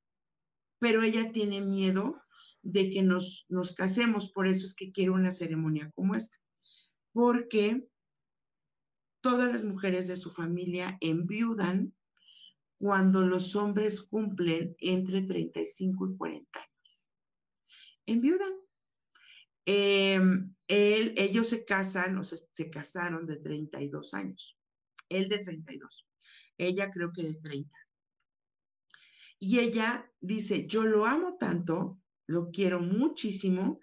pero 0.80 1.04
ella 1.04 1.32
tiene 1.32 1.62
miedo 1.62 2.22
de 2.64 2.90
que 2.90 3.02
nos, 3.04 3.46
nos 3.50 3.74
casemos, 3.74 4.32
por 4.32 4.48
eso 4.48 4.66
es 4.66 4.74
que 4.74 4.92
quiero 4.92 5.14
una 5.14 5.32
ceremonia 5.32 5.92
como 5.94 6.16
esta. 6.16 6.38
Porque 7.12 7.86
todas 9.22 9.52
las 9.52 9.64
mujeres 9.64 10.08
de 10.08 10.16
su 10.16 10.32
familia 10.32 10.98
enviudan 11.02 11.94
cuando 12.80 13.22
los 13.22 13.56
hombres 13.56 14.02
cumplen 14.02 14.76
entre 14.80 15.22
35 15.22 16.08
y 16.08 16.18
40 16.18 16.60
años. 16.60 17.08
Enviudan. 18.08 18.54
Em, 19.66 20.56
él, 20.68 21.14
ellos 21.18 21.48
se 21.50 21.64
casan, 21.64 22.18
o 22.18 22.24
sea, 22.24 22.40
se 22.52 22.72
casaron 22.72 23.28
de 23.28 23.38
32 23.38 24.16
años. 24.16 24.58
Él 25.10 25.30
de 25.30 25.40
32. 25.40 26.08
Ella 26.58 26.90
creo 26.90 27.12
que 27.14 27.24
de 27.24 27.36
30. 27.36 27.78
Y 29.44 29.58
ella 29.58 30.08
dice, 30.20 30.68
yo 30.68 30.84
lo 30.84 31.08
amo 31.08 31.36
tanto, 31.40 32.00
lo 32.28 32.52
quiero 32.52 32.80
muchísimo, 32.80 33.80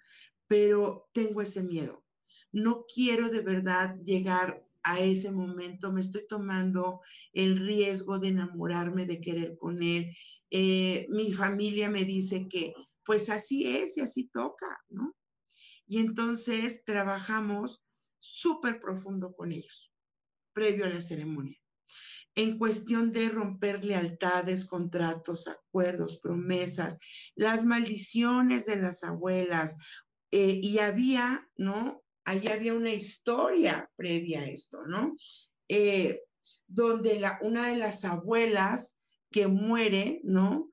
pero 0.46 1.10
tengo 1.12 1.42
ese 1.42 1.64
miedo. 1.64 2.04
No 2.52 2.84
quiero 2.86 3.28
de 3.28 3.40
verdad 3.40 3.96
llegar 4.04 4.64
a 4.84 5.00
ese 5.00 5.32
momento, 5.32 5.92
me 5.92 6.00
estoy 6.00 6.28
tomando 6.28 7.00
el 7.32 7.58
riesgo 7.66 8.20
de 8.20 8.28
enamorarme, 8.28 9.04
de 9.04 9.20
querer 9.20 9.58
con 9.58 9.82
él. 9.82 10.16
Eh, 10.48 11.06
mi 11.10 11.32
familia 11.32 11.90
me 11.90 12.04
dice 12.04 12.48
que 12.48 12.72
pues 13.04 13.28
así 13.28 13.66
es 13.66 13.96
y 13.96 14.00
así 14.00 14.28
toca, 14.28 14.78
¿no? 14.90 15.16
Y 15.88 15.98
entonces 15.98 16.84
trabajamos 16.84 17.82
súper 18.18 18.78
profundo 18.78 19.34
con 19.34 19.50
ellos, 19.50 19.92
previo 20.52 20.84
a 20.84 20.90
la 20.90 21.00
ceremonia. 21.00 21.58
En 22.34 22.56
cuestión 22.56 23.12
de 23.12 23.28
romper 23.28 23.84
lealtades, 23.84 24.66
contratos, 24.66 25.48
acuerdos, 25.48 26.20
promesas, 26.20 26.98
las 27.34 27.64
maldiciones 27.64 28.66
de 28.66 28.76
las 28.76 29.02
abuelas. 29.02 29.76
Eh, 30.30 30.60
y 30.62 30.78
había, 30.78 31.48
¿no? 31.56 32.02
Allí 32.24 32.48
había 32.48 32.74
una 32.74 32.92
historia 32.92 33.90
previa 33.96 34.42
a 34.42 34.46
esto, 34.46 34.84
¿no? 34.86 35.16
Eh, 35.68 36.22
donde 36.66 37.18
la, 37.18 37.38
una 37.42 37.68
de 37.68 37.76
las 37.76 38.04
abuelas 38.04 38.98
que 39.30 39.46
muere, 39.46 40.20
¿no? 40.22 40.70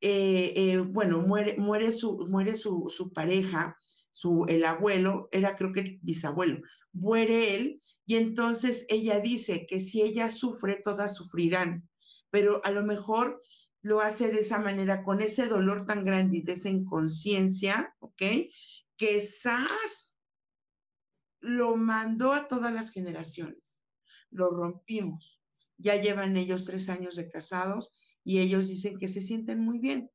Eh, 0.00 0.78
bueno, 0.78 1.20
muere, 1.20 1.56
muere, 1.56 1.92
su, 1.92 2.26
muere 2.28 2.56
su, 2.56 2.90
su 2.90 3.12
pareja 3.12 3.76
su, 4.16 4.46
el 4.48 4.64
abuelo, 4.64 5.28
era 5.30 5.56
creo 5.56 5.74
que 5.74 5.80
el 5.80 5.98
bisabuelo, 6.00 6.62
muere 6.94 7.54
él 7.54 7.80
y 8.06 8.16
entonces 8.16 8.86
ella 8.88 9.20
dice 9.20 9.66
que 9.66 9.78
si 9.78 10.00
ella 10.00 10.30
sufre, 10.30 10.80
todas 10.82 11.14
sufrirán, 11.14 11.86
pero 12.30 12.64
a 12.64 12.70
lo 12.70 12.82
mejor 12.82 13.42
lo 13.82 14.00
hace 14.00 14.30
de 14.30 14.40
esa 14.40 14.58
manera, 14.58 15.04
con 15.04 15.20
ese 15.20 15.48
dolor 15.48 15.84
tan 15.84 16.06
grande 16.06 16.38
y 16.38 16.42
de 16.42 16.54
esa 16.54 16.70
inconsciencia, 16.70 17.94
¿ok? 17.98 18.22
Que 18.96 19.20
SAS 19.20 20.16
lo 21.40 21.76
mandó 21.76 22.32
a 22.32 22.48
todas 22.48 22.72
las 22.72 22.88
generaciones, 22.92 23.82
lo 24.30 24.48
rompimos. 24.48 25.42
Ya 25.76 26.00
llevan 26.00 26.38
ellos 26.38 26.64
tres 26.64 26.88
años 26.88 27.16
de 27.16 27.28
casados 27.28 27.92
y 28.24 28.38
ellos 28.38 28.66
dicen 28.66 28.98
que 28.98 29.08
se 29.08 29.20
sienten 29.20 29.60
muy 29.60 29.78
bien 29.78 30.10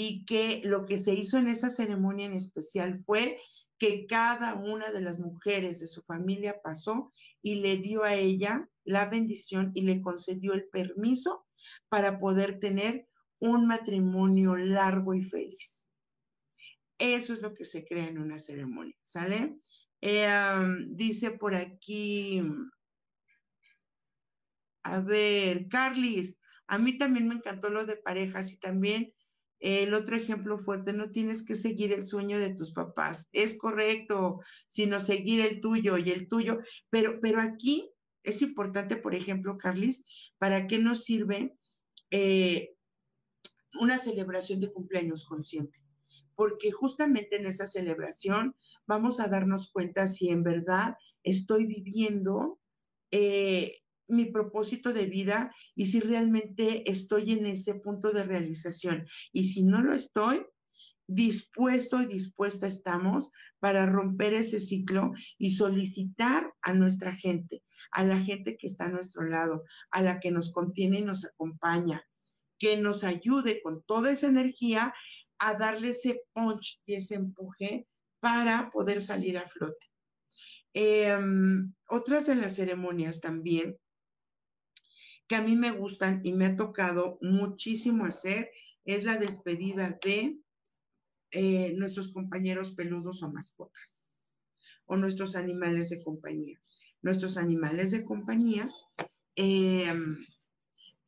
y 0.00 0.24
que 0.26 0.62
lo 0.64 0.86
que 0.86 0.96
se 0.96 1.12
hizo 1.12 1.38
en 1.38 1.48
esa 1.48 1.70
ceremonia 1.70 2.26
en 2.26 2.34
especial 2.34 3.02
fue 3.04 3.36
que 3.78 4.06
cada 4.06 4.54
una 4.54 4.92
de 4.92 5.00
las 5.00 5.18
mujeres 5.18 5.80
de 5.80 5.88
su 5.88 6.02
familia 6.02 6.62
pasó 6.62 7.12
y 7.42 7.56
le 7.56 7.78
dio 7.78 8.04
a 8.04 8.14
ella 8.14 8.68
la 8.84 9.06
bendición 9.06 9.72
y 9.74 9.80
le 9.80 10.00
concedió 10.00 10.54
el 10.54 10.68
permiso 10.68 11.48
para 11.88 12.16
poder 12.16 12.60
tener 12.60 13.08
un 13.40 13.66
matrimonio 13.66 14.56
largo 14.56 15.14
y 15.14 15.22
feliz. 15.22 15.84
Eso 16.98 17.32
es 17.32 17.42
lo 17.42 17.54
que 17.54 17.64
se 17.64 17.84
crea 17.84 18.06
en 18.06 18.18
una 18.18 18.38
ceremonia, 18.38 18.94
¿sale? 19.02 19.56
Eh, 20.00 20.28
dice 20.90 21.32
por 21.32 21.56
aquí, 21.56 22.40
a 24.84 25.00
ver, 25.00 25.66
Carlis, 25.66 26.38
a 26.68 26.78
mí 26.78 26.96
también 26.96 27.26
me 27.26 27.34
encantó 27.34 27.68
lo 27.68 27.84
de 27.84 27.96
parejas 27.96 28.52
y 28.52 28.58
también 28.58 29.12
el 29.60 29.94
otro 29.94 30.16
ejemplo 30.16 30.58
fuerte, 30.58 30.92
no 30.92 31.10
tienes 31.10 31.42
que 31.42 31.54
seguir 31.54 31.92
el 31.92 32.02
sueño 32.02 32.38
de 32.38 32.54
tus 32.54 32.72
papás, 32.72 33.28
es 33.32 33.56
correcto, 33.58 34.40
sino 34.66 35.00
seguir 35.00 35.40
el 35.40 35.60
tuyo 35.60 35.98
y 35.98 36.10
el 36.10 36.28
tuyo. 36.28 36.58
Pero, 36.90 37.18
pero 37.20 37.40
aquí 37.40 37.90
es 38.22 38.42
importante, 38.42 38.96
por 38.96 39.14
ejemplo, 39.14 39.56
Carlis, 39.58 40.32
¿para 40.38 40.66
qué 40.66 40.78
nos 40.78 41.04
sirve 41.04 41.56
eh, 42.10 42.74
una 43.80 43.98
celebración 43.98 44.60
de 44.60 44.70
cumpleaños 44.70 45.24
consciente? 45.24 45.80
Porque 46.34 46.70
justamente 46.70 47.36
en 47.36 47.46
esa 47.46 47.66
celebración 47.66 48.54
vamos 48.86 49.18
a 49.18 49.28
darnos 49.28 49.70
cuenta 49.70 50.06
si 50.06 50.30
en 50.30 50.44
verdad 50.44 50.94
estoy 51.24 51.66
viviendo 51.66 52.60
eh, 53.10 53.74
mi 54.08 54.26
propósito 54.26 54.92
de 54.92 55.06
vida 55.06 55.54
y 55.74 55.86
si 55.86 56.00
realmente 56.00 56.90
estoy 56.90 57.32
en 57.32 57.46
ese 57.46 57.74
punto 57.74 58.12
de 58.12 58.24
realización. 58.24 59.06
Y 59.32 59.44
si 59.44 59.64
no 59.64 59.82
lo 59.82 59.94
estoy, 59.94 60.44
dispuesto 61.08 62.02
y 62.02 62.06
dispuesta 62.06 62.66
estamos 62.66 63.32
para 63.60 63.86
romper 63.86 64.34
ese 64.34 64.60
ciclo 64.60 65.12
y 65.38 65.50
solicitar 65.50 66.52
a 66.60 66.74
nuestra 66.74 67.12
gente, 67.12 67.64
a 67.92 68.04
la 68.04 68.20
gente 68.20 68.58
que 68.58 68.66
está 68.66 68.84
a 68.84 68.90
nuestro 68.90 69.26
lado, 69.26 69.64
a 69.90 70.02
la 70.02 70.20
que 70.20 70.30
nos 70.30 70.52
contiene 70.52 71.00
y 71.00 71.04
nos 71.04 71.24
acompaña, 71.24 72.06
que 72.58 72.76
nos 72.76 73.04
ayude 73.04 73.62
con 73.62 73.82
toda 73.84 74.10
esa 74.10 74.28
energía 74.28 74.94
a 75.38 75.54
darle 75.54 75.90
ese 75.90 76.22
punch 76.34 76.80
y 76.84 76.94
ese 76.94 77.14
empuje 77.14 77.88
para 78.20 78.68
poder 78.68 79.00
salir 79.00 79.38
a 79.38 79.46
flote. 79.46 79.86
Em, 80.74 81.72
otras 81.88 82.26
de 82.26 82.34
las 82.34 82.56
ceremonias 82.56 83.20
también 83.20 83.78
que 85.28 85.36
a 85.36 85.42
mí 85.42 85.54
me 85.54 85.70
gustan 85.70 86.20
y 86.24 86.32
me 86.32 86.46
ha 86.46 86.56
tocado 86.56 87.18
muchísimo 87.20 88.06
hacer 88.06 88.50
es 88.84 89.04
la 89.04 89.18
despedida 89.18 89.98
de 90.02 90.38
eh, 91.30 91.74
nuestros 91.76 92.10
compañeros 92.10 92.72
peludos 92.72 93.22
o 93.22 93.30
mascotas 93.30 94.08
o 94.86 94.96
nuestros 94.96 95.36
animales 95.36 95.90
de 95.90 96.02
compañía. 96.02 96.58
Nuestros 97.02 97.36
animales 97.36 97.90
de 97.90 98.04
compañía, 98.04 98.68
em, 99.36 100.26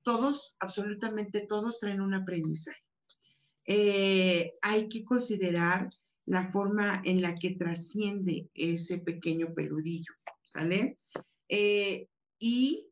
todos, 0.03 0.55
absolutamente 0.61 1.41
todos 1.41 1.81
traen 1.81 2.03
un 2.03 2.13
aprendizaje. 2.13 2.85
Eh, 3.65 4.53
hay 4.61 4.89
que 4.89 5.05
considerar 5.05 5.91
la 6.27 6.51
forma 6.53 7.01
en 7.05 7.23
la 7.23 7.35
que 7.35 7.53
trasciende 7.53 8.51
ese 8.55 8.99
pequeño 8.99 9.55
peludillo, 9.55 10.13
¿sale? 10.45 10.99
Eh, 11.49 12.09
y 12.39 12.90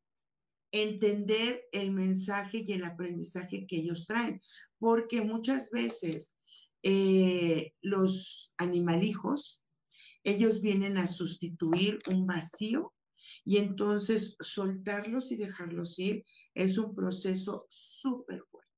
entender 0.72 1.64
el 1.72 1.90
mensaje 1.90 2.64
y 2.66 2.72
el 2.72 2.84
aprendizaje 2.84 3.66
que 3.66 3.76
ellos 3.76 4.06
traen, 4.06 4.40
porque 4.78 5.22
muchas 5.22 5.70
veces 5.70 6.34
eh, 6.82 7.72
los 7.80 8.52
animalijos, 8.56 9.64
ellos 10.24 10.60
vienen 10.60 10.98
a 10.98 11.06
sustituir 11.06 11.98
un 12.10 12.26
vacío 12.26 12.92
y 13.44 13.58
entonces 13.58 14.36
soltarlos 14.40 15.32
y 15.32 15.36
dejarlos 15.36 15.98
ir 15.98 16.24
es 16.54 16.78
un 16.78 16.94
proceso 16.94 17.66
súper 17.70 18.42
fuerte. 18.50 18.68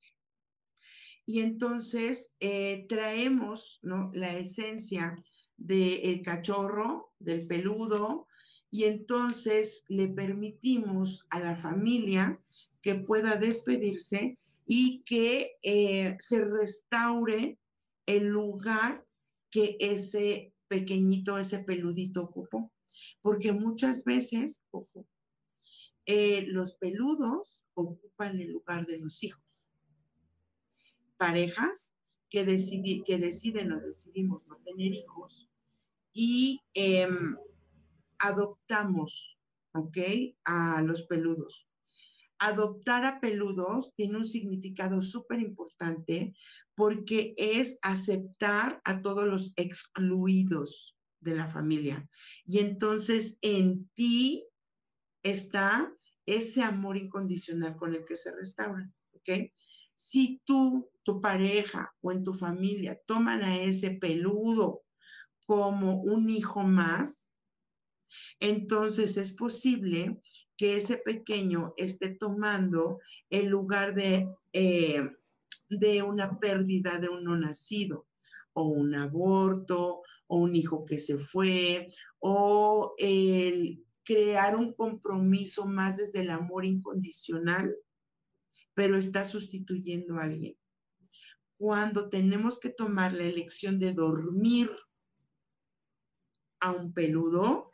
Y 1.26 1.40
entonces 1.40 2.34
eh, 2.40 2.86
traemos 2.88 3.78
¿no? 3.82 4.10
la 4.14 4.36
esencia 4.36 5.14
del 5.56 6.22
cachorro, 6.22 7.12
del 7.18 7.46
peludo, 7.46 8.26
y 8.70 8.84
entonces 8.84 9.84
le 9.88 10.08
permitimos 10.08 11.26
a 11.30 11.40
la 11.40 11.56
familia 11.56 12.40
que 12.82 12.94
pueda 12.94 13.36
despedirse 13.36 14.38
y 14.66 15.02
que 15.02 15.56
eh, 15.62 16.16
se 16.20 16.44
restaure 16.44 17.58
el 18.06 18.28
lugar 18.28 19.04
que 19.50 19.76
ese 19.80 20.54
pequeñito, 20.68 21.36
ese 21.36 21.64
peludito 21.64 22.22
ocupó. 22.22 22.72
Porque 23.20 23.52
muchas 23.52 24.04
veces, 24.04 24.62
ojo, 24.70 25.06
eh, 26.06 26.46
los 26.46 26.74
peludos 26.74 27.64
ocupan 27.74 28.40
el 28.40 28.52
lugar 28.52 28.86
de 28.86 28.98
los 28.98 29.22
hijos. 29.24 29.66
Parejas 31.16 31.96
que, 32.28 32.44
que 33.06 33.18
deciden 33.18 33.72
o 33.72 33.80
decidimos 33.80 34.46
no 34.46 34.56
tener 34.58 34.92
hijos 34.94 35.50
y 36.12 36.60
em, 36.74 37.36
adoptamos, 38.20 39.40
¿ok? 39.74 39.98
A 40.44 40.82
los 40.82 41.02
peludos. 41.02 41.66
Adoptar 42.38 43.04
a 43.04 43.20
peludos 43.20 43.92
tiene 43.96 44.16
un 44.16 44.24
significado 44.24 45.02
súper 45.02 45.40
importante 45.40 46.34
porque 46.74 47.34
es 47.36 47.78
aceptar 47.82 48.80
a 48.84 49.02
todos 49.02 49.26
los 49.26 49.52
excluidos 49.56 50.96
de 51.20 51.34
la 51.34 51.48
familia. 51.48 52.08
Y 52.44 52.60
entonces 52.60 53.38
en 53.42 53.90
ti 53.94 54.46
está 55.22 55.92
ese 56.24 56.62
amor 56.62 56.96
incondicional 56.96 57.76
con 57.76 57.94
el 57.94 58.04
que 58.04 58.16
se 58.16 58.34
restaura, 58.34 58.90
¿ok? 59.12 59.50
Si 59.96 60.40
tú, 60.44 60.90
tu 61.02 61.20
pareja 61.20 61.92
o 62.00 62.12
en 62.12 62.22
tu 62.22 62.32
familia 62.32 62.98
toman 63.04 63.42
a 63.42 63.60
ese 63.60 63.90
peludo 63.92 64.82
como 65.44 66.00
un 66.00 66.30
hijo 66.30 66.62
más, 66.62 67.26
entonces 68.38 69.16
es 69.16 69.32
posible 69.32 70.20
que 70.56 70.76
ese 70.76 70.98
pequeño 70.98 71.74
esté 71.76 72.10
tomando 72.10 73.00
el 73.30 73.48
lugar 73.48 73.94
de, 73.94 74.28
eh, 74.52 75.10
de 75.68 76.02
una 76.02 76.38
pérdida 76.38 76.98
de 76.98 77.08
un 77.08 77.40
nacido 77.40 78.06
o 78.52 78.64
un 78.64 78.94
aborto 78.94 80.02
o 80.26 80.38
un 80.38 80.54
hijo 80.54 80.84
que 80.84 80.98
se 80.98 81.16
fue 81.18 81.86
o 82.18 82.92
el 82.98 83.84
crear 84.04 84.56
un 84.56 84.72
compromiso 84.72 85.66
más 85.66 85.98
desde 85.98 86.20
el 86.20 86.30
amor 86.30 86.64
incondicional, 86.64 87.76
pero 88.74 88.96
está 88.96 89.24
sustituyendo 89.24 90.16
a 90.16 90.24
alguien. 90.24 90.56
Cuando 91.56 92.08
tenemos 92.08 92.58
que 92.58 92.70
tomar 92.70 93.12
la 93.12 93.24
elección 93.24 93.78
de 93.78 93.92
dormir 93.92 94.70
a 96.60 96.72
un 96.72 96.92
peludo, 96.92 97.69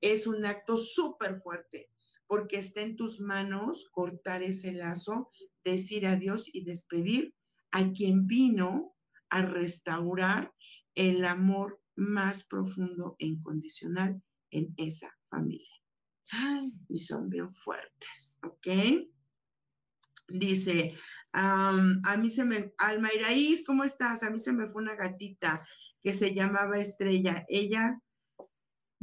es 0.00 0.26
un 0.26 0.44
acto 0.44 0.76
súper 0.76 1.36
fuerte, 1.40 1.90
porque 2.26 2.58
está 2.58 2.82
en 2.82 2.96
tus 2.96 3.20
manos 3.20 3.88
cortar 3.92 4.42
ese 4.42 4.72
lazo, 4.72 5.30
decir 5.64 6.06
adiós 6.06 6.48
y 6.52 6.64
despedir 6.64 7.34
a 7.70 7.90
quien 7.92 8.26
vino 8.26 8.94
a 9.30 9.42
restaurar 9.42 10.52
el 10.94 11.24
amor 11.24 11.80
más 11.96 12.44
profundo 12.44 13.16
e 13.18 13.26
incondicional 13.26 14.22
en 14.50 14.74
esa 14.76 15.12
familia. 15.28 15.74
y 16.88 16.98
son 16.98 17.28
bien 17.28 17.52
fuertes, 17.52 18.38
¿ok? 18.42 18.68
Dice, 20.28 20.94
a 21.32 22.16
mí 22.18 22.30
se 22.30 22.44
me, 22.44 22.72
Alma 22.78 23.10
Iraíz, 23.12 23.64
¿cómo 23.66 23.84
estás? 23.84 24.22
A 24.22 24.30
mí 24.30 24.38
se 24.38 24.52
me 24.52 24.66
fue 24.68 24.82
una 24.82 24.94
gatita 24.94 25.66
que 26.02 26.12
se 26.12 26.34
llamaba 26.34 26.78
Estrella. 26.78 27.44
Ella 27.48 28.00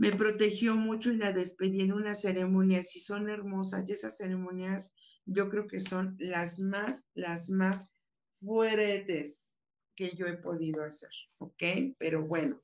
me 0.01 0.11
protegió 0.11 0.75
mucho 0.75 1.11
y 1.11 1.17
la 1.17 1.31
despedí 1.31 1.81
en 1.81 1.93
una 1.93 2.15
ceremonia. 2.15 2.81
Si 2.81 2.99
son 2.99 3.29
hermosas, 3.29 3.87
y 3.87 3.91
esas 3.91 4.17
ceremonias 4.17 4.95
yo 5.27 5.47
creo 5.47 5.67
que 5.67 5.79
son 5.79 6.15
las 6.17 6.57
más, 6.57 7.07
las 7.13 7.51
más 7.51 7.87
fuertes 8.33 9.53
que 9.95 10.15
yo 10.15 10.25
he 10.25 10.37
podido 10.37 10.83
hacer, 10.83 11.11
¿ok? 11.37 11.93
Pero 11.99 12.25
bueno. 12.25 12.59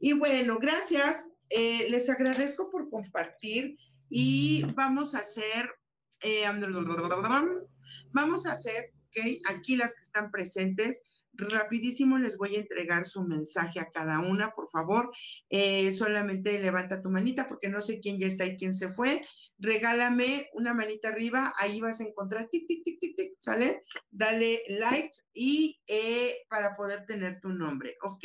Y 0.00 0.14
bueno, 0.14 0.58
gracias. 0.58 1.30
Eh, 1.50 1.90
les 1.90 2.08
agradezco 2.08 2.70
por 2.70 2.88
compartir 2.88 3.76
y 4.08 4.64
vamos 4.74 5.14
a 5.14 5.18
hacer, 5.18 5.70
eh, 6.22 6.44
vamos 8.14 8.46
a 8.46 8.52
hacer, 8.52 8.94
¿ok? 9.08 9.26
Aquí 9.50 9.76
las 9.76 9.94
que 9.94 10.04
están 10.04 10.30
presentes, 10.30 11.04
rapidísimo 11.38 12.18
les 12.18 12.36
voy 12.36 12.56
a 12.56 12.60
entregar 12.60 13.06
su 13.06 13.22
mensaje 13.22 13.80
a 13.80 13.90
cada 13.90 14.20
una, 14.20 14.50
por 14.50 14.68
favor. 14.68 15.10
Eh, 15.48 15.92
solamente 15.92 16.58
levanta 16.58 17.00
tu 17.00 17.10
manita 17.10 17.48
porque 17.48 17.68
no 17.68 17.80
sé 17.80 18.00
quién 18.00 18.18
ya 18.18 18.26
está 18.26 18.44
y 18.44 18.56
quién 18.56 18.74
se 18.74 18.90
fue. 18.90 19.24
Regálame 19.58 20.48
una 20.52 20.74
manita 20.74 21.08
arriba, 21.08 21.54
ahí 21.58 21.80
vas 21.80 22.00
a 22.00 22.04
encontrar 22.04 22.48
tic, 22.50 22.66
tic, 22.66 22.84
tic, 22.84 23.00
tic, 23.00 23.16
tic, 23.16 23.32
¿sale? 23.38 23.82
Dale 24.10 24.60
like 24.68 25.12
y 25.32 25.80
eh, 25.86 26.34
para 26.48 26.76
poder 26.76 27.06
tener 27.06 27.40
tu 27.40 27.50
nombre. 27.50 27.96
Ok. 28.02 28.24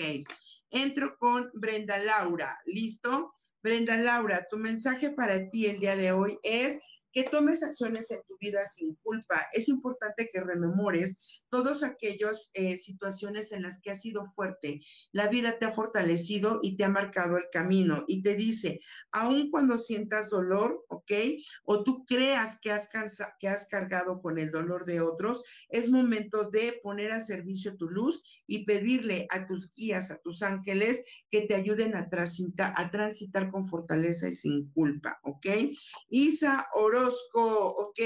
Entro 0.71 1.15
con 1.19 1.51
Brenda 1.53 1.99
Laura. 1.99 2.59
¿Listo? 2.65 3.35
Brenda 3.63 3.95
Laura, 3.95 4.45
tu 4.49 4.57
mensaje 4.57 5.11
para 5.11 5.47
ti 5.49 5.67
el 5.67 5.79
día 5.79 5.95
de 5.95 6.11
hoy 6.11 6.37
es 6.43 6.79
que 7.13 7.23
tomes 7.23 7.63
acciones 7.63 8.09
en 8.11 8.21
tu 8.27 8.35
vida 8.39 8.65
sin 8.65 8.95
culpa. 8.95 9.39
Es 9.53 9.69
importante 9.69 10.27
que 10.31 10.41
rememores 10.41 11.45
todas 11.49 11.83
aquellas 11.83 12.49
eh, 12.55 12.77
situaciones 12.77 13.51
en 13.51 13.61
las 13.61 13.79
que 13.79 13.91
has 13.91 14.01
sido 14.01 14.25
fuerte. 14.25 14.81
La 15.11 15.27
vida 15.27 15.57
te 15.59 15.65
ha 15.65 15.71
fortalecido 15.71 16.59
y 16.63 16.75
te 16.75 16.83
ha 16.83 16.89
marcado 16.89 17.37
el 17.37 17.45
camino 17.51 18.03
y 18.07 18.23
te 18.23 18.35
dice, 18.35 18.79
aun 19.11 19.51
cuando 19.51 19.77
sientas 19.77 20.31
dolor, 20.31 20.83
¿ok? 20.89 21.11
O 21.65 21.83
tú 21.83 22.03
creas 22.05 22.59
que 22.59 22.71
has, 22.71 22.89
que 23.39 23.47
has 23.47 23.65
cargado 23.67 24.21
con 24.21 24.39
el 24.39 24.51
dolor 24.51 24.85
de 24.85 25.01
otros, 25.01 25.43
es 25.69 25.89
momento 25.89 26.49
de 26.49 26.79
poner 26.81 27.11
al 27.11 27.23
servicio 27.23 27.77
tu 27.77 27.89
luz 27.89 28.23
y 28.47 28.65
pedirle 28.65 29.27
a 29.29 29.45
tus 29.45 29.71
guías, 29.73 30.09
a 30.09 30.17
tus 30.17 30.41
ángeles, 30.41 31.03
que 31.29 31.41
te 31.41 31.53
ayuden 31.53 31.95
a 31.95 32.09
transitar, 32.09 32.73
a 32.75 32.89
transitar 32.89 33.51
con 33.51 33.65
fortaleza 33.65 34.27
y 34.27 34.33
sin 34.33 34.69
culpa, 34.71 35.19
¿ok? 35.23 35.47
Isa 36.09 36.67
Oro 36.73 37.02
¿ok? 37.11 37.99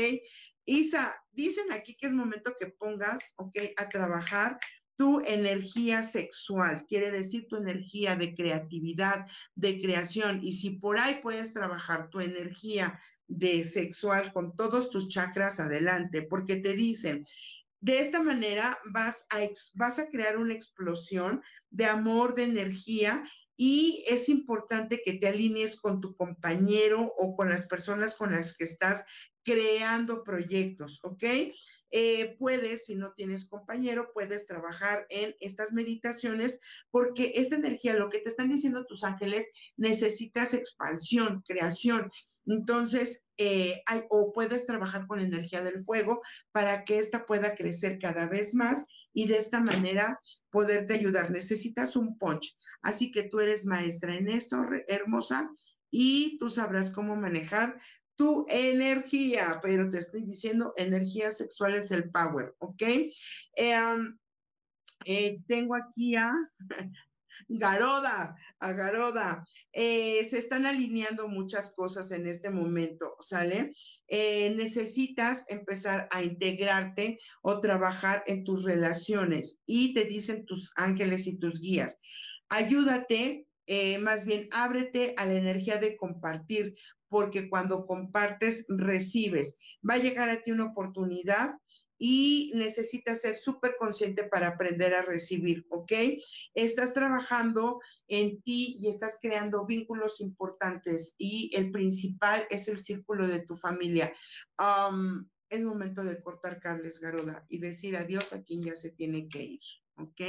Isa, 0.66 1.16
dicen 1.32 1.72
aquí 1.72 1.96
que 1.96 2.08
es 2.08 2.14
momento 2.14 2.54
que 2.60 2.68
pongas, 2.68 3.34
¿ok? 3.38 3.58
A 3.78 3.88
trabajar 3.90 4.60
tu 4.98 5.22
energía 5.26 6.02
sexual, 6.02 6.86
quiere 6.88 7.12
decir 7.12 7.46
tu 7.48 7.56
energía 7.56 8.16
de 8.16 8.34
creatividad, 8.36 9.28
de 9.56 9.80
creación. 9.80 10.40
Y 10.42 10.54
si 10.54 10.72
por 10.72 10.98
ahí 10.98 11.20
puedes 11.22 11.54
trabajar 11.54 12.10
tu 12.10 12.20
energía 12.20 13.00
de 13.28 13.64
sexual 13.64 14.34
con 14.34 14.56
todos 14.56 14.90
tus 14.90 15.08
chakras, 15.08 15.60
adelante, 15.60 16.24
porque 16.24 16.56
te 16.58 16.74
dicen, 16.74 17.26
de 17.80 18.00
esta 18.00 18.24
manera 18.24 18.78
vas 18.92 19.28
a, 19.30 19.48
vas 19.76 20.00
a 20.00 20.08
crear 20.10 20.38
una 20.38 20.56
explosión 20.56 21.44
de 21.70 21.86
amor, 21.86 22.34
de 22.34 22.46
energía 22.46 23.24
y 23.58 24.04
es 24.08 24.30
importante 24.30 25.02
que 25.04 25.14
te 25.14 25.28
alinees 25.28 25.76
con 25.76 26.00
tu 26.00 26.16
compañero 26.16 27.14
o 27.18 27.34
con 27.36 27.50
las 27.50 27.66
personas 27.66 28.16
con 28.16 28.32
las 28.32 28.56
que 28.56 28.64
estás 28.64 29.04
creando 29.44 30.24
proyectos, 30.24 31.00
¿ok? 31.04 31.24
Eh, 31.92 32.36
puedes, 32.38 32.86
si 32.86 32.96
no 32.96 33.14
tienes 33.16 33.48
compañero, 33.48 34.12
puedes 34.14 34.46
trabajar 34.46 35.06
en 35.10 35.36
estas 35.40 35.74
meditaciones 35.74 36.60
porque 36.92 37.34
esta 37.36 37.56
energía, 37.56 37.94
lo 37.94 38.10
que 38.10 38.20
te 38.20 38.30
están 38.30 38.50
diciendo 38.50 38.86
tus 38.86 39.04
ángeles, 39.04 39.48
necesitas 39.78 40.54
expansión, 40.54 41.44
creación. 41.48 42.10
Entonces, 42.46 43.26
eh, 43.38 43.84
o 44.10 44.32
puedes 44.32 44.66
trabajar 44.66 45.06
con 45.06 45.20
energía 45.20 45.62
del 45.62 45.84
fuego 45.84 46.22
para 46.52 46.86
que 46.86 47.00
ésta 47.00 47.26
pueda 47.26 47.56
crecer 47.56 48.00
cada 48.00 48.28
vez 48.28 48.54
más 48.54 48.86
y 49.14 49.28
de 49.28 49.38
esta 49.38 49.60
manera 49.60 50.22
poderte 50.50 50.94
ayudar. 50.94 51.32
Necesitas 51.32 51.96
un 51.96 52.18
punch. 52.18 52.58
Así 52.82 53.12
que 53.12 53.24
tú 53.24 53.40
eres 53.40 53.66
maestra 53.66 54.16
en 54.16 54.30
esto, 54.30 54.64
hermosa, 54.88 55.50
y 55.90 56.38
tú 56.38 56.50
sabrás 56.50 56.92
cómo 56.92 57.16
manejar 57.16 57.80
tu 58.18 58.46
energía, 58.50 59.60
pero 59.62 59.90
te 59.90 60.00
estoy 60.00 60.24
diciendo, 60.24 60.74
energía 60.76 61.32
sexual 61.32 61.76
es 61.76 61.92
el 61.92 62.10
power, 62.10 62.56
¿ok? 62.60 62.84
Em, 63.56 64.18
eh, 65.06 65.40
tengo 65.48 65.76
aquí 65.76 66.16
a 66.16 66.34
Garoda, 67.48 68.36
a 68.60 68.72
Garoda. 68.74 69.46
Eh, 69.72 70.26
se 70.30 70.40
están 70.40 70.66
alineando 70.66 71.28
muchas 71.28 71.72
cosas 71.72 72.12
en 72.12 72.28
este 72.28 72.50
momento, 72.50 73.16
¿sale? 73.20 73.74
Eh, 74.08 74.54
necesitas 74.56 75.46
empezar 75.50 76.08
a 76.12 76.24
integrarte 76.24 77.20
o 77.42 77.60
trabajar 77.60 78.24
en 78.28 78.44
tus 78.44 78.64
relaciones 78.64 79.62
y 79.66 79.94
te 79.94 80.06
dicen 80.06 80.46
tus 80.46 80.74
ángeles 80.76 81.28
y 81.28 81.38
tus 81.38 81.60
guías. 81.60 82.00
Ayúdate, 82.50 83.46
eh, 83.66 83.98
más 84.00 84.26
bien 84.26 84.48
ábrete 84.52 85.14
a 85.18 85.26
la 85.26 85.34
energía 85.34 85.78
de 85.78 85.98
compartir, 85.98 86.74
porque 87.10 87.50
cuando 87.50 87.86
compartes, 87.86 88.66
recibes. 88.68 89.56
Va 89.88 89.96
a 89.96 90.00
llegar 90.00 90.30
a 90.30 90.42
ti 90.42 90.52
una 90.52 90.66
oportunidad 90.66 91.56
y 92.00 92.52
necesitas 92.56 93.22
ser 93.22 93.38
súper 93.38 93.76
consciente 93.80 94.24
para 94.24 94.50
aprender 94.50 94.94
a 94.94 95.02
recibir, 95.02 95.66
¿ok? 95.70 95.92
Estás 96.54 96.94
trabajando 96.94 97.80
en 98.08 98.42
ti 98.42 98.78
y 98.80 98.90
estás 98.90 99.18
creando 99.22 99.66
vínculos 99.66 100.22
importantes 100.22 101.16
y 101.18 101.50
el 101.56 101.72
principal 101.72 102.46
es 102.50 102.68
el 102.68 102.82
círculo 102.82 103.28
de 103.28 103.42
tu 103.42 103.56
familia. 103.56 104.14
es 105.50 105.64
momento 105.64 106.04
de 106.04 106.22
cortar 106.22 106.60
cables, 106.60 107.00
Garoda, 107.00 107.46
y 107.50 107.60
decir 107.60 107.96
adiós 107.96 108.34
a 108.34 108.44
quien 108.44 108.64
ya 108.64 108.76
se 108.76 108.92
tiene 108.92 109.30
que 109.30 109.44
ir, 109.44 109.62
¿ok? 109.96 110.22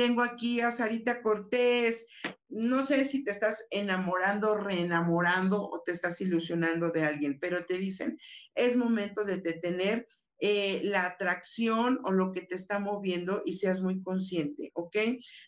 Tengo 0.00 0.22
aquí 0.22 0.62
a 0.62 0.72
Sarita 0.72 1.20
Cortés. 1.20 2.06
No 2.48 2.82
sé 2.82 3.04
si 3.04 3.22
te 3.22 3.32
estás 3.32 3.66
enamorando, 3.70 4.56
reenamorando 4.56 5.62
o 5.62 5.82
te 5.82 5.92
estás 5.92 6.22
ilusionando 6.22 6.90
de 6.90 7.04
alguien, 7.04 7.38
pero 7.38 7.66
te 7.66 7.76
dicen, 7.76 8.18
es 8.54 8.76
momento 8.76 9.24
de 9.24 9.42
detener 9.42 10.08
eh, 10.38 10.80
la 10.84 11.04
atracción 11.04 12.00
o 12.04 12.12
lo 12.12 12.32
que 12.32 12.40
te 12.40 12.54
está 12.54 12.78
moviendo 12.78 13.42
y 13.44 13.52
seas 13.52 13.82
muy 13.82 14.02
consciente, 14.02 14.70
¿ok? 14.72 14.96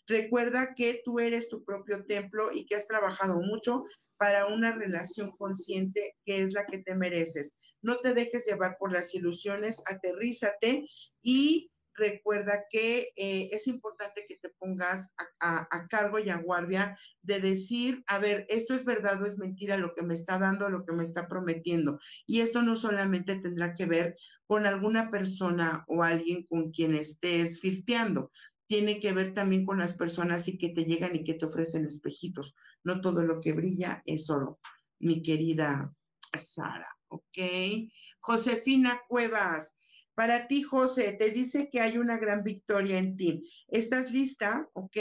Recuerda 0.05 0.75
que 0.75 1.01
tú 1.03 1.19
eres 1.19 1.49
tu 1.49 1.63
propio 1.63 2.05
templo 2.05 2.51
y 2.53 2.67
que 2.67 2.75
has 2.75 2.85
trabajado 2.85 3.41
mucho 3.41 3.85
para 4.17 4.45
una 4.45 4.75
relación 4.75 5.31
consciente 5.31 6.15
que 6.25 6.43
es 6.43 6.53
la 6.53 6.67
que 6.67 6.77
te 6.77 6.93
mereces. 6.93 7.55
No 7.81 7.97
te 7.97 8.13
dejes 8.13 8.45
llevar 8.45 8.77
por 8.77 8.91
las 8.91 9.15
ilusiones, 9.15 9.81
aterrízate 9.87 10.85
y 11.23 11.71
recuerda 11.95 12.65
que 12.69 13.09
eh, 13.15 13.49
es 13.51 13.67
importante 13.67 14.25
que 14.27 14.37
te 14.37 14.49
pongas 14.49 15.13
a, 15.39 15.87
cargo 15.89 16.19
y 16.19 16.29
a 16.29 16.37
guardia 16.37 16.97
de 17.21 17.39
decir, 17.39 18.03
a 18.07 18.19
ver, 18.19 18.45
esto 18.49 18.73
es 18.73 18.85
verdad 18.85 19.21
o 19.21 19.25
es 19.25 19.37
mentira 19.37 19.77
lo 19.77 19.93
que 19.93 20.03
me 20.03 20.13
está 20.13 20.39
dando, 20.39 20.69
lo 20.69 20.85
que 20.85 20.93
me 20.93 21.03
está 21.03 21.27
prometiendo. 21.27 21.99
Y 22.25 22.41
esto 22.41 22.63
no 22.63 22.75
solamente 22.75 23.35
tendrá 23.35 23.75
que 23.75 23.85
ver 23.85 24.15
con 24.45 24.65
alguna 24.65 25.09
persona 25.09 25.83
o 25.87 26.03
alguien 26.03 26.43
con 26.43 26.71
quien 26.71 26.95
estés 26.95 27.59
flirteando, 27.59 28.31
tiene 28.67 28.99
que 28.99 29.13
ver 29.13 29.33
también 29.33 29.65
con 29.65 29.77
las 29.77 29.93
personas 29.93 30.47
y 30.47 30.57
que 30.57 30.69
te 30.69 30.85
llegan 30.85 31.15
y 31.15 31.23
que 31.23 31.35
te 31.35 31.45
ofrecen 31.45 31.85
espejitos. 31.85 32.55
No 32.83 33.01
todo 33.01 33.23
lo 33.23 33.39
que 33.39 33.53
brilla 33.53 34.01
es 34.05 34.29
oro, 34.29 34.59
mi 34.99 35.21
querida 35.21 35.93
Sara, 36.35 36.89
¿ok? 37.07 37.37
Josefina 38.19 39.01
Cuevas, 39.07 39.77
para 40.15 40.47
ti, 40.47 40.61
José, 40.63 41.13
te 41.13 41.31
dice 41.31 41.69
que 41.71 41.81
hay 41.81 41.97
una 41.97 42.17
gran 42.17 42.43
victoria 42.43 42.97
en 42.97 43.17
ti. 43.17 43.41
¿Estás 43.67 44.11
lista? 44.11 44.69
¿Ok? 44.73 44.97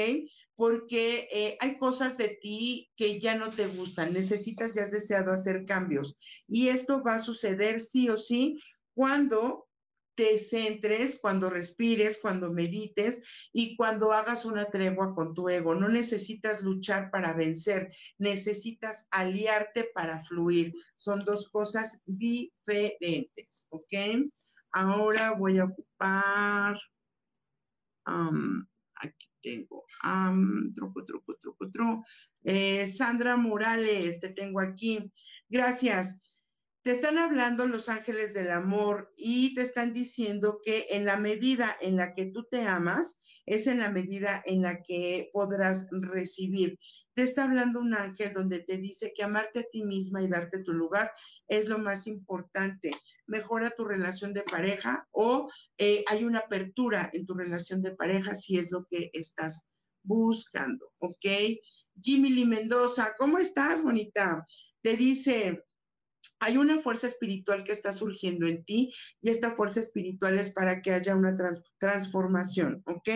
Porque 0.54 1.28
eh, 1.32 1.56
hay 1.60 1.78
cosas 1.78 2.16
de 2.16 2.28
ti 2.40 2.90
que 2.96 3.20
ya 3.20 3.34
no 3.34 3.50
te 3.50 3.66
gustan. 3.66 4.12
Necesitas, 4.12 4.74
ya 4.74 4.82
has 4.82 4.90
deseado 4.90 5.32
hacer 5.32 5.64
cambios. 5.66 6.16
Y 6.48 6.68
esto 6.68 7.02
va 7.02 7.16
a 7.16 7.20
suceder 7.20 7.80
sí 7.80 8.08
o 8.08 8.16
sí 8.16 8.58
cuando 8.94 9.68
te 10.14 10.38
centres, 10.38 11.18
cuando 11.20 11.48
respires, 11.48 12.18
cuando 12.20 12.52
medites 12.52 13.48
y 13.52 13.76
cuando 13.76 14.12
hagas 14.12 14.44
una 14.44 14.66
tregua 14.66 15.14
con 15.14 15.34
tu 15.34 15.48
ego. 15.48 15.74
No 15.74 15.88
necesitas 15.88 16.62
luchar 16.62 17.10
para 17.10 17.34
vencer, 17.34 17.92
necesitas 18.18 19.08
aliarte 19.10 19.90
para 19.94 20.22
fluir. 20.22 20.74
Son 20.96 21.24
dos 21.24 21.48
cosas 21.50 22.00
diferentes, 22.04 23.66
¿ok? 23.70 23.94
Ahora 24.72 25.32
voy 25.32 25.58
a 25.58 25.64
ocupar, 25.64 26.78
aquí 28.94 29.28
tengo, 29.42 29.84
um, 30.04 30.72
truco, 30.72 31.04
truco, 31.04 31.36
truco. 31.70 32.04
Eh, 32.44 32.86
Sandra 32.86 33.36
Morales, 33.36 34.20
te 34.20 34.30
tengo 34.30 34.60
aquí. 34.60 35.12
Gracias. 35.48 36.41
Te 36.82 36.90
están 36.90 37.16
hablando 37.16 37.68
los 37.68 37.88
ángeles 37.88 38.34
del 38.34 38.50
amor 38.50 39.12
y 39.16 39.54
te 39.54 39.62
están 39.62 39.92
diciendo 39.92 40.58
que 40.64 40.86
en 40.90 41.04
la 41.04 41.16
medida 41.16 41.76
en 41.80 41.94
la 41.94 42.12
que 42.12 42.26
tú 42.26 42.42
te 42.50 42.66
amas, 42.66 43.20
es 43.46 43.68
en 43.68 43.78
la 43.78 43.88
medida 43.88 44.42
en 44.46 44.62
la 44.62 44.82
que 44.82 45.30
podrás 45.32 45.86
recibir. 45.92 46.80
Te 47.14 47.22
está 47.22 47.44
hablando 47.44 47.78
un 47.78 47.94
ángel 47.94 48.32
donde 48.32 48.60
te 48.60 48.78
dice 48.78 49.12
que 49.14 49.22
amarte 49.22 49.60
a 49.60 49.66
ti 49.70 49.84
misma 49.84 50.22
y 50.22 50.28
darte 50.28 50.64
tu 50.64 50.72
lugar 50.72 51.12
es 51.46 51.68
lo 51.68 51.78
más 51.78 52.08
importante. 52.08 52.90
Mejora 53.26 53.70
tu 53.70 53.84
relación 53.84 54.32
de 54.32 54.42
pareja 54.42 55.06
o 55.12 55.48
eh, 55.78 56.04
hay 56.08 56.24
una 56.24 56.40
apertura 56.40 57.10
en 57.12 57.26
tu 57.26 57.34
relación 57.34 57.80
de 57.82 57.94
pareja 57.94 58.34
si 58.34 58.58
es 58.58 58.72
lo 58.72 58.86
que 58.90 59.08
estás 59.12 59.62
buscando, 60.02 60.92
¿ok? 60.98 61.26
Jimmy 62.02 62.30
Lee 62.30 62.46
Mendoza, 62.46 63.14
¿cómo 63.16 63.38
estás, 63.38 63.84
bonita? 63.84 64.44
Te 64.80 64.96
dice, 64.96 65.62
hay 66.42 66.56
una 66.56 66.80
fuerza 66.80 67.06
espiritual 67.06 67.62
que 67.62 67.70
está 67.70 67.92
surgiendo 67.92 68.48
en 68.48 68.64
ti 68.64 68.92
y 69.20 69.30
esta 69.30 69.54
fuerza 69.54 69.78
espiritual 69.78 70.36
es 70.36 70.50
para 70.50 70.82
que 70.82 70.92
haya 70.92 71.14
una 71.14 71.36
transformación, 71.78 72.82
¿ok? 72.84 73.08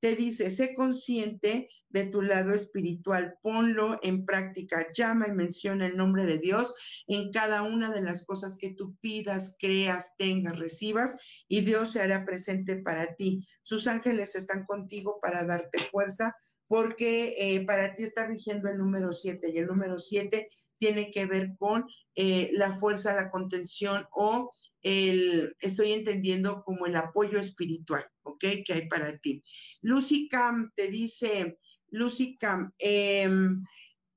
Te 0.00 0.16
dice, 0.16 0.50
sé 0.50 0.74
consciente 0.74 1.68
de 1.88 2.06
tu 2.06 2.20
lado 2.20 2.52
espiritual, 2.52 3.36
ponlo 3.42 4.00
en 4.02 4.26
práctica, 4.26 4.88
llama 4.92 5.28
y 5.28 5.32
menciona 5.32 5.86
el 5.86 5.96
nombre 5.96 6.26
de 6.26 6.38
Dios 6.38 6.74
en 7.06 7.30
cada 7.30 7.62
una 7.62 7.92
de 7.92 8.02
las 8.02 8.26
cosas 8.26 8.56
que 8.56 8.70
tú 8.70 8.96
pidas, 8.96 9.54
creas, 9.60 10.16
tengas, 10.18 10.58
recibas 10.58 11.16
y 11.46 11.60
Dios 11.60 11.92
se 11.92 12.02
hará 12.02 12.24
presente 12.24 12.82
para 12.82 13.14
ti. 13.14 13.46
Sus 13.62 13.86
ángeles 13.86 14.34
están 14.34 14.64
contigo 14.64 15.20
para 15.22 15.44
darte 15.44 15.78
fuerza 15.92 16.34
porque 16.66 17.34
eh, 17.38 17.64
para 17.66 17.94
ti 17.94 18.02
está 18.02 18.26
rigiendo 18.26 18.68
el 18.68 18.78
número 18.78 19.12
7 19.12 19.52
y 19.54 19.58
el 19.58 19.66
número 19.66 19.98
7 19.98 20.48
tiene 20.78 21.10
que 21.10 21.26
ver 21.26 21.54
con 21.58 21.86
eh, 22.14 22.50
la 22.52 22.78
fuerza, 22.78 23.14
la 23.14 23.30
contención 23.30 24.06
o 24.12 24.50
el, 24.82 25.52
estoy 25.60 25.92
entendiendo 25.92 26.62
como 26.64 26.86
el 26.86 26.96
apoyo 26.96 27.38
espiritual, 27.38 28.04
¿ok? 28.22 28.44
Que 28.64 28.72
hay 28.72 28.88
para 28.88 29.16
ti. 29.18 29.42
Lucy 29.82 30.28
Cam 30.28 30.72
te 30.74 30.88
dice, 30.88 31.58
Lucy 31.88 32.36
Cam, 32.36 32.70
em, 32.78 33.64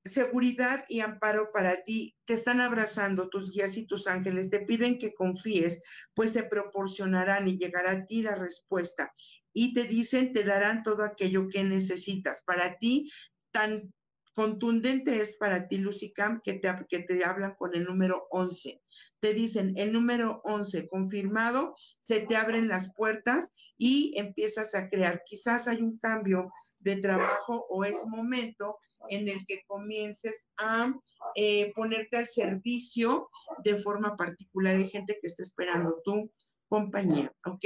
seguridad 0.04 0.84
y 0.88 1.00
amparo 1.00 1.50
para 1.52 1.82
ti. 1.82 2.16
Te 2.24 2.34
están 2.34 2.60
abrazando 2.60 3.28
tus 3.28 3.50
guías 3.50 3.76
y 3.76 3.86
tus 3.86 4.06
ángeles. 4.06 4.50
Te 4.50 4.60
piden 4.60 4.98
que 4.98 5.14
confíes, 5.14 5.82
pues 6.14 6.32
te 6.32 6.44
proporcionarán 6.44 7.48
y 7.48 7.58
llegará 7.58 7.92
a 7.92 8.04
ti 8.04 8.22
la 8.22 8.34
respuesta. 8.34 9.12
Y 9.52 9.74
te 9.74 9.84
dicen, 9.84 10.32
te 10.32 10.44
darán 10.44 10.82
todo 10.82 11.04
aquello 11.04 11.48
que 11.48 11.64
necesitas. 11.64 12.42
Para 12.44 12.78
ti, 12.78 13.10
tan 13.50 13.92
Contundente 14.38 15.20
es 15.20 15.36
para 15.36 15.66
ti, 15.66 15.78
Lucy 15.78 16.12
Camp, 16.12 16.44
que 16.44 16.52
te, 16.52 16.72
que 16.88 17.00
te 17.00 17.24
hablan 17.24 17.56
con 17.56 17.74
el 17.74 17.82
número 17.82 18.28
11. 18.30 18.80
Te 19.18 19.34
dicen, 19.34 19.72
el 19.76 19.90
número 19.90 20.42
11 20.44 20.86
confirmado, 20.86 21.74
se 21.98 22.20
te 22.20 22.36
abren 22.36 22.68
las 22.68 22.94
puertas 22.94 23.52
y 23.76 24.16
empiezas 24.16 24.76
a 24.76 24.88
crear. 24.90 25.24
Quizás 25.26 25.66
hay 25.66 25.82
un 25.82 25.98
cambio 25.98 26.52
de 26.78 26.98
trabajo 26.98 27.66
o 27.68 27.82
es 27.82 28.06
momento 28.06 28.78
en 29.08 29.28
el 29.28 29.44
que 29.44 29.64
comiences 29.66 30.46
a 30.56 30.94
eh, 31.34 31.72
ponerte 31.74 32.18
al 32.18 32.28
servicio 32.28 33.30
de 33.64 33.76
forma 33.76 34.16
particular. 34.16 34.76
Hay 34.76 34.88
gente 34.88 35.18
que 35.20 35.26
está 35.26 35.42
esperando 35.42 36.00
tu 36.04 36.30
compañía, 36.68 37.34
¿ok? 37.44 37.64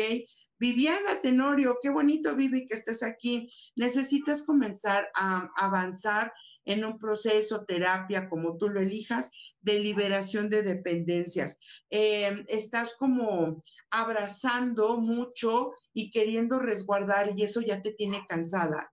Viviana 0.58 1.20
Tenorio, 1.20 1.76
qué 1.82 1.90
bonito, 1.90 2.34
Vivi, 2.36 2.66
que 2.66 2.74
estés 2.74 3.02
aquí. 3.02 3.52
Necesitas 3.74 4.44
comenzar 4.44 5.10
a 5.16 5.50
avanzar 5.56 6.32
en 6.64 6.84
un 6.84 6.98
proceso, 6.98 7.64
terapia, 7.64 8.28
como 8.28 8.56
tú 8.56 8.68
lo 8.68 8.80
elijas, 8.80 9.30
de 9.60 9.78
liberación 9.78 10.50
de 10.50 10.62
dependencias. 10.62 11.58
Em, 11.90 12.44
estás 12.48 12.94
como 12.98 13.62
abrazando 13.90 14.98
mucho 14.98 15.72
y 15.92 16.10
queriendo 16.10 16.58
resguardar 16.58 17.30
y 17.36 17.42
eso 17.42 17.60
ya 17.60 17.82
te 17.82 17.92
tiene 17.92 18.26
cansada. 18.28 18.92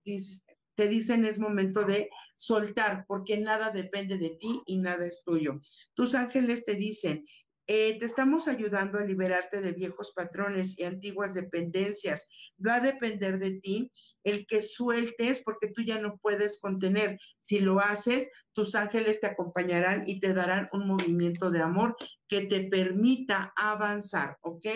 te 0.76 0.88
dicen 0.88 1.26
es 1.26 1.38
momento 1.38 1.84
de 1.84 2.08
soltar 2.36 3.04
porque 3.06 3.36
nada 3.36 3.70
depende 3.70 4.16
de 4.16 4.30
ti 4.30 4.62
y 4.66 4.78
nada 4.78 5.04
es 5.04 5.22
tuyo. 5.24 5.60
Tus 5.94 6.14
ángeles 6.14 6.64
te 6.64 6.74
dicen, 6.74 7.24
eh, 7.72 7.96
te 8.00 8.06
estamos 8.06 8.48
ayudando 8.48 8.98
a 8.98 9.04
liberarte 9.04 9.60
de 9.60 9.70
viejos 9.70 10.10
patrones 10.10 10.76
y 10.76 10.82
antiguas 10.82 11.34
dependencias. 11.34 12.26
Va 12.66 12.74
a 12.74 12.80
depender 12.80 13.38
de 13.38 13.60
ti 13.60 13.92
el 14.24 14.44
que 14.44 14.60
sueltes 14.60 15.40
porque 15.44 15.68
tú 15.68 15.82
ya 15.82 16.00
no 16.00 16.18
puedes 16.18 16.58
contener. 16.58 17.16
Si 17.38 17.60
lo 17.60 17.78
haces, 17.78 18.28
tus 18.60 18.74
ángeles 18.74 19.20
te 19.20 19.26
acompañarán 19.26 20.02
y 20.06 20.20
te 20.20 20.34
darán 20.34 20.68
un 20.74 20.86
movimiento 20.86 21.50
de 21.50 21.62
amor 21.62 21.96
que 22.28 22.42
te 22.42 22.68
permita 22.68 23.54
avanzar, 23.56 24.36
¿ok? 24.42 24.66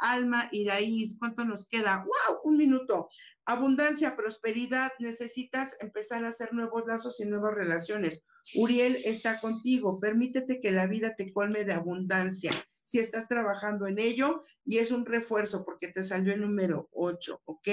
Alma 0.00 0.48
Iraíz, 0.50 1.16
¿cuánto 1.16 1.44
nos 1.44 1.68
queda? 1.68 1.98
¡Wow! 1.98 2.40
Un 2.42 2.56
minuto. 2.56 3.08
Abundancia, 3.44 4.16
prosperidad, 4.16 4.90
necesitas 4.98 5.76
empezar 5.78 6.24
a 6.24 6.30
hacer 6.30 6.52
nuevos 6.52 6.82
lazos 6.88 7.20
y 7.20 7.24
nuevas 7.24 7.54
relaciones. 7.54 8.24
Uriel 8.56 8.96
está 9.04 9.40
contigo. 9.40 10.00
Permítete 10.00 10.58
que 10.58 10.72
la 10.72 10.88
vida 10.88 11.14
te 11.14 11.32
colme 11.32 11.64
de 11.64 11.74
abundancia. 11.74 12.50
Si 12.82 12.98
estás 12.98 13.28
trabajando 13.28 13.86
en 13.86 14.00
ello 14.00 14.42
y 14.64 14.78
es 14.78 14.90
un 14.90 15.06
refuerzo 15.06 15.64
porque 15.64 15.86
te 15.86 16.02
salió 16.02 16.34
el 16.34 16.40
número 16.40 16.88
8, 16.90 17.42
¿ok? 17.44 17.68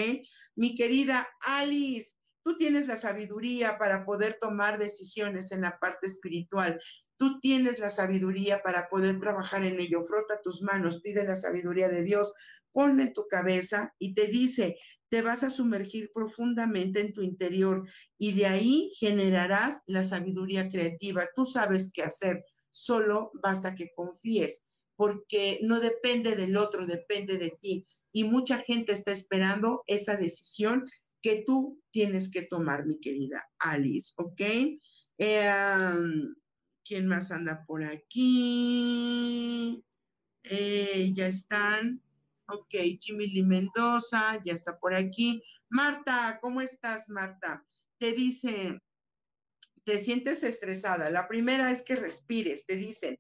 Mi 0.56 0.76
querida 0.76 1.28
Alice, 1.42 2.17
tú 2.48 2.56
tienes 2.56 2.88
la 2.88 2.96
sabiduría 2.96 3.78
para 3.78 4.06
poder 4.06 4.38
tomar 4.40 4.80
decisiones 4.80 5.52
en 5.52 5.64
la 5.64 5.78
parte 5.80 6.08
espiritual. 6.08 6.80
Tú 7.18 7.42
tienes 7.42 7.78
la 7.80 7.90
sabiduría 7.90 8.64
para 8.64 8.88
poder 8.88 9.20
trabajar 9.20 9.66
en 9.66 9.78
ello. 9.82 10.02
Frota 10.02 10.40
tus 10.42 10.62
manos, 10.62 11.02
pide 11.02 11.26
la 11.26 11.36
sabiduría 11.36 11.90
de 11.90 12.04
Dios, 12.04 12.34
ponle 12.72 13.04
en 13.04 13.14
tu 13.14 13.28
cabeza 13.28 13.94
y 14.00 14.14
te 14.14 14.28
dice, 14.28 14.78
te 15.10 15.22
vas 15.22 15.44
a 15.44 15.50
sumergir 15.50 16.10
profundamente 16.14 17.02
en 17.02 17.12
tu 17.12 17.22
interior 17.22 17.86
y 18.18 18.32
de 18.32 18.46
ahí 18.46 18.94
generarás 18.98 19.84
la 19.86 20.06
sabiduría 20.06 20.70
creativa. 20.70 21.28
Tú 21.36 21.46
sabes 21.46 21.92
qué 21.94 22.04
hacer, 22.04 22.46
solo 22.72 23.30
basta 23.44 23.76
que 23.76 23.92
confíes. 23.94 24.64
porque 24.96 25.60
no 25.62 25.80
depende 25.80 26.36
del 26.36 26.58
otro, 26.58 26.88
depende 26.88 27.38
de 27.38 27.56
ti. 27.62 27.86
Y 28.12 28.24
mucha 28.24 28.58
gente 28.58 28.94
está 28.94 29.12
esperando 29.12 29.84
esa 29.86 30.16
decisión 30.16 30.86
que 31.22 31.44
tú 31.46 31.82
tienes 31.92 32.30
que 32.30 32.44
tomar, 32.44 32.86
mi 32.86 33.00
querida 33.00 33.44
Alice, 33.60 34.14
¿ok? 34.18 34.42
Em, 35.18 36.36
¿Quién 36.84 37.08
más 37.08 37.32
anda 37.32 37.66
por 37.66 37.84
aquí? 37.84 38.24
Eh, 40.44 41.12
ya 41.14 41.28
están. 41.28 42.02
Ok, 42.48 42.76
Jimmy 43.00 43.28
Lee 43.28 43.44
Mendoza, 43.44 44.42
ya 44.42 44.54
está 44.54 44.80
por 44.80 44.94
aquí. 44.94 45.44
Marta, 45.68 46.40
¿cómo 46.42 46.62
estás, 46.62 47.10
Marta? 47.10 47.66
Te 47.98 48.14
dice, 48.14 48.82
te 49.84 49.98
sientes 50.00 50.44
estresada. 50.44 51.10
La 51.10 51.28
primera 51.28 51.72
es 51.72 51.84
que 51.84 51.98
respires, 51.98 52.66
te 52.66 52.78
dicen, 52.78 53.20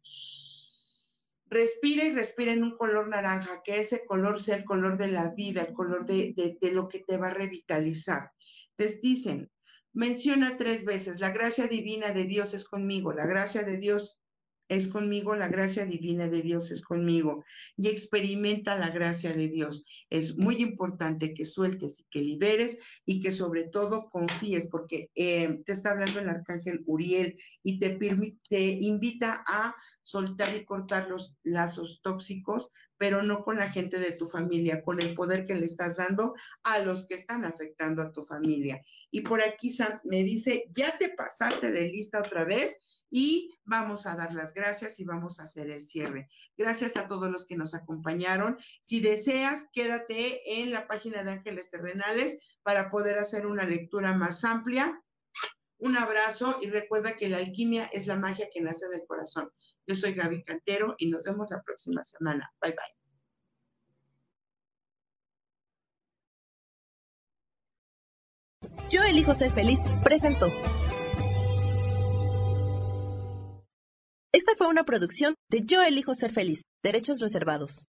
respira 1.49 2.05
y 2.05 2.11
respira 2.11 2.53
en 2.53 2.63
un 2.63 2.75
color 2.75 3.07
naranja, 3.07 3.61
que 3.63 3.79
ese 3.79 4.05
color 4.05 4.41
sea 4.41 4.55
el 4.55 4.65
color 4.65 4.97
de 4.97 5.11
la 5.11 5.31
vida, 5.31 5.61
el 5.61 5.73
color 5.73 6.05
de, 6.05 6.33
de, 6.59 6.71
lo 6.71 6.87
que 6.87 6.99
te 6.99 7.17
va 7.17 7.27
a 7.27 7.33
revitalizar. 7.33 8.31
Te 8.75 8.99
dicen, 9.01 9.51
menciona 9.93 10.57
tres 10.57 10.85
veces, 10.85 11.19
la 11.19 11.31
gracia 11.31 11.67
divina 11.67 12.11
de 12.11 12.25
Dios 12.25 12.53
es 12.53 12.65
conmigo, 12.65 13.13
la 13.13 13.25
gracia 13.25 13.63
de 13.63 13.77
Dios 13.77 14.21
es 14.69 14.87
conmigo, 14.87 15.35
la 15.35 15.47
gracia 15.47 15.85
divina 15.85 16.27
de 16.27 16.41
Dios 16.41 16.71
es 16.71 16.81
conmigo 16.81 17.45
y 17.77 17.87
experimenta 17.87 18.77
la 18.77 18.89
gracia 18.89 19.33
de 19.33 19.47
Dios. 19.47 19.85
Es 20.09 20.37
muy 20.37 20.61
importante 20.61 21.33
que 21.33 21.45
sueltes 21.45 22.01
y 22.01 22.05
que 22.11 22.21
liberes 22.21 22.77
y 23.05 23.21
que 23.21 23.31
sobre 23.31 23.63
todo 23.63 24.09
confíes 24.09 24.67
porque 24.67 25.09
eh, 25.15 25.61
te 25.65 25.71
está 25.71 25.91
hablando 25.91 26.19
el 26.19 26.29
arcángel 26.29 26.83
Uriel 26.85 27.39
y 27.63 27.79
te, 27.79 27.97
te 28.49 28.61
invita 28.61 29.43
a 29.47 29.73
soltar 30.07 30.55
y 30.55 30.63
cortar 30.63 31.09
los 31.09 31.35
lazos 31.43 31.99
tóxicos, 32.01 32.71
pero 32.95 33.23
no 33.23 33.41
con 33.41 33.57
la 33.57 33.69
gente 33.69 33.99
de 33.99 34.13
tu 34.13 34.25
familia, 34.25 34.81
con 34.81 35.01
el 35.01 35.13
poder 35.13 35.45
que 35.45 35.53
le 35.53 35.65
estás 35.65 35.97
dando 35.97 36.33
a 36.63 36.79
los 36.79 37.05
que 37.07 37.15
están 37.15 37.43
afectando 37.43 38.01
a 38.01 38.13
tu 38.13 38.23
familia. 38.23 38.81
Y 39.11 39.19
por 39.19 39.43
aquí 39.43 39.75
me 40.05 40.23
dice, 40.23 40.69
ya 40.71 40.97
te 40.97 41.09
pasaste 41.09 41.73
de 41.73 41.89
lista 41.89 42.19
otra 42.19 42.45
vez 42.45 42.79
y 43.09 43.53
vamos 43.65 44.05
a 44.05 44.15
dar 44.15 44.33
las 44.33 44.53
gracias 44.53 44.97
y 45.01 45.03
vamos 45.03 45.41
a 45.41 45.43
hacer 45.43 45.69
el 45.71 45.83
cierre. 45.83 46.29
Gracias 46.57 46.95
a 46.95 47.05
todos 47.05 47.29
los 47.29 47.45
que 47.45 47.57
nos 47.57 47.73
acompañaron. 47.73 48.57
Si 48.79 49.01
deseas, 49.01 49.67
quédate 49.73 50.61
en 50.61 50.71
la 50.71 50.87
página 50.87 51.21
de 51.21 51.31
Ángeles 51.31 51.69
Terrenales 51.69 52.39
para 52.63 52.89
poder 52.89 53.19
hacer 53.19 53.45
una 53.45 53.65
lectura 53.65 54.13
más 54.13 54.45
amplia. 54.45 55.03
Un 55.79 55.95
abrazo 55.95 56.57
y 56.61 56.69
recuerda 56.69 57.15
que 57.17 57.29
la 57.29 57.37
alquimia 57.37 57.85
es 57.93 58.07
la 58.07 58.17
magia 58.17 58.49
que 58.51 58.61
nace 58.61 58.87
del 58.89 59.05
corazón. 59.05 59.51
Yo 59.85 59.95
soy 59.95 60.13
Gaby 60.13 60.43
Cantero 60.43 60.95
y 60.97 61.09
nos 61.09 61.25
vemos 61.25 61.47
la 61.51 61.61
próxima 61.61 62.03
semana. 62.03 62.51
Bye 62.61 62.71
bye. 62.71 63.07
Yo 68.89 69.01
elijo 69.03 69.35
ser 69.35 69.53
feliz. 69.53 69.79
Presento. 70.03 70.47
Esta 74.33 74.53
fue 74.57 74.67
una 74.67 74.83
producción 74.83 75.35
de 75.49 75.63
Yo 75.65 75.81
elijo 75.81 76.13
ser 76.15 76.31
feliz, 76.31 76.61
derechos 76.83 77.19
reservados. 77.19 77.85